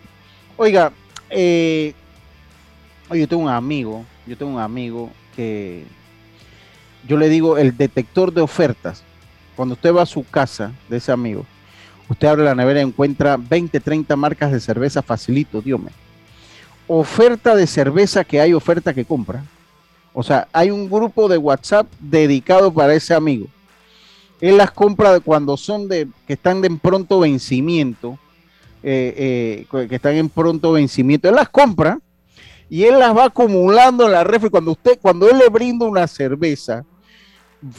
Oiga, 0.57 0.91
eh, 1.29 1.93
yo 3.11 3.27
tengo 3.27 3.43
un 3.43 3.49
amigo, 3.49 4.03
yo 4.25 4.35
tengo 4.35 4.53
un 4.53 4.59
amigo 4.59 5.11
que 5.35 5.85
yo 7.09 7.17
le 7.17 7.27
digo 7.27 7.57
el 7.57 7.75
detector 7.75 8.31
de 8.31 8.41
ofertas. 8.41 9.01
Cuando 9.55 9.73
usted 9.73 9.93
va 9.93 10.03
a 10.03 10.05
su 10.05 10.23
casa 10.23 10.71
de 10.87 10.97
ese 10.97 11.11
amigo, 11.11 11.43
usted 12.07 12.27
abre 12.27 12.43
la 12.43 12.53
nevera 12.53 12.81
y 12.81 12.83
encuentra 12.83 13.35
20, 13.35 13.79
30 13.79 14.15
marcas 14.15 14.51
de 14.51 14.59
cerveza 14.59 15.01
facilito, 15.01 15.59
Dios 15.59 15.79
mío. 15.79 15.89
Oferta 16.87 17.55
de 17.55 17.65
cerveza 17.65 18.23
que 18.23 18.39
hay, 18.39 18.53
oferta 18.53 18.93
que 18.93 19.05
compra. 19.05 19.43
O 20.13 20.21
sea, 20.21 20.47
hay 20.53 20.69
un 20.69 20.87
grupo 20.87 21.27
de 21.27 21.39
WhatsApp 21.39 21.87
dedicado 21.99 22.71
para 22.71 22.93
ese 22.93 23.15
amigo. 23.15 23.47
Él 24.39 24.57
las 24.57 24.69
compra 24.69 25.19
cuando 25.19 25.57
son 25.57 25.87
de, 25.87 26.07
que 26.27 26.33
están 26.33 26.61
de 26.61 26.69
pronto 26.69 27.19
vencimiento, 27.19 28.19
eh, 28.83 29.65
eh, 29.71 29.87
que 29.87 29.95
están 29.95 30.13
en 30.15 30.29
pronto 30.29 30.73
vencimiento. 30.73 31.27
Él 31.27 31.35
las 31.35 31.49
compra 31.49 31.99
y 32.69 32.83
él 32.83 32.99
las 32.99 33.17
va 33.17 33.25
acumulando 33.25 34.05
en 34.05 34.11
la 34.11 34.23
refri. 34.23 34.51
Cuando 34.51 34.71
usted, 34.71 34.99
cuando 35.01 35.27
él 35.27 35.39
le 35.39 35.49
brinda 35.49 35.87
una 35.87 36.07
cerveza, 36.07 36.85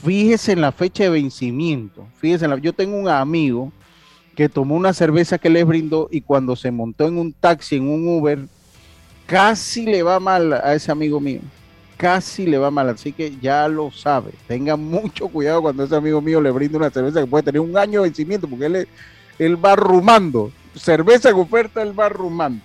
fíjese 0.03 0.53
en 0.53 0.61
la 0.61 0.73
fecha 0.73 1.05
de 1.05 1.11
vencimiento. 1.11 2.07
Fíjese, 2.17 2.45
en 2.45 2.51
la, 2.51 2.59
yo 2.59 2.73
tengo 2.73 2.97
un 2.97 3.09
amigo 3.09 3.73
que 4.35 4.49
tomó 4.49 4.77
una 4.77 4.93
cerveza 4.93 5.39
que 5.39 5.51
le 5.51 5.65
brindó 5.65 6.09
y 6.11 6.21
cuando 6.21 6.57
se 6.57 6.71
montó 6.71 7.07
en 7.07 7.19
un 7.19 7.33
taxi, 7.33 7.77
en 7.77 7.89
un 7.89 8.09
Uber, 8.09 8.39
casi 9.27 9.87
le 9.87 10.03
va 10.03 10.21
mal 10.21 10.53
a 10.53 10.75
ese 10.75 10.91
amigo 10.91 11.21
mío. 11.21 11.41
Casi 11.97 12.47
le 12.47 12.57
va 12.57 12.71
mal, 12.71 12.89
así 12.89 13.13
que 13.13 13.37
ya 13.41 13.69
lo 13.69 13.91
sabe. 13.91 14.33
Tenga 14.47 14.77
mucho 14.77 15.29
cuidado 15.29 15.63
cuando 15.63 15.85
ese 15.85 15.95
amigo 15.95 16.21
mío 16.21 16.41
le 16.41 16.51
brinda 16.51 16.79
una 16.79 16.91
cerveza 16.91 17.21
que 17.21 17.27
puede 17.27 17.45
tener 17.45 17.61
un 17.61 17.77
año 17.77 18.01
de 18.01 18.09
vencimiento, 18.09 18.49
porque 18.49 18.67
él, 18.67 18.89
él 19.39 19.65
va 19.65 19.77
rumando. 19.77 20.51
Cerveza 20.75 21.31
en 21.31 21.37
oferta, 21.37 21.83
él 21.83 21.99
va 21.99 22.09
rumando 22.09 22.63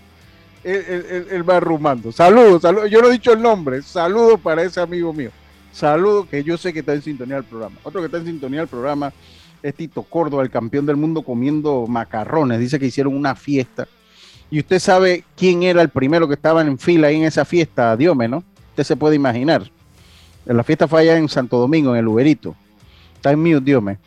él, 0.65 1.47
va 1.47 1.59
rumando. 1.59 2.11
Saludos, 2.11 2.63
saludos. 2.63 2.89
Yo 2.89 3.01
no 3.01 3.09
he 3.09 3.13
dicho 3.13 3.33
el 3.33 3.41
nombre. 3.41 3.81
Saludos 3.81 4.39
para 4.41 4.63
ese 4.63 4.81
amigo 4.81 5.13
mío. 5.13 5.29
Saludos 5.75 6.27
que 6.27 6.41
yo 6.41 6.57
sé 6.57 6.71
que 6.71 6.79
está 6.79 6.93
en 6.93 7.01
sintonía 7.01 7.35
del 7.35 7.43
programa. 7.43 7.75
Otro 7.83 7.99
que 7.99 8.05
está 8.05 8.17
en 8.17 8.25
sintonía 8.25 8.61
del 8.61 8.69
programa 8.69 9.11
es 9.61 9.75
Tito 9.75 10.03
Córdoba, 10.03 10.41
el 10.41 10.49
campeón 10.49 10.85
del 10.85 10.95
mundo 10.95 11.21
comiendo 11.21 11.85
macarrones. 11.85 12.61
Dice 12.61 12.79
que 12.79 12.85
hicieron 12.85 13.13
una 13.13 13.35
fiesta 13.35 13.85
Y 14.49 14.59
usted 14.59 14.79
sabe 14.79 15.25
quién 15.35 15.63
era 15.63 15.81
el 15.81 15.89
primero 15.89 16.29
que 16.29 16.35
estaba 16.35 16.61
en 16.61 16.77
fila 16.77 17.07
ahí 17.07 17.17
en 17.17 17.25
esa 17.25 17.43
fiesta, 17.43 17.97
Diome, 17.97 18.29
¿no? 18.29 18.41
Usted 18.69 18.85
se 18.85 18.95
puede 18.95 19.17
imaginar. 19.17 19.69
La 20.45 20.63
fiesta 20.63 20.87
fue 20.87 21.01
allá 21.01 21.17
en 21.17 21.27
Santo 21.27 21.57
Domingo, 21.57 21.91
en 21.91 21.99
el 21.99 22.07
Uberito. 22.07 22.55
Está 23.15 23.31
en 23.31 23.39
mute, 23.39 23.59
Diome. 23.59 23.97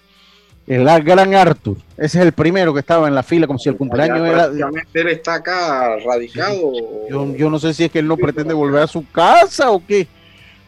El 0.67 0.85
gran 1.03 1.35
Arthur. 1.35 1.77
Ese 1.99 2.19
es 2.19 2.25
el 2.25 2.33
primero 2.33 2.73
que 2.73 2.81
estaba 2.81 3.09
en 3.09 3.15
la 3.15 3.23
fila, 3.23 3.47
como 3.47 3.59
si 3.59 3.69
el 3.69 3.77
cumpleaños 3.77 4.27
era. 4.27 4.47
Él 4.95 5.09
está 5.09 5.35
acá 5.35 5.97
radicado. 5.99 6.73
Yo, 7.11 7.51
no 7.51 7.59
sé 7.59 7.75
si 7.75 7.85
es 7.85 7.91
que 7.91 7.99
él 7.99 8.07
no 8.07 8.17
pretende 8.17 8.55
volver 8.55 8.83
a 8.83 8.87
su 8.87 9.07
casa 9.11 9.71
o 9.71 9.85
qué. 9.85 10.09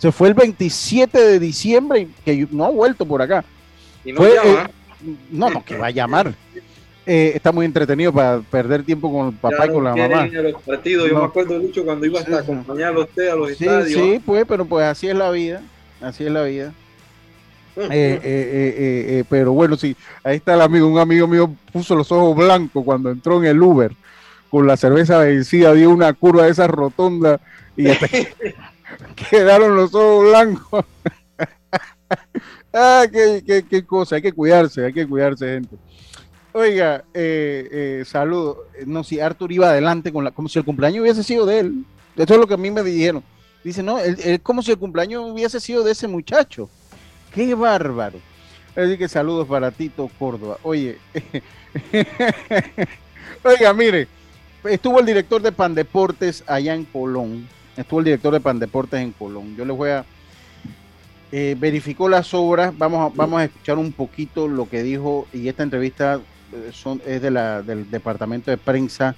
Se 0.01 0.11
fue 0.11 0.29
el 0.29 0.35
27 0.35 1.19
de 1.19 1.39
diciembre, 1.39 2.09
que 2.25 2.49
no 2.51 2.65
ha 2.65 2.71
vuelto 2.71 3.05
por 3.05 3.21
acá. 3.21 3.45
Y 4.03 4.13
no, 4.13 4.23
llama. 4.23 4.71
Eh, 5.05 5.15
no, 5.31 5.51
no, 5.51 5.65
que 5.65 5.77
va 5.77 5.89
a 5.89 5.91
llamar. 5.91 6.35
Eh, 7.07 7.33
está 7.35 7.51
muy 7.51 7.67
entretenido 7.67 8.13
para 8.13 8.41
perder 8.41 8.85
tiempo 8.85 9.11
con 9.11 9.29
el 9.29 9.33
papá 9.33 9.67
y 9.67 9.71
con 9.71 9.83
la 9.83 9.97
mamá. 9.97 10.27
Los 10.27 10.63
partidos. 10.63 11.09
Yo 11.09 11.19
me 11.19 11.25
acuerdo 11.25 11.59
mucho 11.59 11.83
cuando 11.83 12.07
iba 12.07 12.21
hasta 12.21 12.37
a 12.37 12.41
acompañar 12.41 12.95
a 12.95 13.01
usted 13.01 13.29
a 13.29 13.35
los 13.35 13.49
sí, 13.57 13.65
estadios. 13.65 14.01
Sí, 14.01 14.23
pues, 14.25 14.45
pero 14.47 14.65
pues 14.65 14.85
así 14.85 15.09
es 15.09 15.17
la 15.17 15.31
vida. 15.31 15.61
Así 16.01 16.25
es 16.25 16.31
la 16.31 16.45
vida. 16.45 16.73
Eh, 17.77 17.89
eh, 17.91 19.25
pero 19.29 19.53
bueno, 19.53 19.77
sí, 19.77 19.97
ahí 20.23 20.37
está 20.37 20.55
el 20.55 20.61
amigo. 20.61 20.87
Un 20.87 20.99
amigo 20.99 21.27
mío 21.27 21.53
puso 21.73 21.97
los 21.97 22.13
ojos 22.13 22.37
blancos 22.37 22.85
cuando 22.85 23.11
entró 23.11 23.39
en 23.39 23.47
el 23.47 23.61
Uber 23.61 23.91
con 24.51 24.67
la 24.67 24.77
cerveza 24.77 25.19
vencida, 25.19 25.73
dio 25.73 25.91
una 25.91 26.13
curva 26.13 26.45
de 26.45 26.51
esa 26.51 26.67
rotonda 26.67 27.41
y 27.77 27.85
quedaron 29.31 29.77
los 29.77 29.95
ojos 29.95 30.31
blancos. 30.31 30.85
ah, 32.73 33.07
qué, 33.11 33.65
qué, 33.69 33.85
cosa, 33.85 34.17
hay 34.17 34.23
que 34.23 34.33
cuidarse, 34.33 34.85
hay 34.85 34.93
que 34.93 35.07
cuidarse, 35.07 35.47
gente. 35.47 35.77
Oiga, 36.53 37.05
eh, 37.15 38.03
saludo. 38.07 38.67
No, 38.87 39.05
si 39.05 39.21
Arthur 39.21 39.53
iba 39.53 39.71
adelante 39.71 40.13
con 40.13 40.25
la, 40.25 40.33
como 40.33 40.49
si 40.49 40.59
el 40.59 40.65
cumpleaños 40.65 41.03
hubiese 41.03 41.23
sido 41.23 41.47
de 41.47 41.61
él. 41.61 41.85
Eso 42.17 42.35
es 42.35 42.41
lo 42.41 42.47
que 42.47 42.55
a 42.55 42.59
mí 42.59 42.71
me 42.71 42.83
dijeron. 42.83 43.23
Dice, 43.63 43.83
no, 43.83 43.99
es 43.99 44.41
como 44.41 44.63
si 44.63 44.73
el 44.73 44.79
cumpleaños 44.79 45.31
hubiese 45.31 45.61
sido 45.61 45.85
de 45.85 45.93
ese 45.93 46.09
muchacho. 46.09 46.69
¡Qué 47.33 47.55
bárbaro! 47.55 48.19
Así 48.75 48.97
que 48.97 49.09
saludos 49.09 49.47
para 49.47 49.71
Tito 49.71 50.11
Córdoba. 50.19 50.59
Oye, 50.63 50.99
oiga, 53.45 53.75
mire, 53.75 54.09
estuvo 54.65 55.01
el 55.01 55.07
director 55.07 55.43
de 55.43 55.53
Pandeportes 55.53 56.43
allá 56.47 56.75
en 56.75 56.85
Colón. 56.85 57.47
Estuvo 57.77 58.01
el 58.01 58.05
director 58.05 58.33
de 58.33 58.41
Pandeportes 58.41 59.01
en 59.01 59.13
Colón. 59.13 59.57
Yo 59.57 59.65
les 59.65 59.77
voy 59.77 59.91
a. 59.91 60.05
Eh, 61.33 61.57
verificó 61.59 62.09
las 62.09 62.35
obras. 62.35 62.77
Vamos 62.77 63.11
a, 63.11 63.17
vamos 63.17 63.41
a 63.41 63.45
escuchar 63.45 63.79
un 63.79 63.93
poquito 63.93 64.49
lo 64.49 64.69
que 64.69 64.83
dijo. 64.83 65.27
Y 65.33 65.49
esta 65.49 65.63
entrevista 65.63 66.21
eh, 66.53 66.71
son, 66.73 67.01
es 67.07 67.23
de 67.23 67.31
la, 67.31 67.63
del 67.63 67.91
departamento 67.91 68.51
de 68.51 68.57
prensa 68.57 69.15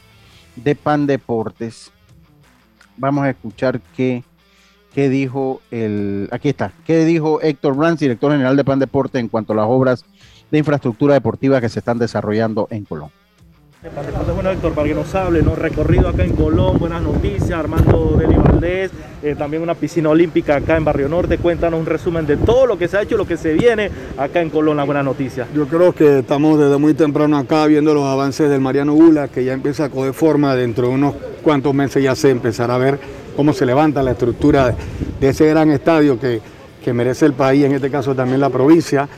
de 0.57 0.75
Pandeportes. 0.75 1.91
Vamos 2.97 3.25
a 3.25 3.31
escuchar 3.31 3.81
qué 3.97 4.23
qué 4.95 5.09
dijo 5.09 5.61
el, 5.71 6.29
aquí 6.33 6.51
está, 6.51 6.73
qué 6.85 7.05
dijo 7.05 7.41
Héctor 7.41 7.77
Brands, 7.77 8.01
director 8.01 8.33
general 8.33 8.57
de 8.57 8.65
Pan 8.65 8.79
Deporte, 8.79 9.19
en 9.19 9.29
cuanto 9.29 9.53
a 9.53 9.57
las 9.57 9.67
obras 9.69 10.05
de 10.51 10.59
infraestructura 10.59 11.15
deportiva 11.15 11.61
que 11.61 11.69
se 11.69 11.79
están 11.79 11.99
desarrollando 11.99 12.69
en 12.71 12.85
Colón. 12.85 13.11
Bueno, 14.35 14.51
Héctor, 14.53 14.75
para 14.75 14.87
que 14.87 14.95
nos 14.95 15.13
hable, 15.17 15.43
¿no? 15.43 15.57
recorrido 15.57 16.09
acá 16.09 16.23
en 16.25 16.37
Colón, 16.37 16.79
buenas 16.79 17.03
noticias, 17.03 17.51
Armando 17.51 18.15
Deli 18.17 18.37
Valdés, 18.37 18.93
eh, 19.25 19.35
también 19.37 19.61
una 19.61 19.75
piscina 19.75 20.09
olímpica 20.09 20.55
acá 20.55 20.77
en 20.77 20.85
Barrio 20.85 21.09
Norte. 21.09 21.39
Cuéntanos 21.39 21.81
un 21.81 21.87
resumen 21.87 22.25
de 22.25 22.37
todo 22.37 22.67
lo 22.67 22.79
que 22.79 22.87
se 22.87 22.97
ha 22.97 23.03
hecho, 23.03 23.17
lo 23.17 23.27
que 23.27 23.37
se 23.37 23.55
viene 23.55 23.91
acá 24.17 24.41
en 24.41 24.51
Colón, 24.51 24.77
la 24.77 24.85
buena 24.85 25.03
noticia. 25.03 25.49
Yo 25.53 25.67
creo 25.67 25.93
que 25.93 26.21
estamos 26.21 26.61
desde 26.61 26.79
muy 26.79 26.95
temprano 26.95 27.37
acá 27.37 27.67
viendo 27.67 27.93
los 27.93 28.05
avances 28.05 28.49
del 28.49 28.61
Mariano 28.61 28.95
Gula, 28.95 29.27
que 29.27 29.45
ya 29.45 29.53
empieza 29.53 29.87
a 29.87 29.89
coger 29.89 30.15
forma, 30.15 30.55
dentro 30.55 30.87
de 30.87 30.95
unos 30.95 31.17
cuantos 31.43 31.75
meses 31.75 32.05
ya 32.05 32.15
se 32.15 32.31
empezará 32.31 32.77
a 32.77 32.79
ver 32.79 33.01
cómo 33.35 33.53
se 33.53 33.67
levanta 33.67 34.01
la 34.05 34.13
estructura 34.13 34.77
de 35.19 35.29
ese 35.29 35.49
gran 35.49 35.73
estadio 35.73 36.21
que, 36.21 36.41
merece 36.93 37.27
el 37.27 37.33
país, 37.33 37.65
en 37.65 37.73
este 37.73 37.91
caso 37.91 38.15
también 38.15 38.41
la 38.41 38.51
provincia. 38.51 39.09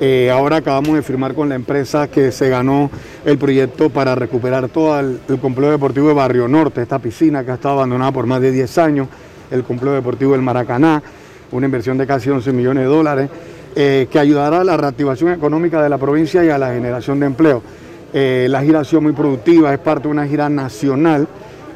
Eh, 0.00 0.30
ahora 0.30 0.58
acabamos 0.58 0.94
de 0.94 1.02
firmar 1.02 1.34
con 1.34 1.48
la 1.48 1.56
empresa 1.56 2.06
que 2.06 2.30
se 2.30 2.48
ganó 2.48 2.88
el 3.24 3.36
proyecto 3.36 3.90
para 3.90 4.14
recuperar 4.14 4.68
todo 4.68 4.98
el, 5.00 5.20
complejo 5.40 5.72
deportivo 5.72 6.08
de 6.08 6.14
Barrio 6.14 6.46
Norte, 6.46 6.82
esta 6.82 7.00
piscina 7.00 7.44
que 7.44 7.50
ha 7.50 7.54
estado 7.54 7.74
abandonada 7.74 8.12
por 8.12 8.24
más 8.26 8.40
de 8.40 8.52
10 8.52 8.78
años, 8.78 9.08
el 9.50 9.64
complejo 9.64 9.96
deportivo 9.96 10.32
del 10.32 10.42
Maracaná, 10.42 11.02
una 11.50 11.66
inversión 11.66 11.98
de 11.98 12.06
casi 12.06 12.30
11 12.30 12.52
millones 12.52 12.84
de 12.84 12.88
dólares, 12.88 13.30
eh, 13.74 14.06
que 14.08 14.20
ayudará 14.20 14.60
a 14.60 14.64
la 14.64 14.76
reactivación 14.76 15.32
económica 15.32 15.82
de 15.82 15.88
la 15.88 15.98
provincia 15.98 16.44
y 16.44 16.48
a 16.48 16.58
la 16.58 16.72
generación 16.72 17.18
de 17.18 17.26
empleo. 17.26 17.62
Eh, 18.12 18.46
la 18.48 18.62
gira 18.62 18.80
ha 18.80 18.84
sido 18.84 19.00
muy 19.00 19.12
productiva, 19.12 19.74
es 19.74 19.80
parte 19.80 20.04
de 20.04 20.12
una 20.12 20.26
gira 20.28 20.48
nacional 20.48 21.26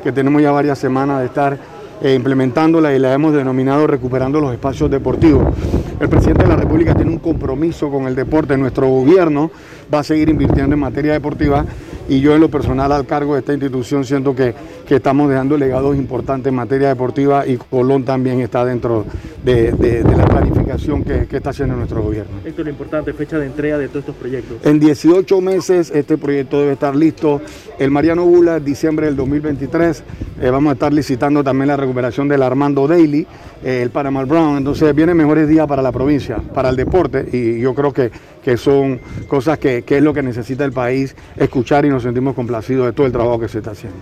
que 0.04 0.12
tenemos 0.12 0.40
ya 0.40 0.52
varias 0.52 0.78
semanas 0.78 1.20
de 1.20 1.26
estar 1.26 1.58
eh, 2.02 2.14
implementándola 2.14 2.94
y 2.94 2.98
la 2.98 3.14
hemos 3.14 3.32
denominado 3.32 3.86
recuperando 3.86 4.40
los 4.40 4.52
espacios 4.52 4.90
deportivos. 4.90 5.54
El 6.00 6.08
presidente 6.08 6.42
de 6.42 6.48
la 6.48 6.56
República 6.56 6.94
tiene 6.94 7.12
un 7.12 7.18
compromiso 7.18 7.90
con 7.90 8.08
el 8.08 8.16
deporte, 8.16 8.56
nuestro 8.56 8.88
gobierno 8.88 9.52
va 9.92 10.00
a 10.00 10.02
seguir 10.02 10.28
invirtiendo 10.28 10.74
en 10.74 10.80
materia 10.80 11.12
deportiva 11.12 11.64
y 12.08 12.20
yo 12.20 12.34
en 12.34 12.40
lo 12.40 12.48
personal 12.48 12.92
al 12.92 13.06
cargo 13.06 13.34
de 13.34 13.40
esta 13.40 13.52
institución 13.52 14.04
siento 14.04 14.34
que, 14.34 14.54
que 14.86 14.96
estamos 14.96 15.28
dejando 15.30 15.56
legados 15.56 15.96
importantes 15.96 16.50
en 16.50 16.54
materia 16.54 16.88
deportiva 16.88 17.46
y 17.46 17.56
Colón 17.56 18.04
también 18.04 18.40
está 18.40 18.64
dentro 18.64 19.04
de, 19.44 20.04
la 20.04 20.24
planificación 20.26 21.02
que, 21.04 21.26
está 21.30 21.50
haciendo 21.50 21.76
nuestro 21.76 22.02
gobierno. 22.02 22.32
Esto 22.44 22.62
es 22.62 22.66
lo 22.66 22.70
importante, 22.70 23.12
fecha 23.12 23.38
de 23.38 23.46
entrega 23.46 23.78
de 23.78 23.88
todos 23.88 24.00
estos 24.00 24.16
proyectos. 24.16 24.58
En 24.64 24.78
18 24.78 25.40
meses 25.40 25.90
este 25.94 26.18
proyecto 26.18 26.60
debe 26.60 26.72
estar 26.72 26.94
listo. 26.94 27.40
El 27.78 27.90
Mariano 27.90 28.24
Bula, 28.24 28.60
diciembre 28.60 29.06
del 29.06 29.16
2023, 29.16 30.04
eh, 30.40 30.50
vamos 30.50 30.70
a 30.70 30.72
estar 30.74 30.92
licitando 30.92 31.42
también 31.42 31.68
la 31.68 31.76
recuperación 31.76 32.28
del 32.28 32.42
Armando 32.42 32.86
Daily, 32.86 33.26
eh, 33.64 33.80
el 33.82 33.90
Panama 33.90 34.24
Brown, 34.24 34.58
entonces 34.58 34.94
vienen 34.94 35.16
mejores 35.16 35.48
días 35.48 35.66
para 35.66 35.82
la 35.82 35.92
provincia, 35.92 36.38
para 36.54 36.68
el 36.68 36.76
deporte 36.76 37.26
y 37.32 37.60
yo 37.60 37.74
creo 37.74 37.92
que, 37.92 38.10
que 38.42 38.56
son 38.56 39.00
cosas 39.28 39.58
que, 39.58 39.82
que 39.82 39.98
es 39.98 40.02
lo 40.02 40.12
que 40.12 40.22
necesita 40.22 40.64
el 40.64 40.72
país 40.72 41.16
escuchar 41.36 41.84
y 41.84 41.90
nos 41.92 42.02
sentimos 42.02 42.34
complacidos 42.34 42.86
de 42.86 42.92
todo 42.92 43.06
el 43.06 43.12
trabajo 43.12 43.38
que 43.38 43.48
se 43.48 43.58
está 43.58 43.72
haciendo. 43.72 43.98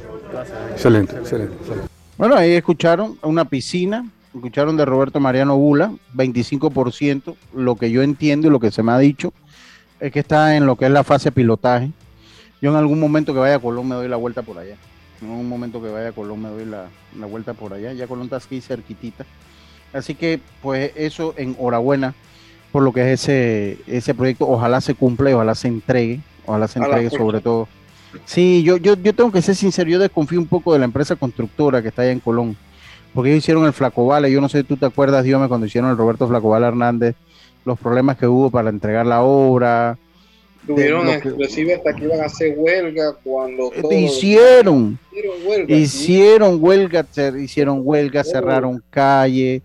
Excelente, 0.73 1.17
excelente, 1.17 1.55
Bueno, 2.17 2.37
ahí 2.37 2.53
escucharon 2.53 3.19
una 3.23 3.45
piscina, 3.45 4.07
escucharon 4.35 4.77
de 4.77 4.85
Roberto 4.85 5.21
Mariano 5.21 5.57
Bula, 5.57 5.93
25%, 6.15 7.35
lo 7.55 7.77
que 7.77 7.91
yo 7.91 8.03
entiendo 8.03 8.49
y 8.49 8.51
lo 8.51 8.61
que 8.61 8.71
se 8.71 8.83
me 8.83 8.93
ha 8.93 8.99
dicho 8.99 9.33
es 9.99 10.13
que 10.13 10.21
está 10.21 10.57
en 10.57 10.67
lo 10.67 10.77
que 10.77 10.87
es 10.87 10.91
la 10.91 11.05
fase 11.05 11.33
pilotaje. 11.33 11.91
Yo 12.63 12.71
en 12.71 12.77
algún 12.77 13.01
momento 13.01 13.33
que 13.33 13.41
vaya 13.41 13.57
a 13.57 13.59
Colón 13.59 13.89
me 13.89 13.95
doy 13.95 14.09
la 14.09 14.17
vuelta 14.17 14.43
por 14.43 14.59
allá. 14.59 14.77
En 15.21 15.29
un 15.29 15.49
momento 15.49 15.83
que 15.83 15.91
vaya 15.91 16.09
a 16.09 16.13
Colón 16.13 16.43
me 16.43 16.49
doy 16.49 16.65
la, 16.65 16.87
vuelta 17.27 17.55
por 17.55 17.73
allá. 17.73 17.93
Ya 17.93 18.07
Colón 18.07 18.25
está 18.25 18.37
aquí 18.37 18.61
cerquitita. 18.61 19.27
Así 19.93 20.15
que 20.15 20.41
pues 20.63 20.93
eso, 20.95 21.35
enhorabuena 21.37 22.15
por 22.71 22.83
lo 22.83 22.93
que 22.93 23.13
es 23.13 23.23
ese, 23.23 23.79
ese 23.87 24.15
proyecto. 24.15 24.49
Ojalá 24.49 24.81
se 24.81 24.95
cumpla 24.95 25.31
y 25.31 25.33
ojalá 25.35 25.55
se 25.55 25.69
entregue. 25.69 26.21
Ojalá 26.47 26.69
se 26.69 26.79
entregue 26.79 27.11
sobre 27.11 27.41
todo 27.41 27.69
Sí, 28.25 28.63
yo, 28.63 28.77
yo, 28.77 28.95
yo 28.95 29.15
tengo 29.15 29.31
que 29.31 29.43
ser 29.43 29.55
sincero, 29.55 29.91
yo 29.91 29.99
desconfío 29.99 30.39
un 30.39 30.47
poco 30.47 30.73
de 30.73 30.79
la 30.79 30.85
empresa 30.85 31.17
constructora 31.17 31.83
que 31.83 31.89
está 31.89 32.03
allá 32.03 32.13
en 32.13 32.21
Colón, 32.21 32.57
porque 33.15 33.31
ellos 33.31 33.45
hicieron 33.45 33.65
el 33.65 33.73
Flacovale, 33.73 34.31
yo 34.31 34.41
no 34.41 34.49
sé 34.49 34.59
si 34.59 34.65
tú 34.65 34.77
te 34.77 34.87
acuerdas, 34.87 35.25
Dios 35.25 35.47
cuando 35.49 35.67
hicieron 35.67 35.91
el 35.91 35.97
Roberto 35.97 36.29
Flacovale 36.29 36.67
Hernández, 36.67 37.15
los 37.65 37.79
problemas 37.79 38.17
que 38.17 38.27
hubo 38.27 38.51
para 38.51 38.71
entregar 38.71 39.07
la 39.07 39.23
obra. 39.23 39.99
Tuvieron 40.67 41.09
inclusive 41.09 41.75
hasta 41.75 41.95
que 41.95 42.05
iban 42.05 42.21
a 42.21 42.27
hacer 42.27 42.55
huelga 42.57 43.15
cuando 43.25 43.71
todo 43.71 43.93
hicieron, 43.93 44.99
hicieron 45.11 45.47
huelga, 45.47 45.75
hicieron 45.77 46.59
huelga, 46.61 47.07
hicieron 47.39 47.81
huelga, 47.83 48.25
cerraron 48.25 48.83
calle, 48.91 49.63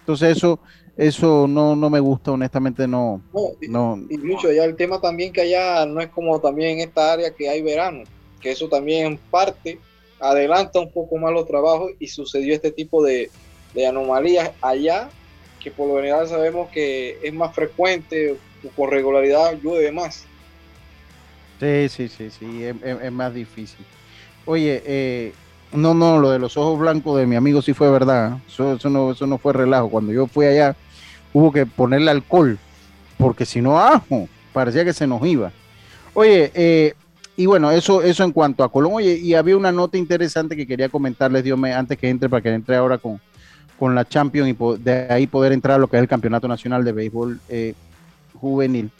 entonces 0.00 0.36
eso 0.38 0.58
eso 0.98 1.46
no, 1.46 1.76
no 1.76 1.90
me 1.90 2.00
gusta, 2.00 2.32
honestamente 2.32 2.88
no. 2.88 3.22
no, 3.68 3.98
y, 4.10 4.18
mucho, 4.18 4.50
ya 4.50 4.64
el 4.64 4.74
tema 4.74 5.00
también 5.00 5.32
que 5.32 5.42
allá 5.42 5.86
no 5.86 6.00
es 6.00 6.08
como 6.08 6.40
también 6.40 6.80
en 6.80 6.88
esta 6.88 7.12
área 7.12 7.30
que 7.30 7.48
hay 7.48 7.62
verano, 7.62 8.02
que 8.40 8.50
eso 8.50 8.68
también 8.68 9.06
en 9.06 9.16
parte 9.16 9.78
adelanta 10.18 10.80
un 10.80 10.90
poco 10.90 11.16
más 11.16 11.32
los 11.32 11.46
trabajos 11.46 11.92
y 12.00 12.08
sucedió 12.08 12.52
este 12.52 12.72
tipo 12.72 13.04
de, 13.04 13.30
anomalías 13.88 14.50
allá, 14.60 15.08
que 15.60 15.70
por 15.70 15.86
lo 15.86 15.96
general 15.96 16.26
sabemos 16.26 16.68
que 16.70 17.16
es 17.22 17.32
más 17.32 17.54
frecuente, 17.54 18.36
con 18.74 18.90
regularidad 18.90 19.56
llueve 19.62 19.92
más. 19.92 20.24
Sí, 21.60 21.88
sí, 21.88 22.08
sí, 22.08 22.28
sí, 22.30 22.64
es, 22.64 23.12
más 23.12 23.32
difícil. 23.32 23.86
Oye, 24.46 24.82
eh, 24.84 25.32
no, 25.70 25.94
no, 25.94 26.18
lo 26.18 26.30
de 26.30 26.40
los 26.40 26.56
ojos 26.56 26.76
blancos 26.76 27.16
de 27.18 27.26
mi 27.26 27.36
amigo 27.36 27.62
sí 27.62 27.72
fue 27.72 27.88
verdad. 27.88 28.38
Eso, 28.48 28.72
eso, 28.72 28.90
no, 28.90 29.12
eso 29.12 29.28
no 29.28 29.38
fue 29.38 29.52
relajo. 29.52 29.90
Cuando 29.90 30.12
yo 30.12 30.26
fui 30.26 30.46
allá, 30.46 30.74
hubo 31.32 31.52
que 31.52 31.66
ponerle 31.66 32.10
alcohol, 32.10 32.58
porque 33.16 33.44
si 33.44 33.60
no, 33.60 33.78
ajo, 33.78 34.28
parecía 34.52 34.84
que 34.84 34.92
se 34.92 35.06
nos 35.06 35.24
iba. 35.26 35.52
Oye, 36.14 36.50
eh, 36.54 36.94
y 37.36 37.46
bueno, 37.46 37.70
eso, 37.70 38.02
eso 38.02 38.24
en 38.24 38.32
cuanto 38.32 38.64
a 38.64 38.72
Colón. 38.72 38.92
Oye, 38.94 39.16
y 39.16 39.34
había 39.34 39.56
una 39.56 39.70
nota 39.70 39.96
interesante 39.96 40.56
que 40.56 40.66
quería 40.66 40.88
comentarles, 40.88 41.44
Dios 41.44 41.58
me, 41.58 41.72
antes 41.72 41.96
que 41.96 42.08
entre, 42.08 42.28
para 42.28 42.42
que 42.42 42.52
entre 42.52 42.74
ahora 42.74 42.98
con, 42.98 43.20
con 43.78 43.94
la 43.94 44.04
Champions 44.04 44.48
y 44.50 44.82
de 44.82 45.06
ahí 45.08 45.26
poder 45.26 45.52
entrar 45.52 45.76
a 45.76 45.78
lo 45.78 45.86
que 45.86 45.96
es 45.96 46.02
el 46.02 46.08
Campeonato 46.08 46.48
Nacional 46.48 46.84
de 46.84 46.92
Béisbol 46.92 47.40
eh, 47.48 47.74
Juvenil. 48.34 48.90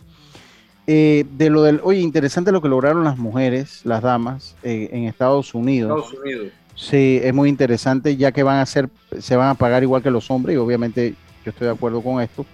Eh, 0.86 1.26
de 1.36 1.50
lo 1.50 1.64
del, 1.64 1.80
oye, 1.82 2.00
interesante 2.00 2.52
lo 2.52 2.62
que 2.62 2.68
lograron 2.68 3.04
las 3.04 3.18
mujeres, 3.18 3.80
las 3.84 4.02
damas, 4.02 4.56
eh, 4.62 4.88
en 4.92 5.04
Estados 5.04 5.52
Unidos. 5.52 6.04
Estados 6.04 6.24
Unidos. 6.24 6.52
Sí, 6.76 7.20
es 7.22 7.34
muy 7.34 7.48
interesante, 7.48 8.16
ya 8.16 8.30
que 8.30 8.44
van 8.44 8.58
a 8.58 8.66
ser, 8.66 8.88
se 9.18 9.34
van 9.34 9.48
a 9.48 9.54
pagar 9.54 9.82
igual 9.82 10.00
que 10.00 10.12
los 10.12 10.30
hombres, 10.30 10.54
y 10.54 10.58
obviamente 10.58 11.14
yo 11.48 11.50
estoy 11.50 11.66
de 11.66 11.72
acuerdo 11.72 12.02
con 12.02 12.20
esto. 12.20 12.44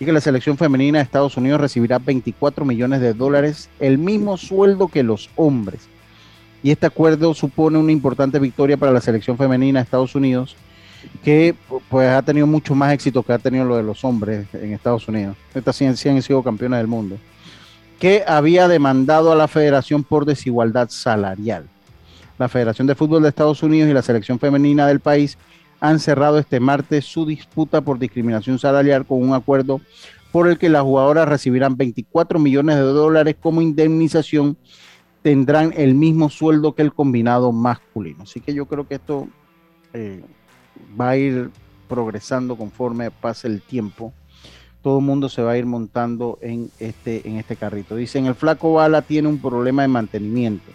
Y 0.00 0.04
que 0.04 0.12
la 0.12 0.20
selección 0.20 0.58
femenina 0.58 0.98
de 0.98 1.04
Estados 1.04 1.36
Unidos 1.36 1.60
recibirá 1.60 1.98
24 1.98 2.64
millones 2.64 3.00
de 3.00 3.14
dólares, 3.14 3.70
el 3.78 3.98
mismo 3.98 4.36
sueldo 4.36 4.88
que 4.88 5.04
los 5.04 5.30
hombres. 5.36 5.88
Y 6.62 6.72
este 6.72 6.86
acuerdo 6.86 7.34
supone 7.34 7.78
una 7.78 7.92
importante 7.92 8.38
victoria 8.40 8.76
para 8.76 8.90
la 8.90 9.00
selección 9.00 9.36
femenina 9.38 9.78
de 9.78 9.84
Estados 9.84 10.14
Unidos, 10.16 10.56
que 11.22 11.54
pues 11.88 12.08
ha 12.08 12.22
tenido 12.22 12.46
mucho 12.46 12.74
más 12.74 12.92
éxito 12.92 13.22
que 13.22 13.32
ha 13.32 13.38
tenido 13.38 13.64
lo 13.64 13.76
de 13.76 13.82
los 13.84 14.04
hombres 14.04 14.46
en 14.52 14.72
Estados 14.72 15.06
Unidos. 15.06 15.36
Estas 15.54 15.76
sí, 15.76 15.84
han 15.86 15.96
sido 15.96 16.42
campeones 16.42 16.78
del 16.78 16.88
mundo. 16.88 17.16
Que 18.00 18.24
había 18.26 18.66
demandado 18.66 19.30
a 19.30 19.36
la 19.36 19.46
federación 19.46 20.02
por 20.02 20.24
desigualdad 20.24 20.88
salarial. 20.90 21.66
La 22.38 22.48
Federación 22.48 22.88
de 22.88 22.96
Fútbol 22.96 23.22
de 23.22 23.28
Estados 23.28 23.62
Unidos 23.62 23.88
y 23.88 23.94
la 23.94 24.02
selección 24.02 24.40
femenina 24.40 24.88
del 24.88 24.98
país 24.98 25.38
han 25.82 25.98
cerrado 25.98 26.38
este 26.38 26.60
martes 26.60 27.04
su 27.04 27.26
disputa 27.26 27.80
por 27.80 27.98
discriminación 27.98 28.60
salarial 28.60 29.04
con 29.04 29.20
un 29.20 29.34
acuerdo 29.34 29.80
por 30.30 30.48
el 30.48 30.56
que 30.56 30.68
las 30.68 30.82
jugadoras 30.82 31.28
recibirán 31.28 31.76
24 31.76 32.38
millones 32.38 32.76
de 32.76 32.82
dólares 32.82 33.34
como 33.38 33.60
indemnización, 33.60 34.56
tendrán 35.22 35.74
el 35.76 35.96
mismo 35.96 36.30
sueldo 36.30 36.76
que 36.76 36.82
el 36.82 36.94
combinado 36.94 37.50
masculino. 37.50 38.22
Así 38.22 38.40
que 38.40 38.54
yo 38.54 38.66
creo 38.66 38.86
que 38.86 38.94
esto 38.94 39.26
eh, 39.92 40.22
va 40.98 41.10
a 41.10 41.16
ir 41.16 41.50
progresando 41.88 42.56
conforme 42.56 43.10
pase 43.10 43.48
el 43.48 43.60
tiempo. 43.60 44.12
Todo 44.82 45.00
el 45.00 45.04
mundo 45.04 45.28
se 45.28 45.42
va 45.42 45.52
a 45.52 45.58
ir 45.58 45.66
montando 45.66 46.38
en 46.42 46.70
este, 46.78 47.28
en 47.28 47.38
este 47.38 47.56
carrito. 47.56 47.96
Dicen, 47.96 48.26
el 48.26 48.36
flaco 48.36 48.74
Bala 48.74 49.02
tiene 49.02 49.26
un 49.26 49.38
problema 49.38 49.82
de 49.82 49.88
mantenimiento, 49.88 50.70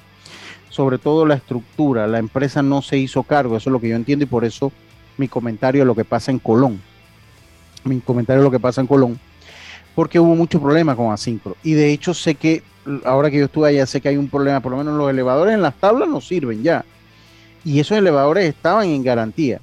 sobre 0.69 0.97
todo 0.97 1.25
la 1.25 1.35
estructura. 1.35 2.07
La 2.07 2.19
empresa 2.19 2.61
no 2.61 2.81
se 2.81 2.97
hizo 2.97 3.23
cargo, 3.23 3.55
eso 3.55 3.69
es 3.69 3.71
lo 3.71 3.79
que 3.79 3.87
yo 3.87 3.95
entiendo 3.95 4.23
y 4.23 4.27
por 4.27 4.43
eso 4.43 4.73
mi 5.17 5.27
comentario 5.27 5.81
de 5.81 5.85
lo 5.85 5.95
que 5.95 6.05
pasa 6.05 6.31
en 6.31 6.39
Colón. 6.39 6.81
Mi 7.83 7.99
comentario 7.99 8.41
de 8.41 8.45
lo 8.45 8.51
que 8.51 8.59
pasa 8.59 8.81
en 8.81 8.87
Colón. 8.87 9.19
Porque 9.95 10.19
hubo 10.19 10.35
mucho 10.35 10.61
problema 10.61 10.95
con 10.95 11.11
Asincro. 11.11 11.57
Y 11.63 11.73
de 11.73 11.91
hecho 11.91 12.13
sé 12.13 12.35
que, 12.35 12.63
ahora 13.03 13.31
que 13.31 13.39
yo 13.39 13.45
estuve 13.45 13.69
allá, 13.69 13.85
sé 13.85 13.99
que 13.99 14.09
hay 14.09 14.17
un 14.17 14.29
problema, 14.29 14.59
por 14.59 14.71
lo 14.71 14.77
menos 14.77 14.95
los 14.95 15.09
elevadores 15.09 15.55
en 15.55 15.61
las 15.61 15.75
tablas 15.75 16.07
no 16.07 16.21
sirven 16.21 16.63
ya. 16.63 16.85
Y 17.65 17.79
esos 17.79 17.97
elevadores 17.97 18.47
estaban 18.47 18.87
en 18.87 19.03
garantía. 19.03 19.59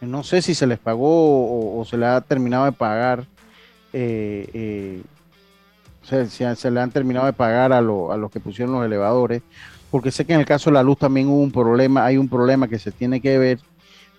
No 0.00 0.22
sé 0.22 0.42
si 0.42 0.54
se 0.54 0.66
les 0.66 0.78
pagó 0.78 1.78
o, 1.78 1.84
se 1.84 1.96
les 1.96 2.08
ha 2.08 2.20
terminado 2.20 2.66
de 2.66 2.72
pagar. 2.72 3.24
Eh, 3.92 4.48
eh, 4.52 5.02
se, 6.02 6.70
le 6.70 6.80
han 6.80 6.90
terminado 6.90 7.26
de 7.26 7.32
pagar 7.32 7.72
a, 7.72 7.78
a 7.78 7.82
los 7.82 8.30
que 8.30 8.40
pusieron 8.40 8.74
los 8.74 8.84
elevadores. 8.84 9.42
Porque 9.90 10.10
sé 10.10 10.24
que 10.24 10.34
en 10.34 10.40
el 10.40 10.46
caso 10.46 10.70
de 10.70 10.74
la 10.74 10.82
luz 10.82 10.98
también 10.98 11.28
hubo 11.28 11.40
un 11.40 11.52
problema, 11.52 12.04
hay 12.04 12.16
un 12.16 12.28
problema 12.28 12.68
que 12.68 12.78
se 12.78 12.90
tiene 12.90 13.20
que 13.20 13.38
ver 13.38 13.60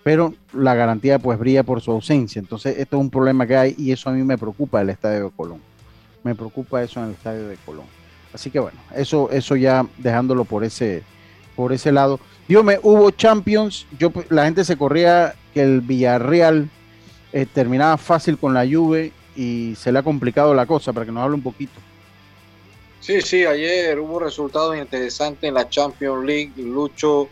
pero 0.06 0.32
la 0.52 0.76
garantía 0.76 1.18
pues 1.18 1.36
brilla 1.36 1.64
por 1.64 1.80
su 1.80 1.90
ausencia. 1.90 2.38
Entonces, 2.38 2.78
esto 2.78 2.96
es 2.96 3.00
un 3.00 3.10
problema 3.10 3.44
que 3.44 3.56
hay 3.56 3.74
y 3.76 3.90
eso 3.90 4.08
a 4.08 4.12
mí 4.12 4.22
me 4.22 4.38
preocupa 4.38 4.78
del 4.78 4.90
estadio 4.90 5.24
de 5.24 5.30
Colón. 5.36 5.60
Me 6.22 6.32
preocupa 6.32 6.80
eso 6.80 7.00
en 7.00 7.06
el 7.06 7.14
estadio 7.14 7.48
de 7.48 7.56
Colón. 7.56 7.86
Así 8.32 8.48
que 8.48 8.60
bueno, 8.60 8.78
eso, 8.94 9.28
eso 9.32 9.56
ya 9.56 9.84
dejándolo 9.98 10.44
por 10.44 10.62
ese, 10.62 11.02
por 11.56 11.72
ese 11.72 11.90
lado. 11.90 12.20
Dígame, 12.46 12.78
hubo 12.84 13.10
Champions, 13.10 13.84
yo, 13.98 14.12
la 14.28 14.44
gente 14.44 14.64
se 14.64 14.76
corría 14.76 15.34
que 15.52 15.62
el 15.62 15.80
Villarreal 15.80 16.70
eh, 17.32 17.44
terminaba 17.52 17.96
fácil 17.96 18.38
con 18.38 18.54
la 18.54 18.64
Juve 18.64 19.10
y 19.34 19.74
se 19.74 19.90
le 19.90 19.98
ha 19.98 20.04
complicado 20.04 20.54
la 20.54 20.66
cosa, 20.66 20.92
para 20.92 21.04
que 21.04 21.10
nos 21.10 21.24
hable 21.24 21.34
un 21.34 21.42
poquito. 21.42 21.80
Sí, 23.00 23.20
sí, 23.22 23.44
ayer 23.44 23.98
hubo 23.98 24.20
resultados 24.20 24.76
interesantes 24.78 25.42
en 25.42 25.54
la 25.54 25.68
Champions 25.68 26.24
League. 26.24 26.52
Lucho 26.58 27.28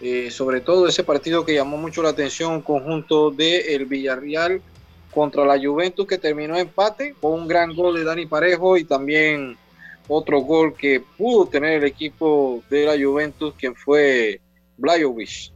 eh, 0.00 0.30
sobre 0.30 0.60
todo 0.60 0.88
ese 0.88 1.04
partido 1.04 1.44
que 1.44 1.54
llamó 1.54 1.76
mucho 1.76 2.02
la 2.02 2.10
atención, 2.10 2.52
un 2.52 2.62
conjunto 2.62 3.30
de 3.30 3.74
el 3.74 3.84
Villarreal 3.84 4.62
contra 5.12 5.44
la 5.44 5.58
Juventus 5.58 6.06
que 6.06 6.18
terminó 6.18 6.56
empate 6.56 7.14
con 7.20 7.32
un 7.32 7.48
gran 7.48 7.74
gol 7.74 7.96
de 7.96 8.04
Dani 8.04 8.26
Parejo 8.26 8.76
y 8.76 8.84
también 8.84 9.56
otro 10.08 10.40
gol 10.40 10.74
que 10.74 11.02
pudo 11.16 11.46
tener 11.46 11.82
el 11.82 11.84
equipo 11.84 12.62
de 12.70 12.86
la 12.86 13.02
Juventus, 13.02 13.54
quien 13.58 13.74
fue 13.74 14.40
Blajovic 14.76 15.52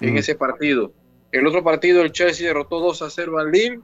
en 0.00 0.16
ese 0.16 0.34
partido. 0.34 0.92
El 1.32 1.46
otro 1.46 1.62
partido, 1.62 2.02
el 2.02 2.12
Chelsea 2.12 2.46
derrotó 2.46 2.80
2 2.80 3.02
a 3.02 3.10
0 3.10 3.38
al 3.38 3.50
Lille 3.50 3.80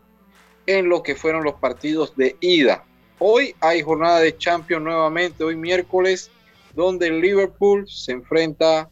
en 0.66 0.88
lo 0.88 1.02
que 1.02 1.14
fueron 1.14 1.44
los 1.44 1.54
partidos 1.54 2.16
de 2.16 2.36
ida. 2.40 2.84
Hoy 3.18 3.54
hay 3.60 3.82
jornada 3.82 4.20
de 4.20 4.36
Champions 4.36 4.82
nuevamente, 4.82 5.44
hoy 5.44 5.56
miércoles, 5.56 6.30
donde 6.74 7.08
el 7.08 7.20
Liverpool 7.20 7.86
se 7.88 8.12
enfrenta 8.12 8.88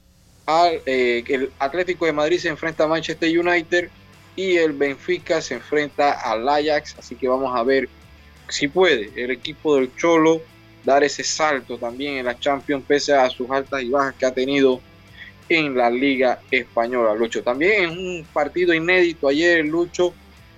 eh, 0.47 1.25
el 1.29 1.53
Atlético 1.59 2.07
de 2.07 2.13
Madrid 2.13 2.39
se 2.39 2.49
enfrenta 2.49 2.85
a 2.85 2.89
Manchester 2.89 3.39
United 3.39 3.89
y 4.37 4.57
el 4.57 4.73
Benfica 4.73 5.41
se 5.41 5.55
enfrenta 5.55 6.13
al 6.13 6.49
Ajax. 6.49 6.97
Así 6.99 7.15
que 7.15 7.29
vamos 7.29 7.55
a 7.55 7.63
ver 7.63 7.89
si 8.49 8.69
puede 8.69 9.11
el 9.17 9.31
equipo 9.31 9.77
del 9.77 9.95
Cholo 9.97 10.41
dar 10.85 11.05
ese 11.05 11.23
salto 11.23 11.79
también 11.79 12.19
en 12.19 12.27
la 12.27 12.39
Champions, 12.39 12.85
pese 12.87 13.15
a 13.15 13.31
sus 13.31 13.49
altas 13.51 13.83
y 13.83 13.91
bajas 13.91 14.15
que 14.17 14.27
ha 14.27 14.35
tenido 14.35 14.81
en 15.49 15.77
la 15.77 15.91
Liga 15.91 16.41
Española, 16.51 17.15
Lucho. 17.15 17.43
También 17.43 17.85
en 17.85 17.91
un 17.91 18.27
partido 18.33 18.75
inédito 18.75 19.29
ayer, 19.29 19.65
Lucho, 19.65 20.13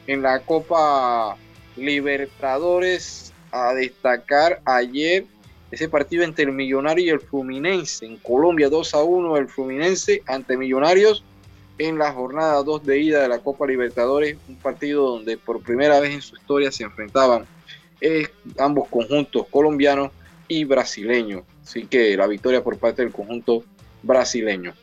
en 0.07 0.23
la 0.23 0.41
Copa 0.41 1.37
Libertadores, 1.77 3.33
a 3.51 3.75
destacar 3.75 4.61
ayer 4.65 5.27
ese 5.75 5.89
partido 5.89 6.25
entre 6.25 6.45
el 6.45 6.53
Millonario 6.53 7.05
y 7.05 7.11
el 7.11 7.21
Fluminense. 7.21 8.07
En 8.07 8.17
Colombia 8.19 8.69
2 8.69 8.95
a 8.95 9.03
1 9.03 9.37
el 9.37 9.49
Fluminense 9.49 10.23
ante 10.27 10.57
Millonarios 10.57 11.25
en 11.79 11.99
la 11.99 12.13
jornada 12.13 12.63
2 12.63 12.85
de 12.85 13.01
ida 13.01 13.23
de 13.23 13.29
la 13.29 13.41
Copa 13.41 13.67
Libertadores, 13.67 14.37
un 14.49 14.57
partido 14.57 15.11
donde 15.11 15.37
por 15.37 15.61
primera 15.61 15.99
vez 16.01 16.15
en 16.15 16.23
su 16.23 16.37
historia 16.37 16.71
se 16.71 16.85
enfrentaban 16.85 17.45
eh, 18.01 18.29
ambos 18.59 18.89
conjuntos 18.89 19.47
colombianos 19.51 20.13
y 20.47 20.65
brasileños. 20.65 21.43
Así 21.63 21.87
que 21.87 22.17
la 22.17 22.27
victoria 22.27 22.63
por 22.63 22.79
parte 22.79 23.03
del 23.03 23.11
conjunto 23.11 23.65
brasileño. 24.03 24.75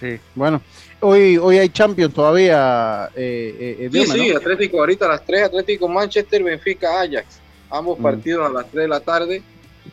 Sí, 0.00 0.18
bueno, 0.34 0.60
hoy, 0.98 1.38
hoy 1.38 1.58
hay 1.58 1.68
Champions 1.68 2.12
todavía. 2.12 3.10
Eh, 3.14 3.76
eh, 3.78 3.90
sí, 3.92 4.06
sí, 4.06 4.30
Atlético 4.32 4.80
ahorita 4.80 5.04
a 5.06 5.10
las 5.10 5.24
3, 5.24 5.44
Atlético 5.44 5.86
Manchester, 5.86 6.42
Benfica, 6.42 7.00
Ajax. 7.00 7.38
Ambos 7.70 8.00
mm. 8.00 8.02
partidos 8.02 8.50
a 8.50 8.52
las 8.52 8.68
3 8.72 8.82
de 8.82 8.88
la 8.88 9.00
tarde 9.00 9.42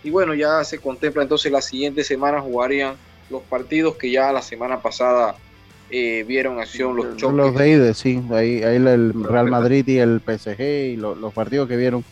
y 0.03 0.09
bueno, 0.09 0.33
ya 0.33 0.63
se 0.63 0.79
contempla 0.79 1.23
entonces 1.23 1.51
la 1.51 1.61
siguiente 1.61 2.03
semana 2.03 2.41
jugarían 2.41 2.95
los 3.29 3.41
partidos 3.43 3.95
que 3.95 4.11
ya 4.11 4.31
la 4.31 4.41
semana 4.41 4.81
pasada 4.81 5.35
eh, 5.89 6.23
vieron 6.27 6.59
acción 6.59 6.95
los 6.95 7.17
choques. 7.17 7.35
Los 7.35 7.55
de 7.55 7.93
sí, 7.93 8.21
ahí, 8.31 8.63
ahí 8.63 8.75
el 8.77 9.13
Real 9.23 9.49
Madrid 9.49 9.85
y 9.87 9.97
el 9.97 10.21
PSG 10.21 10.61
y 10.61 10.95
los 10.95 11.33
partidos 11.33 11.67
que 11.67 11.77
vieron. 11.77 12.03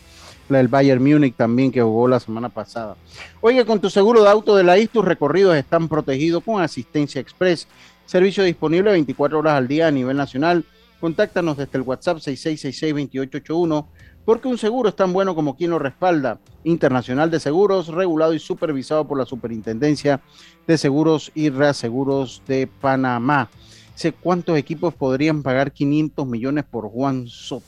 El 0.49 0.67
Bayern 0.67 1.03
Múnich 1.03 1.35
también 1.35 1.71
que 1.71 1.81
jugó 1.81 2.07
la 2.07 2.19
semana 2.19 2.49
pasada. 2.49 2.95
Oye, 3.39 3.63
con 3.65 3.79
tu 3.79 3.89
seguro 3.89 4.23
de 4.23 4.29
auto 4.29 4.55
de 4.55 4.63
la 4.63 4.79
IS, 4.79 4.89
tus 4.89 5.05
recorridos 5.05 5.55
están 5.55 5.87
protegidos 5.87 6.43
con 6.43 6.59
asistencia 6.61 7.21
express. 7.21 7.67
Servicio 8.07 8.43
disponible 8.43 8.89
24 8.91 9.37
horas 9.37 9.53
al 9.53 9.67
día 9.67 9.87
a 9.87 9.91
nivel 9.91 10.17
nacional. 10.17 10.65
Contáctanos 10.99 11.55
desde 11.55 11.77
el 11.77 11.83
WhatsApp 11.83 12.17
6666-2881 12.17 13.85
porque 14.25 14.47
un 14.47 14.57
seguro 14.57 14.89
es 14.89 14.95
tan 14.95 15.13
bueno 15.13 15.35
como 15.35 15.55
quien 15.55 15.71
lo 15.71 15.79
respalda. 15.79 16.39
Internacional 16.63 17.31
de 17.31 17.39
Seguros, 17.39 17.87
regulado 17.87 18.33
y 18.33 18.39
supervisado 18.39 19.07
por 19.07 19.17
la 19.17 19.25
Superintendencia 19.25 20.21
de 20.67 20.77
Seguros 20.77 21.31
y 21.33 21.49
Reaseguros 21.49 22.43
de 22.47 22.67
Panamá. 22.67 23.49
Sé 23.95 24.11
cuántos 24.13 24.57
equipos 24.57 24.93
podrían 24.93 25.41
pagar 25.41 25.71
500 25.71 26.27
millones 26.27 26.65
por 26.69 26.89
Juan 26.89 27.27
Soto. 27.27 27.65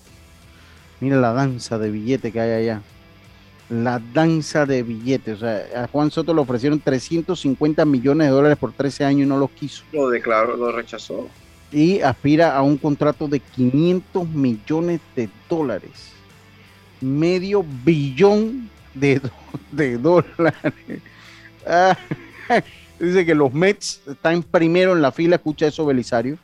Mira 1.00 1.18
la 1.18 1.34
danza 1.34 1.80
de 1.80 1.90
billete 1.90 2.32
que 2.32 2.40
hay 2.40 2.52
allá. 2.52 2.82
La 3.70 4.02
danza 4.14 4.66
de 4.66 4.84
billetes. 4.84 5.38
O 5.38 5.40
sea, 5.40 5.84
a 5.84 5.88
Juan 5.88 6.12
Soto 6.12 6.34
le 6.34 6.42
ofrecieron 6.42 6.80
350 6.80 7.86
millones 7.86 8.28
de 8.28 8.32
dólares 8.34 8.58
por 8.58 8.72
13 8.72 9.06
años 9.06 9.22
y 9.24 9.30
no 9.30 9.38
los 9.38 9.50
quiso. 9.52 9.84
Lo 9.94 10.10
declaró, 10.10 10.56
lo 10.58 10.72
rechazó. 10.72 11.28
Y 11.72 12.02
aspira 12.02 12.56
a 12.56 12.62
un 12.62 12.78
contrato 12.78 13.28
de 13.28 13.40
500 13.40 14.28
millones 14.30 15.00
de 15.16 15.30
dólares 15.50 16.12
medio 17.02 17.66
billón 17.84 18.70
de, 18.94 19.22
de 19.72 19.98
dólares. 19.98 20.54
Ah, 21.64 21.96
dice 23.00 23.24
que 23.24 23.36
los 23.36 23.54
Mets 23.54 24.02
están 24.08 24.42
primero 24.42 24.94
en 24.94 25.02
la 25.04 25.12
fila, 25.12 25.36
escucha 25.36 25.68
eso 25.68 25.86
Belisario. 25.86 26.40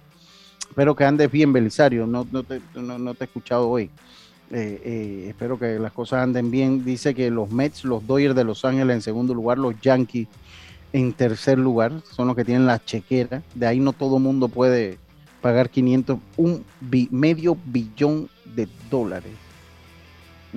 Espero 0.69 0.95
que 0.95 1.05
andes 1.05 1.31
bien, 1.31 1.51
Belisario, 1.51 2.05
no, 2.05 2.27
no, 2.31 2.43
te, 2.43 2.61
no, 2.75 3.15
te 3.15 3.23
he 3.23 3.25
escuchado 3.25 3.67
hoy. 3.67 3.89
Eh, 4.51 4.79
eh, 4.85 5.25
espero 5.29 5.57
que 5.57 5.79
las 5.79 5.91
cosas 5.91 6.21
anden 6.21 6.51
bien. 6.51 6.85
Dice 6.85 7.15
que 7.15 7.31
los 7.31 7.49
Mets, 7.49 7.83
los 7.83 8.05
Dodgers 8.05 8.35
de 8.35 8.43
Los 8.43 8.63
Ángeles 8.63 8.97
en 8.97 9.01
segundo 9.01 9.33
lugar, 9.33 9.57
los 9.57 9.73
Yankees 9.81 10.27
en 10.93 11.13
tercer 11.13 11.57
lugar, 11.57 11.93
son 12.11 12.27
los 12.27 12.35
que 12.35 12.45
tienen 12.45 12.67
la 12.67 12.77
chequera. 12.85 13.41
De 13.55 13.65
ahí 13.65 13.79
no 13.79 13.91
todo 13.91 14.19
mundo 14.19 14.49
puede 14.49 14.99
pagar 15.41 15.71
500, 15.71 16.19
un 16.37 16.63
medio 17.09 17.57
billón 17.65 18.29
de 18.53 18.67
dólares 18.91 19.46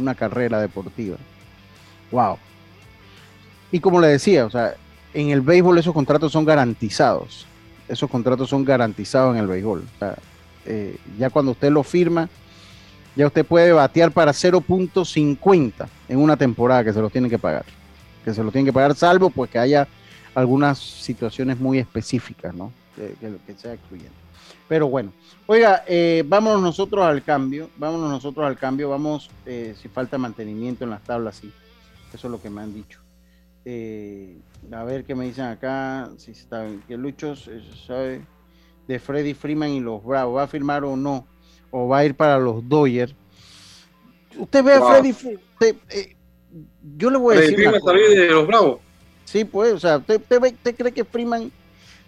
una 0.01 0.15
carrera 0.15 0.61
deportiva. 0.61 1.17
Wow. 2.11 2.39
Y 3.73 3.81
como 3.81 4.01
le 4.01 4.09
decía, 4.09 4.47
o 4.47 4.51
sea, 4.51 4.75
en 5.15 5.31
el 5.31 5.41
béisbol 5.41 5.79
esos 5.79 5.95
contratos 5.95 6.33
son 6.33 6.45
garantizados. 6.45 7.47
Esos 7.89 8.11
contratos 8.11 8.49
son 8.49 8.65
garantizados 8.65 9.35
en 9.35 9.43
el 9.43 9.47
béisbol. 9.49 9.81
O 9.81 9.99
sea, 9.99 10.17
eh, 10.67 10.97
ya 11.19 11.31
cuando 11.31 11.53
usted 11.53 11.71
lo 11.71 11.83
firma, 11.83 12.29
ya 13.17 13.27
usted 13.27 13.45
puede 13.45 13.73
batear 13.73 14.13
para 14.13 14.33
0.50 14.33 15.89
en 16.09 16.19
una 16.19 16.37
temporada 16.37 16.85
que 16.85 16.93
se 16.93 17.01
lo 17.01 17.11
tiene 17.11 17.29
que 17.29 17.39
pagar. 17.39 17.65
Que 18.25 18.33
se 18.35 18.43
lo 18.43 18.53
tiene 18.53 18.67
que 18.67 18.73
pagar, 18.73 18.95
salvo 18.95 19.31
pues 19.31 19.51
que 19.51 19.59
haya 19.59 19.89
algunas 20.35 20.79
situaciones 20.79 21.59
muy 21.59 21.79
específicas, 21.79 22.55
¿no? 22.55 22.73
Que, 22.97 23.55
sea 23.57 23.75
excluyente. 23.75 24.20
Pero 24.71 24.89
bueno, 24.89 25.13
oiga, 25.47 25.83
eh, 25.89 26.23
vámonos 26.25 26.63
nosotros 26.63 27.05
al 27.05 27.25
cambio, 27.25 27.71
vámonos 27.77 28.09
nosotros 28.09 28.47
al 28.47 28.57
cambio, 28.57 28.89
vamos, 28.89 29.29
eh, 29.45 29.75
si 29.77 29.89
falta 29.89 30.17
mantenimiento 30.17 30.85
en 30.85 30.91
las 30.91 31.03
tablas, 31.03 31.39
sí, 31.39 31.51
eso 32.15 32.29
es 32.29 32.31
lo 32.31 32.41
que 32.41 32.51
me 32.51 32.61
han 32.61 32.73
dicho. 32.73 33.01
Eh, 33.65 34.39
a 34.71 34.85
ver 34.85 35.05
qué 35.05 35.17
me 35.17 35.25
dicen 35.25 35.47
acá, 35.47 36.09
si 36.19 36.31
está 36.31 36.63
bien, 36.63 36.85
que 36.87 36.97
Lucho 36.97 37.35
sabe 37.35 38.25
de 38.87 38.99
Freddy 39.01 39.35
Freeman 39.35 39.71
y 39.71 39.81
los 39.81 40.05
Bravos, 40.05 40.37
¿va 40.37 40.45
a 40.45 40.47
firmar 40.47 40.85
o 40.85 40.97
no? 40.97 41.27
¿O 41.73 41.89
va 41.89 41.99
a 41.99 42.05
ir 42.05 42.15
para 42.15 42.39
los 42.39 42.69
Dodgers? 42.69 43.13
Usted 44.39 44.63
ve 44.63 44.75
a 44.75 44.83
Freddy, 44.83 45.13
eh, 45.89 46.17
yo 46.97 47.11
le 47.11 47.19
voy 47.19 47.37
a 47.37 47.41
decir... 47.41 47.57
Freeman 47.57 47.81
de 47.83 48.29
los 48.29 48.47
Bravos. 48.47 48.79
Sí, 49.25 49.45
pues, 49.45 49.73
o 49.73 49.81
sea, 49.81 49.97
¿usted, 49.97 50.21
cree 50.77 50.93
que 50.93 51.05
Freeman 51.05 51.51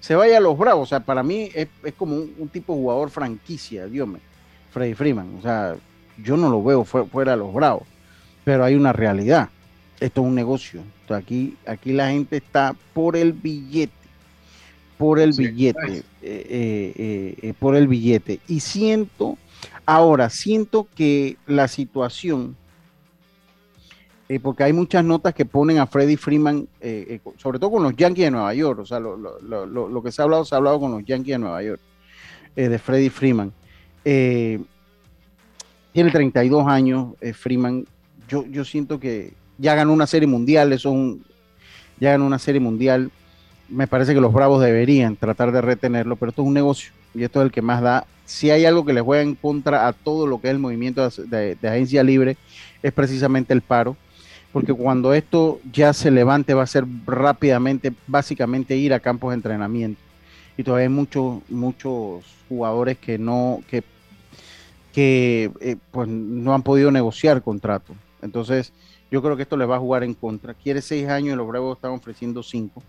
se 0.03 0.16
vaya 0.16 0.38
a 0.38 0.40
los 0.40 0.59
Bravos? 0.59 0.82
O 0.82 0.86
sea, 0.90 0.98
para 0.98 1.22
mí 1.22 1.48
es, 1.55 1.68
como 1.96 2.16
un, 2.16 2.48
tipo 2.48 2.74
de 2.74 2.80
jugador 2.80 3.09
franquicia, 3.09 3.86
Dios 3.86 4.09
mío, 4.09 4.18
Freddy 4.72 4.94
Freeman. 4.94 5.36
O 5.38 5.42
sea, 5.42 5.76
yo 6.18 6.36
no 6.36 6.50
lo 6.50 6.61
veo 6.62 6.84
fuera 6.84 7.30
de 7.30 7.36
los 7.36 7.55
Bravos, 7.55 7.84
pero 8.42 8.64
hay 8.64 8.74
una 8.74 8.92
realidad. 8.92 9.48
Esto 10.00 10.22
es 10.22 10.26
un 10.26 10.34
negocio. 10.34 10.82
aquí, 11.09 11.57
aquí 11.66 11.92
la 11.92 12.11
gente 12.11 12.38
está 12.38 12.74
por 12.92 13.16
el 13.16 13.32
billete, 13.32 13.92
por 14.98 15.20
el 15.20 15.34
billete, 15.34 15.98
eh, 15.98 16.03
eh, 16.20 17.34
eh, 17.40 17.55
por 17.61 17.76
el 17.76 17.86
billete. 17.86 18.40
Y 18.48 18.59
siento, 18.59 19.38
ahora, 19.86 20.30
siento 20.30 20.88
que 20.96 21.36
la 21.46 21.68
situación 21.68 22.57
eh, 24.32 24.40
porque 24.40 24.64
hay 24.64 24.72
muchas 24.72 25.04
notas 25.04 25.34
que 25.34 25.44
ponen 25.44 25.78
a 25.78 25.86
Freddie 25.86 26.16
Freeman, 26.16 26.66
eh, 26.80 27.20
eh, 27.22 27.30
sobre 27.36 27.58
todo 27.58 27.72
con 27.72 27.82
los 27.82 27.94
Yankees 27.94 28.24
de 28.24 28.30
Nueva 28.30 28.54
York, 28.54 28.78
o 28.78 28.86
sea, 28.86 28.98
lo, 28.98 30.02
que 30.02 30.10
se 30.10 30.22
ha 30.22 30.24
hablado, 30.24 30.46
se 30.46 30.54
ha 30.54 30.58
hablado 30.58 30.80
con 30.80 30.90
los 30.90 31.04
Yankees 31.04 31.34
de 31.34 31.38
Nueva 31.38 31.62
York, 31.62 31.82
de 32.56 32.78
Freddie 32.78 33.10
Freeman. 33.10 33.52
tiene 34.02 34.64
32 35.92 36.66
años, 36.66 37.08
Freeman, 37.34 37.86
yo, 38.26 38.46
yo 38.46 38.64
siento 38.64 38.98
que 38.98 39.34
ya 39.58 39.74
ganó 39.74 39.92
una 39.92 40.06
serie 40.06 40.26
mundial, 40.26 40.72
eso 40.72 40.94
es 40.94 41.16
ya 42.00 42.12
ganó 42.12 42.24
una 42.24 42.38
serie 42.38 42.58
mundial, 42.62 43.10
me 43.68 43.86
parece 43.86 44.14
que 44.14 44.20
los 44.22 44.32
Bravos 44.32 44.62
deberían 44.62 45.16
tratar 45.16 45.52
de 45.52 45.60
retenerlo, 45.60 46.16
pero 46.16 46.30
esto 46.30 46.40
es 46.40 46.48
un 46.48 46.54
negocio 46.54 46.90
y 47.14 47.22
esto 47.22 47.42
es 47.42 47.44
el 47.44 47.52
que 47.52 47.60
más 47.60 47.82
da. 47.82 48.06
Si 48.24 48.48
hay 48.48 48.64
algo 48.64 48.86
que 48.86 48.94
les 48.94 49.02
juega 49.02 49.22
en 49.22 49.34
contra 49.34 49.86
a 49.86 49.92
todo 49.92 50.26
lo 50.26 50.40
que 50.40 50.48
es 50.48 50.52
el 50.52 50.58
movimiento 50.58 51.06
de 51.06 51.58
agencia 51.62 52.02
libre, 52.02 52.38
es 52.82 52.94
precisamente 52.94 53.52
el 53.52 53.60
paro 53.60 53.94
porque 54.53 54.74
cuando 54.74 55.14
esto 55.14 55.61
ya 55.72 55.92
se 55.92 56.11
levante 56.11 56.55
va 56.55 56.62
a 56.62 56.66
ser 56.66 56.84
rápidamente, 57.07 57.92
básicamente 58.07 58.76
ir 58.76 58.92
a 58.92 59.00
campos 59.00 59.30
de 59.30 59.36
entrenamiento. 59.36 60.00
Y 60.57 60.62
todavía 60.62 60.84
hay 60.84 60.92
muchos, 60.92 61.40
muchos 61.48 62.22
jugadores 62.48 62.98
que 62.98 63.16
no, 63.16 63.62
que, 63.68 63.82
que 64.92 65.50
eh, 65.61 65.76
pues 65.90 66.07
no 66.09 66.55
han 66.55 66.62
podido 66.62 66.90
negociar 66.90 67.40
contrato. 67.42 67.94
Entonces, 68.20 68.72
yo 69.11 69.22
creo 69.22 69.36
que 69.36 69.42
esto 69.42 69.57
le 69.57 69.64
va 69.64 69.76
a 69.76 69.80
jugar 69.80 70.05
en 70.05 70.12
contra. 70.12 70.53
Quiere 70.53 70.82
seis 70.82 71.09
años 71.09 71.32
y 71.32 71.36
los 71.36 71.48
Bravos 71.48 71.76
están 71.76 71.92
ofreciendo 71.92 72.42
cinco. 72.42 72.82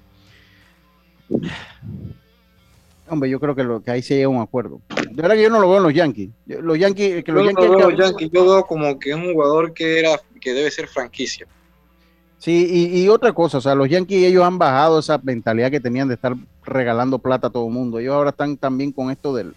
Hombre, 3.08 3.30
yo 3.30 3.40
creo 3.40 3.56
que, 3.56 3.64
lo, 3.64 3.82
que 3.82 3.92
ahí 3.92 4.02
se 4.02 4.16
llega 4.16 4.28
a 4.28 4.30
un 4.30 4.42
acuerdo. 4.42 4.82
De 5.12 5.22
verdad 5.22 5.36
que 5.36 5.44
yo 5.44 5.50
no 5.50 5.60
lo 5.60 5.70
veo 5.70 5.78
en 5.78 5.84
los 5.84 5.94
Yankees. 5.94 6.30
Los 6.46 6.78
Yankees, 6.78 7.24
que 7.24 7.32
los 7.32 7.46
Yankees, 7.46 7.70
no 7.70 7.90
los 7.90 7.98
Yankees, 7.98 8.30
yo 8.32 8.44
veo 8.46 8.64
como 8.66 9.00
que 9.00 9.12
es 9.12 9.16
un 9.16 9.34
jugador 9.34 9.74
que 9.74 10.00
era 10.00 10.20
que 10.44 10.54
debe 10.54 10.70
ser 10.70 10.88
franquicia. 10.88 11.48
Sí, 12.38 12.92
y, 12.94 13.08
otra 13.08 13.32
cosa, 13.32 13.60
o 13.60 13.62
sea, 13.62 13.74
los 13.74 13.88
Yankees 13.88 14.26
ellos 14.26 14.44
han 14.44 14.58
bajado 14.58 15.00
esa 15.00 15.18
mentalidad 15.18 15.72
que 15.72 15.80
tenían 15.80 16.10
de 16.10 16.16
estar 16.16 16.36
regalando 16.66 17.18
plata 17.18 17.48
a 17.48 17.50
todo 17.50 17.68
el 17.68 17.74
mundo. 17.74 18.00
Ellos 18.00 18.14
ahora 18.14 18.32
están 18.32 18.58
también 18.58 18.92
con 18.92 19.10
esto 19.12 19.34
del, 19.34 19.54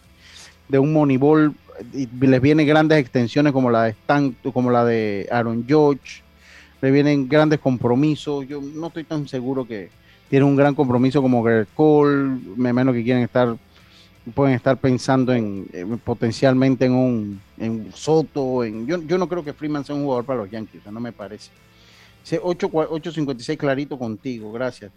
de 0.68 0.78
un 0.78 0.92
Moneyball 0.92 1.52
y 1.92 2.06
les 2.06 2.40
vienen 2.40 2.64
grandes 2.64 2.98
extensiones 2.98 3.52
como 3.52 3.70
la 3.70 3.84
de 3.84 3.90
Stan, 3.90 4.36
como 4.52 4.70
la 4.70 4.84
de 4.84 5.26
Aaron 5.32 5.64
George, 5.66 6.22
le 6.80 6.92
vienen 6.92 7.28
grandes 7.28 7.58
compromisos. 7.58 8.46
Yo 8.46 8.60
no 8.60 8.86
estoy 8.86 9.02
tan 9.02 9.26
seguro 9.26 9.66
que 9.66 9.90
tienen 10.30 10.48
un 10.48 10.54
gran 10.54 10.76
compromiso 10.76 11.20
como 11.20 11.42
Greg 11.42 11.66
Cole, 11.74 12.38
menos 12.56 12.94
que 12.94 13.02
quieren 13.02 13.24
estar, 13.24 13.56
pueden 14.34 14.54
estar 14.54 14.76
pensando 14.76 15.32
en, 15.32 15.66
potencialmente 16.04 16.86
en 16.86 16.94
un 16.94 17.40
en 17.58 17.92
Soto, 17.92 18.64
en 18.64 18.86
yo, 18.86 19.00
yo 19.02 19.18
no 19.18 19.28
creo 19.28 19.44
que 19.44 19.52
Freeman 19.52 19.84
sea 19.84 19.94
un 19.94 20.02
jugador 20.02 20.24
para 20.24 20.40
los 20.40 20.50
Yankees, 20.50 20.82
no 20.90 21.00
me 21.00 21.12
parece. 21.12 21.50
Dice 22.22 22.40
856 22.42 23.58
clarito 23.58 23.98
contigo, 23.98 24.50
gracias. 24.50 24.90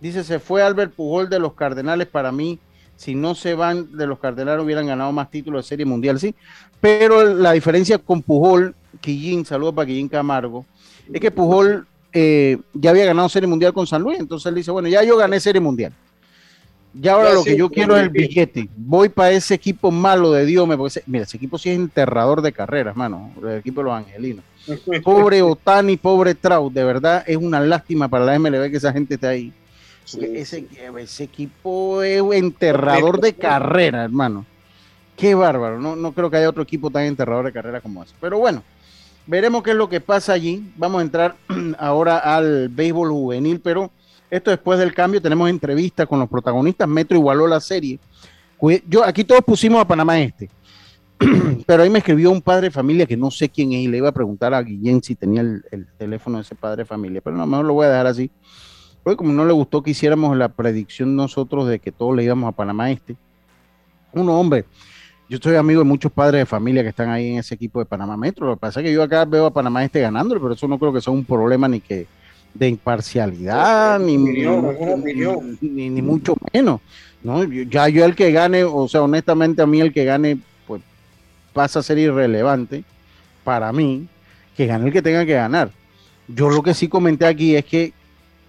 Dice, 0.00 0.22
se 0.22 0.38
fue 0.38 0.62
Albert 0.62 0.92
Pujol 0.92 1.30
de 1.30 1.38
los 1.38 1.54
Cardenales 1.54 2.06
para 2.06 2.30
mí. 2.30 2.58
Si 2.96 3.14
no 3.14 3.34
se 3.34 3.54
van 3.54 3.96
de 3.96 4.06
los 4.06 4.18
Cardenales 4.18 4.62
hubieran 4.62 4.86
ganado 4.86 5.10
más 5.10 5.30
títulos 5.30 5.64
de 5.64 5.68
Serie 5.68 5.86
Mundial, 5.86 6.20
sí. 6.20 6.34
Pero 6.80 7.24
la 7.24 7.52
diferencia 7.52 7.98
con 7.98 8.20
Pujol, 8.22 8.74
Quillín, 9.00 9.46
saludo 9.46 9.74
para 9.74 9.86
Quillín 9.86 10.08
Camargo, 10.08 10.66
es 11.10 11.20
que 11.20 11.30
Pujol 11.30 11.86
eh, 12.12 12.58
ya 12.74 12.90
había 12.90 13.06
ganado 13.06 13.28
Serie 13.30 13.48
Mundial 13.48 13.72
con 13.72 13.86
San 13.86 14.02
Luis. 14.02 14.20
Entonces 14.20 14.46
él 14.46 14.54
dice, 14.54 14.70
bueno, 14.70 14.88
ya 14.88 15.02
yo 15.02 15.16
gané 15.16 15.40
Serie 15.40 15.60
Mundial. 15.60 15.92
Ya 16.94 17.14
ahora 17.14 17.32
lo 17.32 17.42
que 17.42 17.56
yo 17.56 17.70
quiero 17.70 17.96
es 17.96 18.04
el 18.04 18.08
billete. 18.08 18.68
Voy 18.76 19.08
para 19.08 19.32
ese 19.32 19.54
equipo 19.54 19.90
malo 19.90 20.30
de 20.30 20.46
Dios. 20.46 20.68
Porque 20.76 21.02
mira, 21.06 21.24
ese 21.24 21.36
equipo 21.36 21.58
sí 21.58 21.70
es 21.70 21.76
enterrador 21.76 22.40
de 22.40 22.52
carreras, 22.52 22.94
mano. 22.94 23.32
El 23.42 23.58
equipo 23.58 23.80
de 23.80 23.84
los 23.84 23.94
angelinos. 23.94 24.44
Pobre 25.04 25.42
Otani, 25.42 25.96
pobre 25.96 26.34
Trout, 26.34 26.72
de 26.72 26.84
verdad 26.84 27.22
es 27.26 27.36
una 27.36 27.60
lástima 27.60 28.08
para 28.08 28.24
la 28.24 28.38
MLB 28.38 28.70
que 28.70 28.78
esa 28.78 28.92
gente 28.92 29.14
esté 29.14 29.26
ahí. 29.26 29.52
Ese, 30.06 30.66
equipo 31.24 32.02
es 32.02 32.22
enterrador 32.32 33.20
de 33.20 33.34
carrera, 33.34 34.04
hermano. 34.04 34.44
Qué 35.16 35.34
bárbaro. 35.34 35.80
No, 35.80 35.96
no 35.96 36.12
creo 36.12 36.30
que 36.30 36.36
haya 36.36 36.48
otro 36.48 36.62
equipo 36.62 36.90
tan 36.90 37.04
enterrador 37.04 37.46
de 37.46 37.52
carrera 37.52 37.80
como 37.80 38.02
ese. 38.02 38.14
Pero 38.20 38.38
bueno, 38.38 38.62
veremos 39.26 39.62
qué 39.62 39.70
es 39.70 39.76
lo 39.76 39.88
que 39.88 40.00
pasa 40.00 40.32
allí. 40.32 40.72
Vamos 40.76 41.00
a 41.00 41.02
entrar 41.02 41.36
ahora 41.78 42.18
al 42.18 42.68
béisbol 42.68 43.10
juvenil, 43.10 43.60
pero 43.60 43.90
esto 44.36 44.50
después 44.50 44.80
del 44.80 44.92
cambio 44.92 45.22
tenemos 45.22 45.48
entrevistas 45.48 46.08
con 46.08 46.18
los 46.18 46.28
protagonistas. 46.28 46.88
Metro 46.88 47.16
igualó 47.16 47.46
la 47.46 47.60
serie. 47.60 48.00
Yo 48.88 49.04
aquí 49.04 49.22
todos 49.22 49.42
pusimos 49.44 49.80
a 49.80 49.86
Panamá 49.86 50.18
Este. 50.18 50.50
pero 51.66 51.84
ahí 51.84 51.90
me 51.90 52.00
escribió 52.00 52.32
un 52.32 52.42
padre 52.42 52.66
de 52.66 52.70
familia 52.72 53.06
que 53.06 53.16
no 53.16 53.30
sé 53.30 53.48
quién 53.48 53.72
es 53.72 53.82
y 53.82 53.86
le 53.86 53.98
iba 53.98 54.08
a 54.08 54.12
preguntar 54.12 54.52
a 54.52 54.60
Guillén 54.60 55.00
si 55.02 55.14
tenía 55.14 55.42
el, 55.42 55.86
teléfono 55.96 56.38
de 56.38 56.42
ese 56.42 56.56
padre 56.56 56.78
de 56.78 56.84
familia, 56.84 57.20
pero 57.22 57.36
no, 57.36 57.46
mejor 57.46 57.64
lo 57.64 57.74
voy 57.74 57.86
a 57.86 57.90
dejar 57.90 58.08
así. 58.08 58.28
Porque 59.04 59.18
como 59.18 59.32
no 59.32 59.44
le 59.44 59.52
gustó 59.52 59.82
que 59.82 59.92
hiciéramos 59.92 60.36
la 60.36 60.48
predicción 60.48 61.14
nosotros 61.14 61.68
de 61.68 61.78
que 61.78 61.92
todos 61.92 62.16
le 62.16 62.24
íbamos 62.24 62.48
a 62.48 62.52
Panamá 62.52 62.90
Este. 62.90 63.16
Uno, 64.12 64.38
hombre, 64.38 64.64
yo 65.28 65.38
soy 65.40 65.54
amigo 65.54 65.80
de 65.80 65.84
muchos 65.84 66.10
padres 66.10 66.40
de 66.40 66.46
familia 66.46 66.82
que 66.82 66.88
están 66.88 67.10
ahí 67.10 67.28
en 67.28 67.38
ese 67.38 67.54
equipo 67.54 67.78
de 67.78 67.86
Panamá 67.86 68.16
Metro. 68.16 68.48
Lo 68.48 68.54
que 68.54 68.60
pasa 68.60 68.80
es 68.80 68.86
que 68.86 68.92
yo 68.92 69.00
acá 69.00 69.24
veo 69.24 69.46
a 69.46 69.52
Panamá 69.52 69.84
Este 69.84 70.00
ganándolo, 70.00 70.40
pero 70.40 70.54
eso 70.54 70.66
no 70.66 70.78
creo 70.78 70.92
que 70.92 71.00
sea 71.00 71.12
un 71.12 71.24
problema 71.24 71.68
ni 71.68 71.78
que 71.78 72.08
de 72.54 72.68
imparcialidad, 72.68 73.98
ni, 73.98 74.16
ni, 74.16 75.90
ni, 75.90 76.02
mucho 76.02 76.36
menos. 76.52 76.80
¿no? 77.22 77.44
Ya 77.44 77.88
yo 77.88 78.04
el 78.04 78.14
que 78.14 78.30
gane, 78.30 78.62
o 78.64 78.86
sea, 78.86 79.02
honestamente 79.02 79.60
a 79.60 79.66
mí 79.66 79.80
el 79.80 79.92
que 79.92 80.04
gane 80.04 80.38
pasa 81.52 81.78
a 81.78 81.82
ser 81.82 81.98
irrelevante 81.98 82.84
para 83.44 83.72
mí 83.72 84.08
que 84.56 84.66
gane 84.66 84.86
el 84.86 84.92
que 84.92 85.02
tenga 85.02 85.24
que 85.24 85.34
ganar. 85.34 85.70
Yo 86.28 86.48
lo 86.48 86.62
que 86.62 86.74
sí 86.74 86.88
comenté 86.88 87.26
aquí 87.26 87.56
es 87.56 87.64
que 87.64 87.92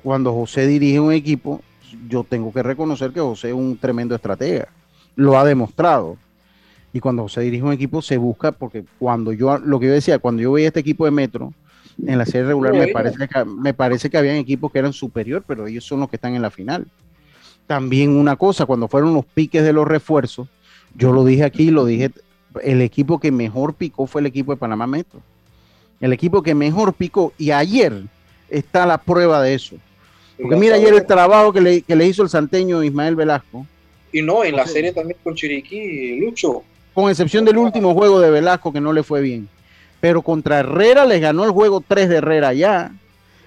cuando 0.03 0.33
José 0.33 0.67
dirige 0.67 0.99
un 0.99 1.11
equipo, 1.11 1.61
yo 2.07 2.23
tengo 2.23 2.53
que 2.53 2.63
reconocer 2.63 3.11
que 3.11 3.19
José 3.19 3.49
es 3.49 3.53
un 3.53 3.77
tremendo 3.77 4.15
estratega. 4.15 4.67
Lo 5.15 5.37
ha 5.37 5.45
demostrado. 5.45 6.17
Y 6.93 6.99
cuando 6.99 7.23
José 7.23 7.41
dirige 7.41 7.63
un 7.63 7.73
equipo 7.73 8.01
se 8.01 8.17
busca, 8.17 8.51
porque 8.51 8.85
cuando 8.99 9.33
yo, 9.33 9.57
lo 9.57 9.79
que 9.79 9.87
yo 9.87 9.93
decía, 9.93 10.19
cuando 10.19 10.41
yo 10.41 10.51
veía 10.51 10.67
este 10.67 10.79
equipo 10.79 11.05
de 11.05 11.11
Metro 11.11 11.53
en 12.05 12.17
la 12.17 12.25
serie 12.25 12.47
regular, 12.47 12.73
me 12.73 12.87
parece, 12.87 13.27
que, 13.27 13.45
me 13.45 13.73
parece 13.73 14.09
que 14.09 14.17
habían 14.17 14.35
equipos 14.35 14.71
que 14.71 14.79
eran 14.79 14.93
superior, 14.93 15.43
pero 15.47 15.67
ellos 15.67 15.83
son 15.85 15.99
los 15.99 16.09
que 16.09 16.17
están 16.17 16.35
en 16.35 16.41
la 16.41 16.51
final. 16.51 16.87
También 17.67 18.15
una 18.15 18.35
cosa, 18.35 18.65
cuando 18.65 18.87
fueron 18.87 19.13
los 19.13 19.25
piques 19.25 19.63
de 19.63 19.73
los 19.73 19.87
refuerzos, 19.87 20.47
yo 20.95 21.11
lo 21.11 21.25
dije 21.25 21.43
aquí, 21.43 21.71
lo 21.71 21.85
dije 21.85 22.11
el 22.63 22.81
equipo 22.81 23.19
que 23.19 23.31
mejor 23.31 23.73
picó 23.73 24.07
fue 24.07 24.21
el 24.21 24.27
equipo 24.27 24.51
de 24.51 24.57
Panamá 24.57 24.87
Metro. 24.87 25.21
El 25.99 26.13
equipo 26.13 26.43
que 26.43 26.53
mejor 26.53 26.93
picó. 26.93 27.33
Y 27.37 27.51
ayer 27.51 28.03
está 28.49 28.85
la 28.85 28.97
prueba 28.97 29.41
de 29.41 29.53
eso. 29.53 29.75
Porque 30.39 30.55
mira 30.55 30.75
ayer 30.75 30.93
el 30.93 31.05
trabajo 31.05 31.53
que 31.53 31.61
le, 31.61 32.05
hizo 32.05 32.23
el 32.23 32.29
santeño 32.29 32.83
Ismael 32.83 33.15
Velasco. 33.15 33.65
Y 34.11 34.21
no, 34.21 34.43
en 34.43 34.55
la 34.55 34.67
serie 34.67 34.91
también 34.91 35.17
con 35.23 35.35
Chiriquí, 35.35 36.19
Lucho. 36.19 36.63
Con 36.93 37.09
excepción 37.09 37.43
del 37.45 37.57
último 37.57 37.93
juego 37.93 38.19
de 38.19 38.29
Velasco 38.29 38.71
que 38.71 38.81
no 38.81 38.93
le 38.93 39.03
fue 39.03 39.21
bien. 39.21 39.47
Pero 40.05 40.21
contra 40.21 40.59
Herrera 40.59 41.03
les 41.03 41.19
ganó 41.19 41.45
el 41.45 41.49
juego 41.49 41.81
3 41.81 42.07
de 42.07 42.17
Herrera 42.17 42.53
ya. 42.53 42.91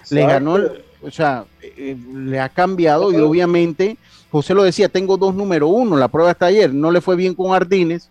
Le 0.09 0.25
ganó, 0.25 0.57
o 1.01 1.09
sea, 1.09 1.45
eh, 1.61 1.95
le 2.13 2.37
ha 2.37 2.49
cambiado 2.49 3.13
y 3.13 3.15
obviamente 3.15 3.95
José 4.29 4.53
lo 4.53 4.63
decía, 4.63 4.89
tengo 4.89 5.15
dos 5.15 5.33
número 5.33 5.69
uno, 5.69 5.95
la 5.95 6.09
prueba 6.09 6.31
está 6.31 6.47
ayer, 6.47 6.73
no 6.73 6.91
le 6.91 6.99
fue 6.99 7.15
bien 7.15 7.33
con 7.33 7.55
Ardines, 7.55 8.09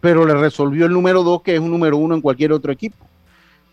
pero 0.00 0.26
le 0.26 0.34
resolvió 0.34 0.86
el 0.86 0.92
número 0.92 1.22
dos, 1.22 1.42
que 1.42 1.54
es 1.54 1.60
un 1.60 1.70
número 1.70 1.96
uno 1.96 2.16
en 2.16 2.20
cualquier 2.22 2.50
otro 2.50 2.72
equipo. 2.72 3.06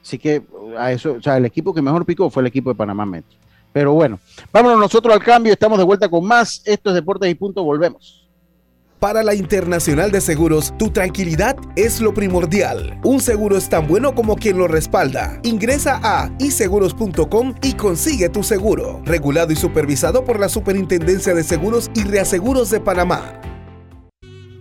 Así 0.03 0.19
que 0.19 0.43
a 0.77 0.91
eso, 0.91 1.13
o 1.13 1.21
sea, 1.23 1.37
el 1.37 1.45
equipo 1.45 1.73
que 1.73 1.81
mejor 1.81 2.05
picó 2.05 2.29
fue 2.29 2.43
el 2.43 2.47
equipo 2.47 2.69
de 2.69 2.75
Panamá 2.75 3.07
Metro. 3.07 3.35
Pero 3.71 3.93
bueno, 3.93 4.19
vámonos 4.51 4.77
nosotros 4.77 5.11
al 5.11 5.23
cambio, 5.23 5.53
estamos 5.53 5.79
de 5.79 5.85
vuelta 5.85 6.07
con 6.07 6.23
más. 6.23 6.61
Esto 6.65 6.91
es 6.91 6.93
Deportes 6.93 7.31
y 7.31 7.33
Punto, 7.33 7.63
volvemos. 7.63 8.22
Para 9.03 9.21
la 9.21 9.35
Internacional 9.35 10.11
de 10.11 10.21
Seguros, 10.21 10.73
tu 10.77 10.89
tranquilidad 10.89 11.57
es 11.75 11.99
lo 11.99 12.13
primordial. 12.13 13.01
Un 13.03 13.19
seguro 13.19 13.57
es 13.57 13.67
tan 13.67 13.85
bueno 13.85 14.15
como 14.15 14.37
quien 14.37 14.57
lo 14.57 14.69
respalda. 14.69 15.41
Ingresa 15.43 15.99
a 16.01 16.31
iseguros.com 16.39 17.53
y 17.61 17.73
consigue 17.73 18.29
tu 18.29 18.43
seguro. 18.43 19.01
Regulado 19.03 19.51
y 19.51 19.57
supervisado 19.57 20.23
por 20.23 20.39
la 20.39 20.47
Superintendencia 20.47 21.33
de 21.33 21.43
Seguros 21.43 21.91
y 21.93 22.05
Reaseguros 22.05 22.69
de 22.69 22.79
Panamá. 22.79 23.41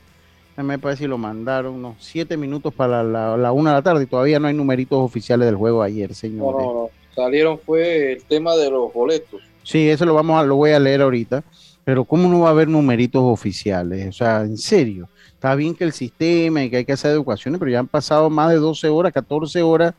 Me 0.56 0.78
parece 0.78 1.02
si 1.02 1.08
lo 1.08 1.18
mandaron, 1.18 1.74
unos 1.74 1.96
7 1.98 2.36
minutos 2.36 2.72
para 2.72 3.02
la, 3.02 3.36
la, 3.36 3.50
una 3.50 3.70
de 3.70 3.76
la 3.78 3.82
tarde 3.82 4.04
y 4.04 4.06
todavía 4.06 4.38
no 4.38 4.46
hay 4.46 4.54
numeritos 4.54 5.00
oficiales 5.00 5.46
del 5.46 5.56
juego 5.56 5.82
ayer, 5.82 6.14
señores. 6.14 6.64
No, 6.64 6.72
no, 6.72 6.72
no. 6.82 6.90
Salieron 7.12 7.58
fue 7.58 8.12
el 8.12 8.22
tema 8.22 8.54
de 8.54 8.70
los 8.70 8.92
boletos. 8.92 9.42
Sí, 9.64 9.88
eso 9.88 10.06
lo 10.06 10.14
vamos 10.14 10.40
a, 10.40 10.44
lo 10.44 10.54
voy 10.54 10.70
a 10.70 10.78
leer 10.78 11.02
ahorita. 11.02 11.42
Pero 11.82 12.04
¿cómo 12.04 12.28
no 12.28 12.42
va 12.42 12.50
a 12.50 12.52
haber 12.52 12.68
numeritos 12.68 13.22
oficiales? 13.24 14.08
O 14.08 14.12
sea, 14.12 14.42
en 14.42 14.56
serio 14.56 15.08
está 15.46 15.54
bien 15.54 15.76
que 15.76 15.84
el 15.84 15.92
sistema 15.92 16.64
y 16.64 16.70
que 16.70 16.78
hay 16.78 16.84
que 16.84 16.94
hacer 16.94 17.12
educaciones, 17.12 17.60
pero 17.60 17.70
ya 17.70 17.78
han 17.78 17.86
pasado 17.86 18.28
más 18.28 18.50
de 18.50 18.56
12 18.56 18.88
horas, 18.88 19.12
14 19.12 19.62
horas 19.62 19.94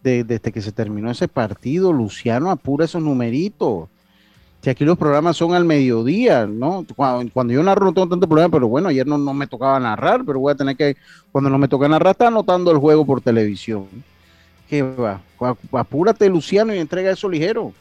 desde 0.00 0.52
que 0.52 0.62
se 0.62 0.70
terminó 0.70 1.10
ese 1.10 1.26
partido. 1.26 1.92
Luciano 1.92 2.52
apura 2.52 2.84
esos 2.84 3.02
numeritos. 3.02 3.88
Si 4.60 4.70
aquí 4.70 4.84
los 4.84 4.96
programas 4.96 5.36
son 5.36 5.54
al 5.54 5.64
mediodía, 5.64 6.46
¿no? 6.46 6.86
Cuando, 6.94 7.52
yo 7.52 7.64
narro 7.64 7.86
no 7.86 7.92
tengo 7.92 8.10
tanto 8.10 8.28
problema, 8.28 8.48
pero 8.48 8.68
bueno, 8.68 8.90
ayer 8.90 9.04
no, 9.04 9.18
no, 9.18 9.34
me 9.34 9.48
tocaba 9.48 9.80
narrar, 9.80 10.24
pero 10.24 10.38
voy 10.38 10.52
a 10.52 10.54
tener 10.54 10.76
que, 10.76 10.96
cuando 11.32 11.50
no 11.50 11.58
me 11.58 11.66
toca 11.66 11.88
narrar, 11.88 12.12
está 12.12 12.28
anotando 12.28 12.70
el 12.70 12.78
juego 12.78 13.04
por 13.04 13.20
televisión. 13.20 13.88
¿Qué 14.68 14.82
va? 14.82 15.20
Apúrate, 15.72 16.28
Luciano, 16.28 16.72
y 16.72 16.78
entrega 16.78 17.10
eso 17.10 17.28
ligero. 17.28 17.72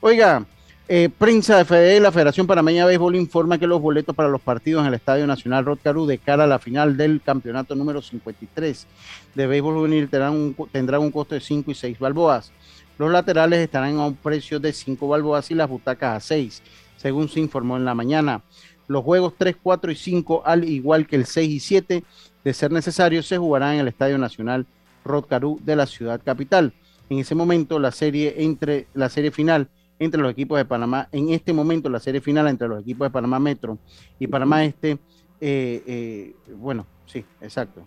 Oiga, 0.00 0.46
eh, 0.94 1.08
prensa 1.08 1.56
de 1.56 1.64
FDE, 1.64 2.00
la 2.00 2.12
Federación 2.12 2.46
Panameña 2.46 2.82
de 2.82 2.88
Béisbol 2.88 3.16
informa 3.16 3.56
que 3.56 3.66
los 3.66 3.80
boletos 3.80 4.14
para 4.14 4.28
los 4.28 4.42
partidos 4.42 4.82
en 4.82 4.88
el 4.88 4.92
Estadio 4.92 5.26
Nacional 5.26 5.64
Rotcarú 5.64 6.04
de 6.04 6.18
cara 6.18 6.44
a 6.44 6.46
la 6.46 6.58
final 6.58 6.98
del 6.98 7.22
campeonato 7.22 7.74
número 7.74 8.02
53 8.02 8.86
de 9.34 9.46
béisbol 9.46 9.74
juvenil 9.76 10.10
tendrán 10.10 10.34
un, 10.34 10.54
tendrán 10.70 11.10
costo 11.10 11.34
de 11.34 11.40
5 11.40 11.70
y 11.70 11.74
6 11.74 11.98
balboas. 11.98 12.52
Los 12.98 13.10
laterales 13.10 13.60
estarán 13.60 13.98
a 14.00 14.06
un 14.08 14.16
precio 14.16 14.60
de 14.60 14.70
5 14.74 15.08
balboas 15.08 15.50
y 15.50 15.54
las 15.54 15.66
butacas 15.66 16.14
a 16.14 16.20
6, 16.20 16.62
según 16.98 17.30
se 17.30 17.40
informó 17.40 17.78
en 17.78 17.86
la 17.86 17.94
mañana. 17.94 18.42
Los 18.86 19.02
juegos 19.02 19.32
3, 19.38 19.56
4 19.62 19.92
y 19.92 19.96
5, 19.96 20.42
al 20.44 20.64
igual 20.64 21.06
que 21.06 21.16
el 21.16 21.24
6 21.24 21.50
y 21.52 21.60
7, 21.60 22.04
de 22.44 22.52
ser 22.52 22.70
necesario, 22.70 23.22
se 23.22 23.38
jugarán 23.38 23.76
en 23.76 23.80
el 23.80 23.88
Estadio 23.88 24.18
Nacional 24.18 24.66
Rotcarú 25.06 25.58
de 25.64 25.74
la 25.74 25.86
ciudad 25.86 26.20
capital. 26.22 26.74
En 27.08 27.18
ese 27.18 27.34
momento, 27.34 27.78
la 27.78 27.92
serie 27.92 28.34
entre 28.44 28.88
la 28.92 29.08
serie 29.08 29.30
final 29.30 29.70
entre 30.04 30.20
los 30.20 30.32
equipos 30.32 30.58
de 30.58 30.64
Panamá. 30.64 31.08
En 31.12 31.30
este 31.30 31.52
momento, 31.52 31.88
la 31.88 32.00
serie 32.00 32.20
final 32.20 32.48
entre 32.48 32.68
los 32.68 32.80
equipos 32.80 33.06
de 33.06 33.10
Panamá 33.10 33.38
Metro 33.38 33.78
y 34.18 34.26
Panamá 34.26 34.64
Este, 34.64 34.98
eh, 35.40 35.82
eh, 35.86 36.34
bueno, 36.56 36.86
sí, 37.06 37.24
exacto. 37.40 37.86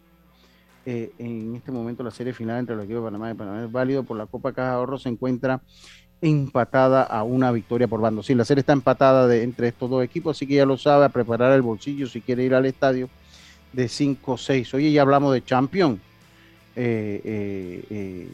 Eh, 0.85 1.11
en 1.17 1.55
este 1.55 1.71
momento, 1.71 2.03
la 2.03 2.11
serie 2.11 2.33
final 2.33 2.59
entre 2.59 2.75
los 2.75 2.85
equipos 2.85 3.03
de 3.03 3.07
Panamá 3.07 3.31
y 3.31 3.33
Panamá 3.33 3.63
es 3.63 3.71
válido 3.71 4.03
por 4.03 4.17
la 4.17 4.27
Copa 4.27 4.53
Caja 4.53 4.69
de 4.69 4.75
Ahorro, 4.75 4.97
se 4.97 5.09
encuentra 5.09 5.61
empatada 6.21 7.03
a 7.03 7.23
una 7.23 7.51
victoria 7.51 7.87
por 7.87 7.99
bando. 7.99 8.23
Sí, 8.23 8.33
la 8.33 8.45
serie 8.45 8.61
está 8.61 8.73
empatada 8.73 9.27
de, 9.27 9.43
entre 9.43 9.67
estos 9.67 9.89
dos 9.89 10.03
equipos, 10.03 10.37
así 10.37 10.47
que 10.47 10.55
ya 10.55 10.65
lo 10.65 10.77
sabe, 10.77 11.05
a 11.05 11.09
preparar 11.09 11.51
el 11.53 11.61
bolsillo 11.61 12.07
si 12.07 12.21
quiere 12.21 12.43
ir 12.43 12.55
al 12.55 12.65
estadio 12.65 13.09
de 13.73 13.85
5-6. 13.85 14.73
Oye, 14.73 14.91
ya 14.91 15.01
hablamos 15.01 15.33
de 15.33 15.43
Champion. 15.43 15.99
eh, 16.75 18.29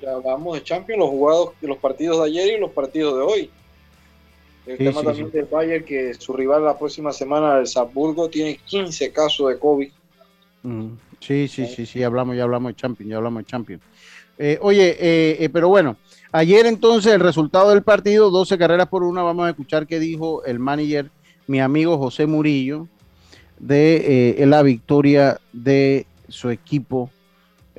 ya 0.00 0.12
hablamos 0.12 0.54
de 0.54 0.62
Champions, 0.62 1.00
los 1.00 1.10
jugados, 1.10 1.50
los 1.60 1.78
partidos 1.78 2.18
de 2.18 2.26
ayer 2.26 2.56
y 2.56 2.60
los 2.60 2.70
partidos 2.70 3.16
de 3.16 3.22
hoy. 3.22 3.50
El 4.66 4.78
tema 4.78 5.02
también 5.02 5.30
del 5.30 5.46
Bayern, 5.46 5.84
que 5.84 6.14
su 6.14 6.32
rival 6.32 6.64
la 6.64 6.78
próxima 6.78 7.12
semana, 7.12 7.58
el 7.58 7.66
Salzburgo, 7.66 8.28
tiene 8.28 8.58
15 8.64 9.12
casos 9.12 9.48
de 9.48 9.58
COVID. 9.58 9.90
Mm, 10.62 10.88
sí, 11.18 11.48
sí, 11.48 11.66
sí, 11.66 11.86
sí, 11.86 12.02
hablamos, 12.02 12.36
ya 12.36 12.44
hablamos 12.44 12.72
de 12.72 12.76
Champions, 12.76 13.10
ya 13.10 13.16
hablamos 13.16 13.42
de 13.42 13.46
Champions. 13.46 13.82
Eh, 14.38 14.58
oye, 14.62 14.96
eh, 14.98 15.36
eh, 15.40 15.48
pero 15.50 15.68
bueno, 15.68 15.96
ayer 16.32 16.66
entonces 16.66 17.12
el 17.12 17.20
resultado 17.20 17.70
del 17.70 17.82
partido, 17.82 18.30
12 18.30 18.58
carreras 18.58 18.88
por 18.88 19.02
una, 19.02 19.22
vamos 19.22 19.46
a 19.46 19.50
escuchar 19.50 19.86
qué 19.86 19.98
dijo 19.98 20.44
el 20.44 20.58
manager, 20.58 21.10
mi 21.46 21.60
amigo 21.60 21.98
José 21.98 22.26
Murillo, 22.26 22.86
de 23.58 24.42
la 24.46 24.62
victoria 24.62 25.38
de 25.52 26.06
su 26.28 26.48
equipo 26.48 27.10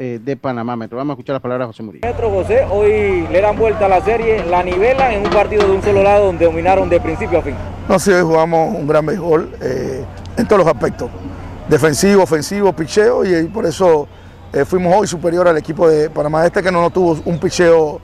eh, 0.04 0.20
de 0.20 0.36
Panamá 0.36 0.76
Metro. 0.76 0.98
Vamos 0.98 1.12
a 1.12 1.14
escuchar 1.14 1.34
las 1.36 1.44
palabras 1.44 1.68
de 1.68 1.74
José 1.74 1.84
Murillo. 1.84 2.08
Metro 2.08 2.32
José, 2.32 2.66
hoy 2.72 3.28
le 3.32 3.40
dan 3.40 3.56
vuelta 3.56 3.86
a 3.86 3.88
la 3.88 4.02
serie, 4.02 4.44
la 4.46 4.64
nivela 4.64 5.14
en 5.14 5.24
un 5.24 5.30
partido 5.30 5.64
de 5.68 5.74
un 5.74 5.84
solo 5.84 6.02
lado 6.02 6.26
donde 6.26 6.44
dominaron 6.44 6.90
de 6.90 7.00
principio 7.00 7.38
a 7.38 7.44
fin. 7.44 7.54
No, 7.88 8.00
sí, 8.00 8.10
hoy 8.10 8.24
jugamos 8.24 8.76
un 8.76 8.88
gran 8.88 9.06
béisbol 9.06 9.52
eh, 9.62 10.04
en 10.38 10.48
todos 10.48 10.66
los 10.66 10.74
aspectos, 10.74 11.12
defensivo, 11.70 12.24
ofensivo, 12.24 12.74
picheo, 12.74 13.24
y, 13.24 13.44
por 13.44 13.68
eso 13.68 14.08
eh, 14.52 14.66
fuimos 14.66 14.92
hoy 14.96 15.06
superior 15.06 15.48
al 15.48 15.60
equipo 15.60 15.88
de 15.88 16.10
Panamá 16.10 16.48
Este, 16.48 16.64
que 16.64 16.72
no, 16.72 16.90
tuvo 16.90 17.22
un 17.24 17.38
picheo 17.38 18.02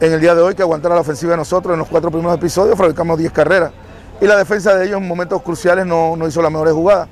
en 0.00 0.14
el 0.14 0.20
día 0.20 0.34
de 0.34 0.42
hoy 0.42 0.56
que 0.56 0.62
aguantara 0.62 0.96
la 0.96 1.02
ofensiva 1.02 1.30
de 1.30 1.36
nosotros 1.36 1.74
en 1.74 1.78
los 1.78 1.86
cuatro 1.86 2.10
primeros 2.10 2.36
episodios, 2.36 2.76
fabricamos 2.76 3.18
10 3.20 3.30
carreras. 3.30 3.70
Y 4.20 4.26
la 4.26 4.36
defensa 4.36 4.74
de 4.74 4.86
ellos 4.86 5.00
en 5.00 5.06
momentos 5.06 5.40
cruciales 5.42 5.86
no, 5.86 6.16
no 6.16 6.26
hizo 6.26 6.42
las 6.42 6.50
mejores 6.50 6.74
jugadas. 6.74 7.08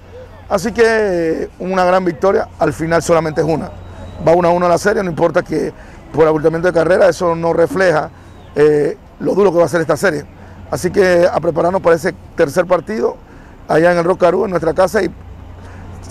Así 0.49 0.72
que 0.72 1.51
una 1.61 1.85
gran 1.85 2.05
victoria, 2.05 2.49
al 2.59 2.72
final 2.72 3.01
solamente 3.01 3.41
es 3.41 3.47
una 3.47 3.84
va 4.26 4.32
uno 4.32 4.48
a 4.48 4.50
uno 4.52 4.66
a 4.66 4.68
la 4.68 4.78
serie, 4.78 5.02
no 5.02 5.10
importa 5.10 5.42
que 5.42 5.72
por 6.12 6.26
abultamiento 6.26 6.68
de 6.68 6.74
carrera 6.74 7.08
eso 7.08 7.34
no 7.34 7.52
refleja 7.52 8.10
eh, 8.54 8.96
lo 9.20 9.34
duro 9.34 9.52
que 9.52 9.58
va 9.58 9.64
a 9.64 9.68
ser 9.68 9.80
esta 9.80 9.96
serie. 9.96 10.24
Así 10.70 10.90
que 10.90 11.26
a 11.30 11.38
prepararnos 11.40 11.80
para 11.80 11.96
ese 11.96 12.14
tercer 12.36 12.66
partido 12.66 13.16
allá 13.68 13.92
en 13.92 13.98
el 13.98 14.04
Rock 14.04 14.22
en 14.24 14.50
nuestra 14.50 14.74
casa 14.74 15.02
y 15.02 15.10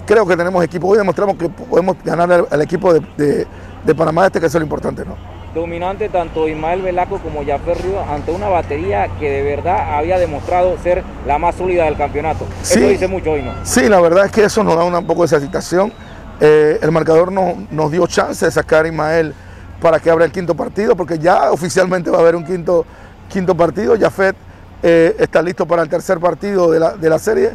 creo 0.06 0.26
que 0.26 0.36
tenemos 0.36 0.64
equipo. 0.64 0.88
Hoy 0.88 0.98
demostramos 0.98 1.36
que 1.38 1.50
podemos 1.50 1.98
ganar 2.04 2.48
al, 2.50 2.62
equipo 2.62 2.94
de, 2.94 3.48
Panamá 3.96 4.28
este, 4.28 4.40
que 4.40 4.48
es 4.48 4.54
lo 4.54 4.62
importante, 4.62 5.04
¿no? 5.06 5.16
Dominante 5.54 6.10
tanto 6.10 6.48
Ismael 6.48 6.82
Velaco 6.82 7.20
como 7.20 7.46
Jaffer 7.46 7.78
Ríos 7.80 8.04
ante 8.10 8.32
una 8.32 8.48
batería 8.48 9.08
que 9.20 9.30
de 9.30 9.44
verdad 9.44 10.00
había 10.00 10.18
demostrado 10.18 10.76
ser 10.82 11.04
la 11.28 11.38
más 11.38 11.56
sólida 11.56 11.86
del 11.86 11.96
campeonato. 11.96 12.48
eso 12.64 12.80
dice 12.80 13.08
mucho 13.08 13.34
hoy, 13.34 13.44
¿no? 13.44 13.52
Sí, 13.64 13.88
la 13.88 14.02
verdad 14.02 14.26
es 14.26 14.32
que 14.32 14.46
eso 14.46 14.64
nos 14.64 14.76
da 14.76 14.84
un 14.84 15.06
poco 15.06 15.28
de 15.28 15.36
excitación. 15.36 15.94
Eh, 16.40 16.80
el 16.82 16.92
marcador 16.92 17.32
nos 17.32 17.92
dio 17.92 18.08
chance 18.08 18.46
de 18.46 18.52
sacar 18.52 18.86
a 18.86 18.88
Ismael 18.88 19.34
para 19.82 20.00
que 20.00 20.10
abra 20.10 20.26
el 20.26 20.32
quinto 20.32 20.56
partido, 20.56 20.96
porque 20.96 21.20
ya 21.20 21.52
oficialmente 21.52 22.10
va 22.10 22.18
a 22.18 22.22
haber 22.22 22.36
un 22.36 22.46
quinto, 22.46 22.86
quinto 23.30 23.56
partido. 23.56 23.96
Jafet 24.00 24.36
eh, 24.82 25.16
está 25.20 25.42
listo 25.42 25.66
para 25.66 25.82
el 25.82 25.90
tercer 25.90 26.20
partido 26.20 26.72
de 26.72 26.80
la, 26.80 26.96
de 26.96 27.10
la 27.10 27.20
serie 27.20 27.52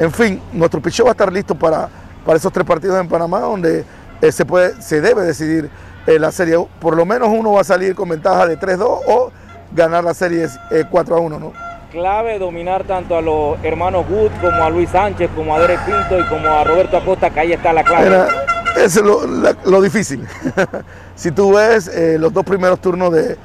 en 0.00 0.10
fin, 0.10 0.40
nuestro 0.54 0.80
picheo 0.80 1.04
va 1.04 1.10
a 1.10 1.12
estar 1.12 1.30
listo 1.30 1.54
para, 1.54 1.86
para 2.24 2.38
esos 2.38 2.50
tres 2.50 2.66
partidos 2.66 2.98
en 2.98 3.06
Panamá, 3.06 3.40
donde 3.40 3.84
eh, 4.22 4.32
se, 4.32 4.46
puede, 4.46 4.80
se 4.80 5.02
debe 5.02 5.22
decidir 5.22 5.70
eh, 6.06 6.18
la 6.18 6.32
serie. 6.32 6.56
Por 6.80 6.96
lo 6.96 7.04
menos 7.04 7.28
uno 7.30 7.52
va 7.52 7.60
a 7.60 7.64
salir 7.64 7.94
con 7.94 8.08
ventaja 8.08 8.46
de 8.46 8.58
3-2 8.58 8.80
o 9.06 9.30
ganar 9.72 10.02
la 10.02 10.14
serie 10.14 10.48
4-1, 10.70 11.36
eh, 11.36 11.38
¿no? 11.38 11.52
Clave 11.90 12.38
dominar 12.38 12.84
tanto 12.84 13.16
a 13.16 13.20
los 13.20 13.58
hermanos 13.64 14.06
Wood 14.08 14.30
como 14.40 14.62
a 14.62 14.70
Luis 14.70 14.90
Sánchez, 14.90 15.30
como 15.34 15.54
a 15.54 15.60
Derek 15.60 15.84
Pinto 15.84 16.18
y 16.18 16.24
como 16.28 16.48
a 16.48 16.62
Roberto 16.64 16.96
Acosta, 16.96 17.30
que 17.30 17.40
ahí 17.40 17.52
está 17.52 17.72
la 17.72 17.82
clave. 17.82 18.28
eso 18.76 19.00
es 19.00 19.56
lo, 19.64 19.82
difícil. 19.82 20.26
si 21.16 21.32
tú 21.32 21.54
ves 21.54 21.90
los 22.18 22.32
dos 22.32 22.44
primeros 22.44 22.80
turnos 22.80 23.12
de, 23.12 23.36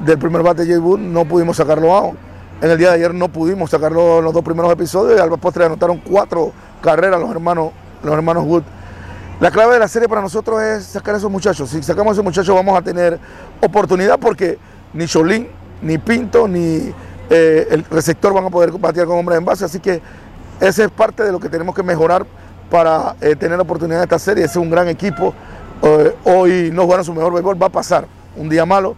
del 0.00 0.18
primer 0.18 0.42
bate 0.42 0.62
de 0.62 0.72
Jay 0.72 0.78
Wood, 0.78 0.98
no 0.98 1.26
pudimos 1.26 1.58
sacarlo 1.58 1.94
a 1.94 2.10
en 2.62 2.70
el 2.70 2.76
día 2.76 2.88
de 2.88 2.96
ayer 2.96 3.14
no 3.14 3.28
pudimos 3.28 3.70
sacarlo 3.70 4.18
en 4.18 4.24
los 4.24 4.34
dos 4.34 4.44
primeros 4.44 4.70
episodios 4.70 5.18
y 5.18 5.22
al 5.22 5.30
postre 5.38 5.64
anotaron 5.64 5.98
cuatro 5.98 6.52
carreras 6.82 7.18
los 7.18 7.30
hermanos, 7.30 7.70
los 8.02 8.12
hermanos 8.12 8.44
Wood. 8.44 8.62
La 9.40 9.50
clave 9.50 9.74
de 9.74 9.78
la 9.78 9.88
serie 9.88 10.08
para 10.08 10.20
nosotros 10.20 10.60
es 10.62 10.84
sacar 10.84 11.14
a 11.14 11.18
esos 11.18 11.30
muchachos. 11.30 11.70
Si 11.70 11.82
sacamos 11.82 12.10
a 12.10 12.12
esos 12.12 12.24
muchachos 12.24 12.54
vamos 12.54 12.76
a 12.76 12.82
tener 12.82 13.18
oportunidad 13.62 14.18
porque 14.18 14.58
ni 14.92 15.06
Cholín, 15.06 15.48
ni 15.80 15.96
Pinto, 15.96 16.46
ni 16.46 16.92
eh, 17.30 17.68
el 17.70 17.84
receptor 17.84 18.34
van 18.34 18.44
a 18.44 18.50
poder 18.50 18.70
batear 18.72 19.06
con 19.06 19.18
hombres 19.18 19.38
en 19.38 19.44
base. 19.44 19.64
Así 19.64 19.80
que 19.80 20.02
ese 20.60 20.84
es 20.84 20.90
parte 20.90 21.22
de 21.22 21.32
lo 21.32 21.40
que 21.40 21.48
tenemos 21.48 21.74
que 21.74 21.82
mejorar 21.82 22.26
para 22.70 23.16
eh, 23.20 23.34
tener 23.36 23.58
oportunidad 23.58 24.00
en 24.00 24.04
esta 24.04 24.18
serie. 24.18 24.44
Ese 24.44 24.58
es 24.58 24.62
un 24.62 24.70
gran 24.70 24.88
equipo. 24.88 25.32
Eh, 25.82 26.14
hoy 26.24 26.70
no 26.72 26.82
jugaron 26.82 27.04
su 27.04 27.14
mejor 27.14 27.32
béisbol, 27.32 27.60
va 27.60 27.66
a 27.66 27.70
pasar 27.70 28.06
un 28.36 28.48
día 28.48 28.66
malo 28.66 28.94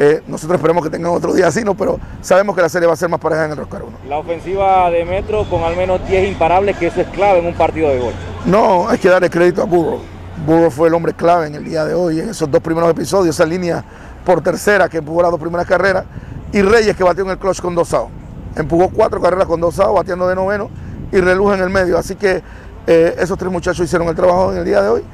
eh, 0.00 0.22
nosotros 0.28 0.58
esperemos 0.58 0.84
que 0.84 0.90
tengan 0.90 1.10
otro 1.10 1.34
día 1.34 1.48
así, 1.48 1.64
¿no? 1.64 1.74
pero 1.74 1.98
sabemos 2.20 2.54
que 2.54 2.62
la 2.62 2.68
serie 2.68 2.86
va 2.86 2.92
a 2.92 2.96
ser 2.96 3.08
más 3.08 3.18
pareja 3.18 3.46
en 3.46 3.50
el 3.50 3.56
Roscar 3.56 3.82
1. 3.82 3.98
La 4.08 4.18
ofensiva 4.18 4.88
de 4.90 5.04
Metro 5.04 5.42
con 5.50 5.64
al 5.64 5.76
menos 5.76 6.06
10 6.06 6.28
imparables, 6.28 6.76
que 6.76 6.86
eso 6.86 7.00
es 7.00 7.08
clave 7.08 7.40
en 7.40 7.46
un 7.46 7.54
partido 7.54 7.88
de 7.88 7.98
gol. 7.98 8.12
No, 8.46 8.88
hay 8.88 8.98
que 8.98 9.08
darle 9.08 9.28
crédito 9.28 9.60
a 9.60 9.64
Burro. 9.64 9.98
Burro 10.46 10.70
fue 10.70 10.86
el 10.86 10.94
hombre 10.94 11.14
clave 11.14 11.48
en 11.48 11.56
el 11.56 11.64
día 11.64 11.84
de 11.84 11.94
hoy, 11.94 12.20
en 12.20 12.28
esos 12.28 12.48
dos 12.48 12.62
primeros 12.62 12.88
episodios, 12.88 13.34
esa 13.34 13.44
línea 13.44 13.84
por 14.24 14.40
tercera 14.40 14.88
que 14.88 14.98
empujó 14.98 15.20
las 15.20 15.32
dos 15.32 15.40
primeras 15.40 15.66
carreras, 15.66 16.04
y 16.52 16.62
Reyes 16.62 16.96
que 16.96 17.04
batió 17.04 17.24
en 17.24 17.30
el 17.30 17.38
clutch 17.38 17.60
con 17.60 17.74
dos 17.74 17.92
outs. 17.92 18.10
Empujó 18.56 18.88
cuatro 18.88 19.20
carreras 19.20 19.46
con 19.46 19.60
dos 19.60 19.78
outs, 19.78 19.94
bateando 19.94 20.28
de 20.28 20.34
noveno, 20.34 20.70
y 21.12 21.20
reluje 21.20 21.56
en 21.56 21.62
el 21.62 21.70
medio. 21.70 21.98
Así 21.98 22.14
que 22.14 22.42
eh, 22.86 23.16
esos 23.18 23.36
tres 23.38 23.52
muchachos 23.52 23.84
hicieron 23.84 24.08
el 24.08 24.14
trabajo 24.14 24.52
en 24.52 24.58
el 24.58 24.64
día 24.64 24.82
de 24.82 24.88
hoy. 24.88 25.04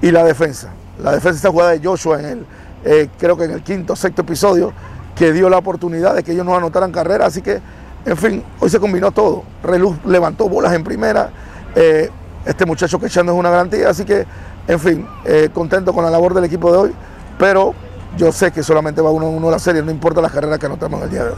Y 0.00 0.10
la 0.10 0.24
defensa. 0.24 0.70
La 1.02 1.12
defensa, 1.12 1.38
esa 1.38 1.50
jugada 1.50 1.72
de 1.72 1.80
Joshua 1.84 2.20
en 2.20 2.26
el 2.26 2.46
eh, 2.84 3.08
creo 3.18 3.36
que 3.36 3.44
en 3.44 3.50
el 3.50 3.62
quinto 3.62 3.92
o 3.92 3.96
sexto 3.96 4.22
episodio, 4.22 4.72
que 5.14 5.32
dio 5.32 5.50
la 5.50 5.58
oportunidad 5.58 6.14
de 6.14 6.22
que 6.22 6.32
ellos 6.32 6.46
no 6.46 6.56
anotaran 6.56 6.92
carrera. 6.92 7.26
Así 7.26 7.42
que, 7.42 7.60
en 8.06 8.16
fin, 8.16 8.42
hoy 8.60 8.70
se 8.70 8.80
combinó 8.80 9.10
todo. 9.10 9.42
Reluz 9.62 9.96
levantó 10.06 10.48
bolas 10.48 10.72
en 10.72 10.84
primera. 10.84 11.30
Eh, 11.74 12.08
este 12.46 12.64
muchacho 12.64 12.98
que 12.98 13.06
echando 13.06 13.32
es 13.32 13.38
una 13.38 13.50
garantía. 13.50 13.90
Así 13.90 14.04
que, 14.04 14.24
en 14.66 14.80
fin, 14.80 15.06
contento 15.52 15.92
con 15.92 16.04
la 16.04 16.10
labor 16.10 16.34
del 16.34 16.44
equipo 16.44 16.70
de 16.70 16.78
hoy. 16.78 16.94
Pero 17.38 17.74
yo 18.18 18.32
sé 18.32 18.50
que 18.50 18.62
solamente 18.62 19.00
va 19.00 19.10
uno 19.10 19.26
a 19.26 19.28
uno 19.30 19.50
la 19.50 19.60
serie, 19.60 19.80
no 19.80 19.90
importa 19.92 20.20
las 20.20 20.32
carreras 20.32 20.58
que 20.58 20.66
anotamos 20.66 21.00
el 21.02 21.10
día 21.10 21.24
de 21.24 21.30
hoy. 21.30 21.36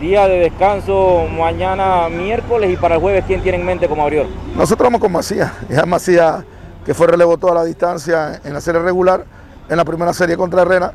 Día 0.00 0.26
de 0.26 0.40
descanso 0.40 1.26
mañana 1.28 2.08
miércoles 2.08 2.72
y 2.72 2.76
para 2.76 2.96
el 2.96 3.00
jueves, 3.00 3.24
¿quién 3.26 3.40
tiene 3.42 3.58
en 3.58 3.64
mente 3.64 3.88
como 3.88 4.02
abridor? 4.02 4.26
Nosotros 4.56 4.86
vamos 4.86 5.00
con 5.00 5.12
Macías. 5.12 5.52
Ya 5.68 5.86
Macías, 5.86 6.44
que 6.84 6.92
fue 6.92 7.06
relevo 7.06 7.38
toda 7.38 7.54
la 7.54 7.64
distancia 7.64 8.40
en 8.44 8.52
la 8.52 8.60
serie 8.60 8.80
regular 8.80 9.24
en 9.68 9.76
la 9.76 9.84
primera 9.84 10.12
serie 10.12 10.36
contra 10.36 10.62
Herrera. 10.62 10.92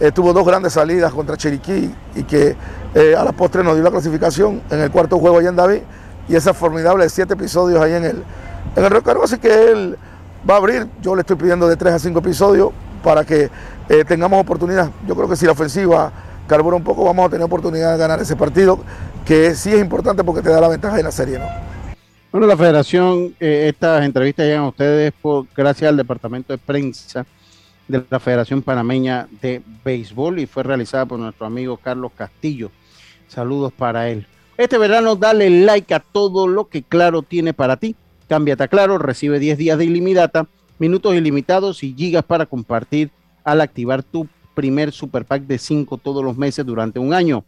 Eh, 0.00 0.10
tuvo 0.12 0.32
dos 0.32 0.46
grandes 0.46 0.72
salidas 0.72 1.12
contra 1.12 1.36
Chiriquí 1.36 1.94
y 2.16 2.22
que 2.24 2.56
eh, 2.94 3.14
a 3.16 3.22
la 3.22 3.32
postre 3.32 3.62
nos 3.62 3.74
dio 3.74 3.84
la 3.84 3.90
clasificación 3.90 4.62
en 4.70 4.80
el 4.80 4.90
cuarto 4.90 5.18
juego 5.18 5.38
allá 5.38 5.50
en 5.50 5.56
David 5.56 5.80
y 6.28 6.34
esas 6.34 6.56
formidables 6.56 7.12
siete 7.12 7.34
episodios 7.34 7.80
ahí 7.80 7.92
en 7.92 8.04
el, 8.04 8.24
en 8.76 8.84
el 8.84 9.02
Así 9.22 9.38
que 9.38 9.70
él 9.70 9.98
va 10.48 10.54
a 10.54 10.56
abrir, 10.56 10.88
yo 11.00 11.14
le 11.14 11.20
estoy 11.20 11.36
pidiendo 11.36 11.68
de 11.68 11.76
tres 11.76 11.94
a 11.94 11.98
cinco 11.98 12.18
episodios 12.18 12.70
para 13.04 13.24
que 13.24 13.50
eh, 13.88 14.04
tengamos 14.04 14.40
oportunidad. 14.40 14.90
Yo 15.06 15.14
creo 15.14 15.28
que 15.28 15.36
si 15.36 15.46
la 15.46 15.52
ofensiva 15.52 16.12
carbura 16.46 16.76
un 16.76 16.84
poco, 16.84 17.04
vamos 17.04 17.26
a 17.26 17.30
tener 17.30 17.44
oportunidad 17.44 17.92
de 17.92 17.98
ganar 17.98 18.20
ese 18.20 18.36
partido, 18.36 18.78
que 19.24 19.54
sí 19.54 19.72
es 19.72 19.80
importante 19.80 20.22
porque 20.24 20.42
te 20.42 20.50
da 20.50 20.60
la 20.60 20.68
ventaja 20.68 20.98
en 20.98 21.04
la 21.04 21.12
serie. 21.12 21.38
¿no? 21.38 21.46
Bueno, 22.30 22.46
la 22.46 22.56
federación, 22.56 23.34
estas 23.38 24.04
entrevistas 24.04 24.46
llegan 24.46 24.64
a 24.64 24.68
ustedes 24.68 25.12
por, 25.20 25.46
gracias 25.56 25.88
al 25.88 25.96
departamento 25.96 26.52
de 26.52 26.58
prensa 26.58 27.24
de 27.88 28.04
la 28.08 28.18
Federación 28.18 28.62
Panameña 28.62 29.28
de 29.40 29.62
Béisbol 29.84 30.38
y 30.38 30.46
fue 30.46 30.62
realizada 30.62 31.06
por 31.06 31.18
nuestro 31.18 31.46
amigo 31.46 31.76
Carlos 31.76 32.12
Castillo. 32.16 32.70
Saludos 33.28 33.72
para 33.72 34.08
él. 34.08 34.26
Este 34.56 34.78
verano 34.78 35.16
dale 35.16 35.50
like 35.50 35.92
a 35.94 36.00
todo 36.00 36.46
lo 36.46 36.68
que 36.68 36.82
Claro 36.82 37.22
tiene 37.22 37.52
para 37.52 37.76
ti. 37.76 37.96
Cámbiate 38.28 38.62
a 38.62 38.68
Claro, 38.68 38.98
recibe 38.98 39.38
10 39.38 39.58
días 39.58 39.78
de 39.78 39.84
ilimitada, 39.84 40.46
minutos 40.78 41.14
ilimitados 41.14 41.82
y 41.82 41.94
gigas 41.94 42.24
para 42.24 42.46
compartir 42.46 43.10
al 43.44 43.60
activar 43.60 44.02
tu 44.02 44.26
primer 44.54 44.92
super 44.92 45.24
pack 45.24 45.42
de 45.42 45.58
5 45.58 45.98
todos 45.98 46.24
los 46.24 46.36
meses 46.36 46.64
durante 46.64 46.98
un 46.98 47.12
año. 47.12 47.44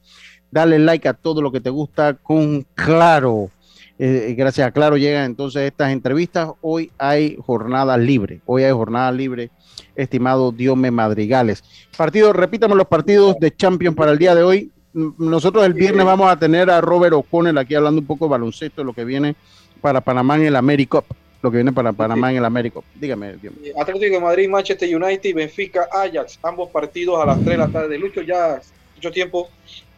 Dale 0.50 0.78
like 0.78 1.08
a 1.08 1.14
todo 1.14 1.42
lo 1.42 1.50
que 1.50 1.60
te 1.60 1.70
gusta 1.70 2.14
con 2.14 2.66
Claro. 2.74 3.50
Eh, 3.98 4.34
gracias 4.36 4.68
a 4.68 4.72
Claro 4.72 4.98
llegan 4.98 5.24
entonces 5.24 5.62
estas 5.62 5.90
entrevistas. 5.90 6.50
Hoy 6.60 6.90
hay 6.98 7.38
jornada 7.44 7.96
libre. 7.96 8.40
Hoy 8.44 8.62
hay 8.62 8.72
jornada 8.72 9.10
libre 9.10 9.50
estimado 9.94 10.52
Diome 10.52 10.90
Madrigales. 10.90 11.64
Partido, 11.96 12.32
repítame 12.32 12.74
los 12.74 12.86
partidos 12.86 13.36
de 13.40 13.54
Champions 13.54 13.96
para 13.96 14.12
el 14.12 14.18
día 14.18 14.34
de 14.34 14.42
hoy. 14.42 14.70
Nosotros 14.92 15.64
el 15.64 15.74
viernes 15.74 16.06
vamos 16.06 16.30
a 16.30 16.38
tener 16.38 16.70
a 16.70 16.80
Robert 16.80 17.14
O'Connell 17.14 17.58
aquí 17.58 17.74
hablando 17.74 18.00
un 18.00 18.06
poco 18.06 18.26
de 18.26 18.30
baloncesto, 18.30 18.84
lo 18.84 18.92
que 18.92 19.04
viene 19.04 19.36
para 19.80 20.00
Panamá 20.00 20.36
en 20.36 20.46
el 20.46 20.56
América 20.56 21.02
lo 21.46 21.50
que 21.52 21.58
viene 21.58 21.72
para 21.72 21.92
Panamá 21.92 22.32
en 22.32 22.38
el 22.38 22.44
América. 22.44 22.80
Dígame. 22.96 23.36
Atlético 23.78 24.14
de 24.14 24.20
Madrid, 24.20 24.48
Manchester 24.48 24.96
United, 24.96 25.32
Benfica, 25.32 25.88
Ajax, 25.92 26.40
ambos 26.42 26.70
partidos 26.70 27.20
a 27.20 27.24
las 27.24 27.36
3 27.36 27.46
de 27.46 27.56
la 27.56 27.68
tarde. 27.68 27.98
Lucho 27.98 28.20
ya 28.20 28.60
mucho 28.96 29.12
tiempo, 29.12 29.48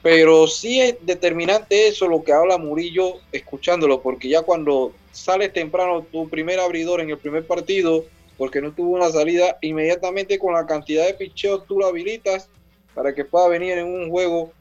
pero 0.02 0.46
sí 0.46 0.78
es 0.78 0.96
determinante 1.00 1.88
eso 1.88 2.06
lo 2.06 2.22
que 2.22 2.34
habla 2.34 2.58
Murillo 2.58 3.14
escuchándolo, 3.32 4.02
porque 4.02 4.28
ya 4.28 4.42
cuando 4.42 4.92
sales 5.10 5.54
temprano 5.54 6.02
tu 6.12 6.28
primer 6.28 6.60
abridor 6.60 7.00
en 7.00 7.08
el 7.08 7.16
primer 7.16 7.46
partido, 7.46 8.04
porque 8.36 8.60
no 8.60 8.72
tuvo 8.72 8.90
una 8.90 9.08
salida 9.10 9.56
inmediatamente 9.62 10.38
con 10.38 10.52
la 10.52 10.66
cantidad 10.66 11.06
de 11.06 11.14
picheos 11.14 11.64
tú 11.66 11.78
lo 11.78 11.86
habilitas 11.86 12.50
para 12.94 13.14
que 13.14 13.24
pueda 13.24 13.48
venir 13.48 13.78
en 13.78 13.86
un 13.86 14.10
juego 14.10 14.52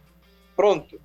pronto. 0.55 0.95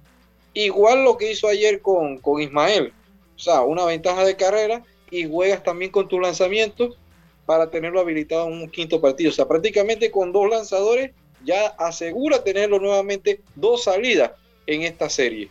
Igual 0.55 1.03
lo 1.03 1.17
que 1.17 1.33
hizo 1.33 1.49
ayer 1.49 1.81
con, 1.81 2.19
con 2.19 2.41
Ismael, 2.41 2.93
o 3.35 3.39
sea, 3.39 3.63
una 3.63 3.85
ventaja 3.85 4.25
de 4.25 4.37
carrera 4.37 4.85
y 5.13 5.29
juegas 5.29 5.63
también 5.63 5.91
con 5.91 6.09
tus 6.09 6.21
lanzamientos 6.21 6.97
para 7.45 7.71
tenerlo 7.71 8.01
habilitado 8.01 8.49
en 8.49 8.55
un 8.55 8.71
quinto 8.71 9.01
partido. 9.01 9.31
O 9.31 9.33
sea, 9.33 9.47
prácticamente 9.47 10.11
con 10.11 10.33
dos 10.33 10.49
lanzadores 10.49 11.13
ya 11.45 11.67
asegura 11.79 12.43
tenerlo 12.43 12.81
nuevamente 12.81 13.41
dos 13.55 13.85
salidas 13.85 14.33
en 14.67 14.83
esta 14.83 15.11
serie. 15.11 15.49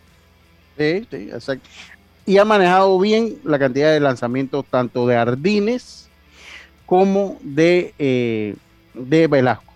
Sí, 0.77 1.07
sí, 1.11 1.29
exacto. 1.31 1.69
Y 2.25 2.37
ha 2.37 2.45
manejado 2.45 2.97
bien 2.99 3.37
la 3.43 3.59
cantidad 3.59 3.93
de 3.93 3.99
lanzamientos 3.99 4.65
tanto 4.69 5.05
de 5.05 5.15
Ardines 5.15 6.09
como 6.87 7.37
de, 7.41 7.93
eh, 7.99 8.55
de 8.95 9.27
Velasco. 9.27 9.73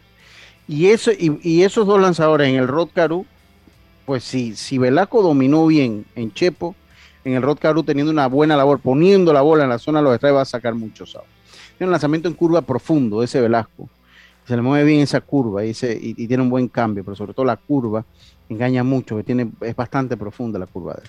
Y, 0.67 0.87
eso, 0.87 1.11
y, 1.15 1.61
esos 1.61 1.85
dos 1.85 2.01
lanzadores 2.01 2.49
en 2.49 2.55
el 2.55 2.67
Rod 2.67 2.89
Caru, 2.91 3.25
pues 4.07 4.23
si, 4.23 4.55
si 4.55 4.79
Velasco 4.79 5.21
dominó 5.21 5.67
bien 5.67 6.05
en 6.15 6.33
Chepo, 6.33 6.75
en 7.25 7.33
el 7.33 7.41
Rod 7.41 7.57
Caru 7.57 7.83
teniendo 7.83 8.11
una 8.11 8.27
buena 8.27 8.55
labor, 8.55 8.79
poniendo 8.79 9.33
la 9.33 9.41
bola 9.41 9.63
en 9.63 9.69
la 9.69 9.79
zona 9.79 9.99
de 9.99 10.03
los 10.03 10.13
extrae, 10.13 10.31
va 10.31 10.41
a 10.41 10.45
sacar 10.45 10.75
muchos 10.75 11.15
outs. 11.15 11.27
Tiene 11.77 11.87
un 11.87 11.91
lanzamiento 11.91 12.29
en 12.29 12.35
curva 12.35 12.61
profundo, 12.61 13.23
ese 13.23 13.41
Velasco. 13.41 13.89
Se 14.47 14.55
le 14.55 14.61
mueve 14.61 14.85
bien 14.85 15.01
esa 15.01 15.21
curva 15.21 15.65
y, 15.65 15.71
ese, 15.71 15.97
y, 15.99 16.27
tiene 16.27 16.43
un 16.43 16.51
buen 16.51 16.67
cambio, 16.67 17.03
pero 17.03 17.15
sobre 17.15 17.33
todo 17.33 17.45
la 17.45 17.57
curva 17.57 18.05
engaña 18.47 18.83
mucho, 18.83 19.17
que 19.17 19.23
tiene, 19.23 19.51
es 19.61 19.75
bastante 19.75 20.15
profunda 20.15 20.59
la 20.59 20.67
curva 20.67 20.93
de 20.93 21.01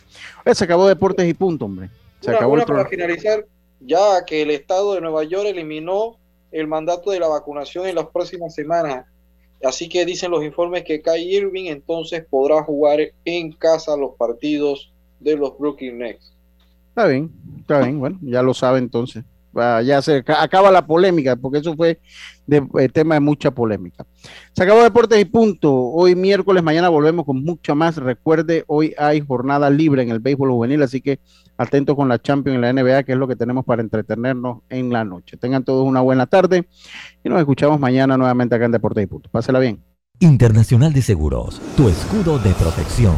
él. 0.47 0.55
se 0.57 0.65
acabó 0.65 0.89
Deportes 0.89 1.29
y 1.29 1.35
punto, 1.35 1.67
hombre. 1.67 1.91
Se 2.21 2.31
acabó 2.31 2.57
el 2.57 2.65
para 2.65 2.87
finalizar, 2.87 3.45
ya 3.81 4.25
que 4.25 4.41
el 4.41 4.51
estado 4.51 4.95
de 4.95 5.03
Nueva 5.03 5.23
York 5.25 5.45
eliminó 5.47 6.17
el 6.51 6.67
mandato 6.67 7.11
de 7.11 7.21
la 7.21 7.29
vacunación 7.29 7.87
en 7.87 7.95
las 7.95 8.07
próximas 8.07 8.55
semanas. 8.55 9.05
Así 9.63 9.87
que 9.89 10.07
dicen 10.07 10.31
los 10.31 10.43
informes 10.43 10.85
que 10.85 11.03
Kai 11.03 11.23
Irving 11.23 11.67
entonces 11.67 12.25
podrá 12.29 12.63
jugar 12.63 13.01
en 13.27 13.53
casa 13.53 13.97
los 13.99 14.15
partidos 14.17 14.93
de 15.21 15.37
los 15.37 15.59
Brooklyn 15.59 15.99
Nets. 15.99 16.33
Está 16.89 17.07
bien, 17.07 17.31
está 17.59 17.81
bien, 17.81 17.99
bueno, 17.99 18.19
ya 18.23 18.43
lo 18.43 18.55
sabe 18.55 18.79
entonces. 18.79 19.25
Ya 19.85 20.03
se 20.03 20.19
acaba 20.27 20.71
la 20.71 20.87
polémica, 20.87 21.35
porque 21.35 21.59
eso 21.59 21.75
fue 21.75 21.99
de, 22.47 22.67
eh, 22.79 22.89
tema 22.91 23.15
de 23.15 23.21
mucha 23.21 23.51
polémica. 23.51 24.05
Se 24.53 24.63
acabó 24.63 24.83
Deportes 24.83 25.19
y 25.19 25.25
punto. 25.25 25.75
Hoy 25.75 26.15
miércoles, 26.15 26.63
mañana 26.63 26.91
volvemos 26.91 27.25
con 27.25 27.43
mucho 27.43 27.75
más. 27.75 27.97
Recuerde, 27.97 28.65
hoy 28.67 28.95
hay 28.99 29.21
jornada 29.21 29.71
libre 29.71 30.03
en 30.03 30.11
el 30.11 30.21
béisbol 30.21 30.51
juvenil, 30.51 30.83
así 30.83 31.01
que 31.01 31.21
atento 31.57 31.97
con 31.97 32.09
la 32.09 32.21
Champions 32.21 32.59
y 32.59 32.61
la 32.61 32.73
NBA, 32.73 33.05
que 33.05 33.13
es 33.13 33.19
lo 33.19 33.27
que 33.27 33.37
tenemos 33.37 33.65
para 33.65 33.81
entretenernos 33.81 34.59
en 34.69 34.93
la 34.93 35.05
noche. 35.05 35.39
Tengan 35.39 35.65
todos 35.65 35.87
una 35.87 36.03
buena 36.03 36.27
tarde 36.27 36.69
y 37.25 37.29
nos 37.29 37.39
escuchamos 37.39 37.81
mañana 37.81 38.19
nuevamente 38.19 38.55
acá 38.55 38.67
en 38.67 38.73
Deportes 38.73 39.05
y 39.05 39.07
punto. 39.07 39.31
Pásela 39.31 39.59
bien. 39.59 39.83
Internacional 40.21 40.93
de 40.93 41.03
Seguros, 41.03 41.61
tu 41.77 41.89
escudo 41.89 42.39
de 42.39 42.53
protección. 42.53 43.15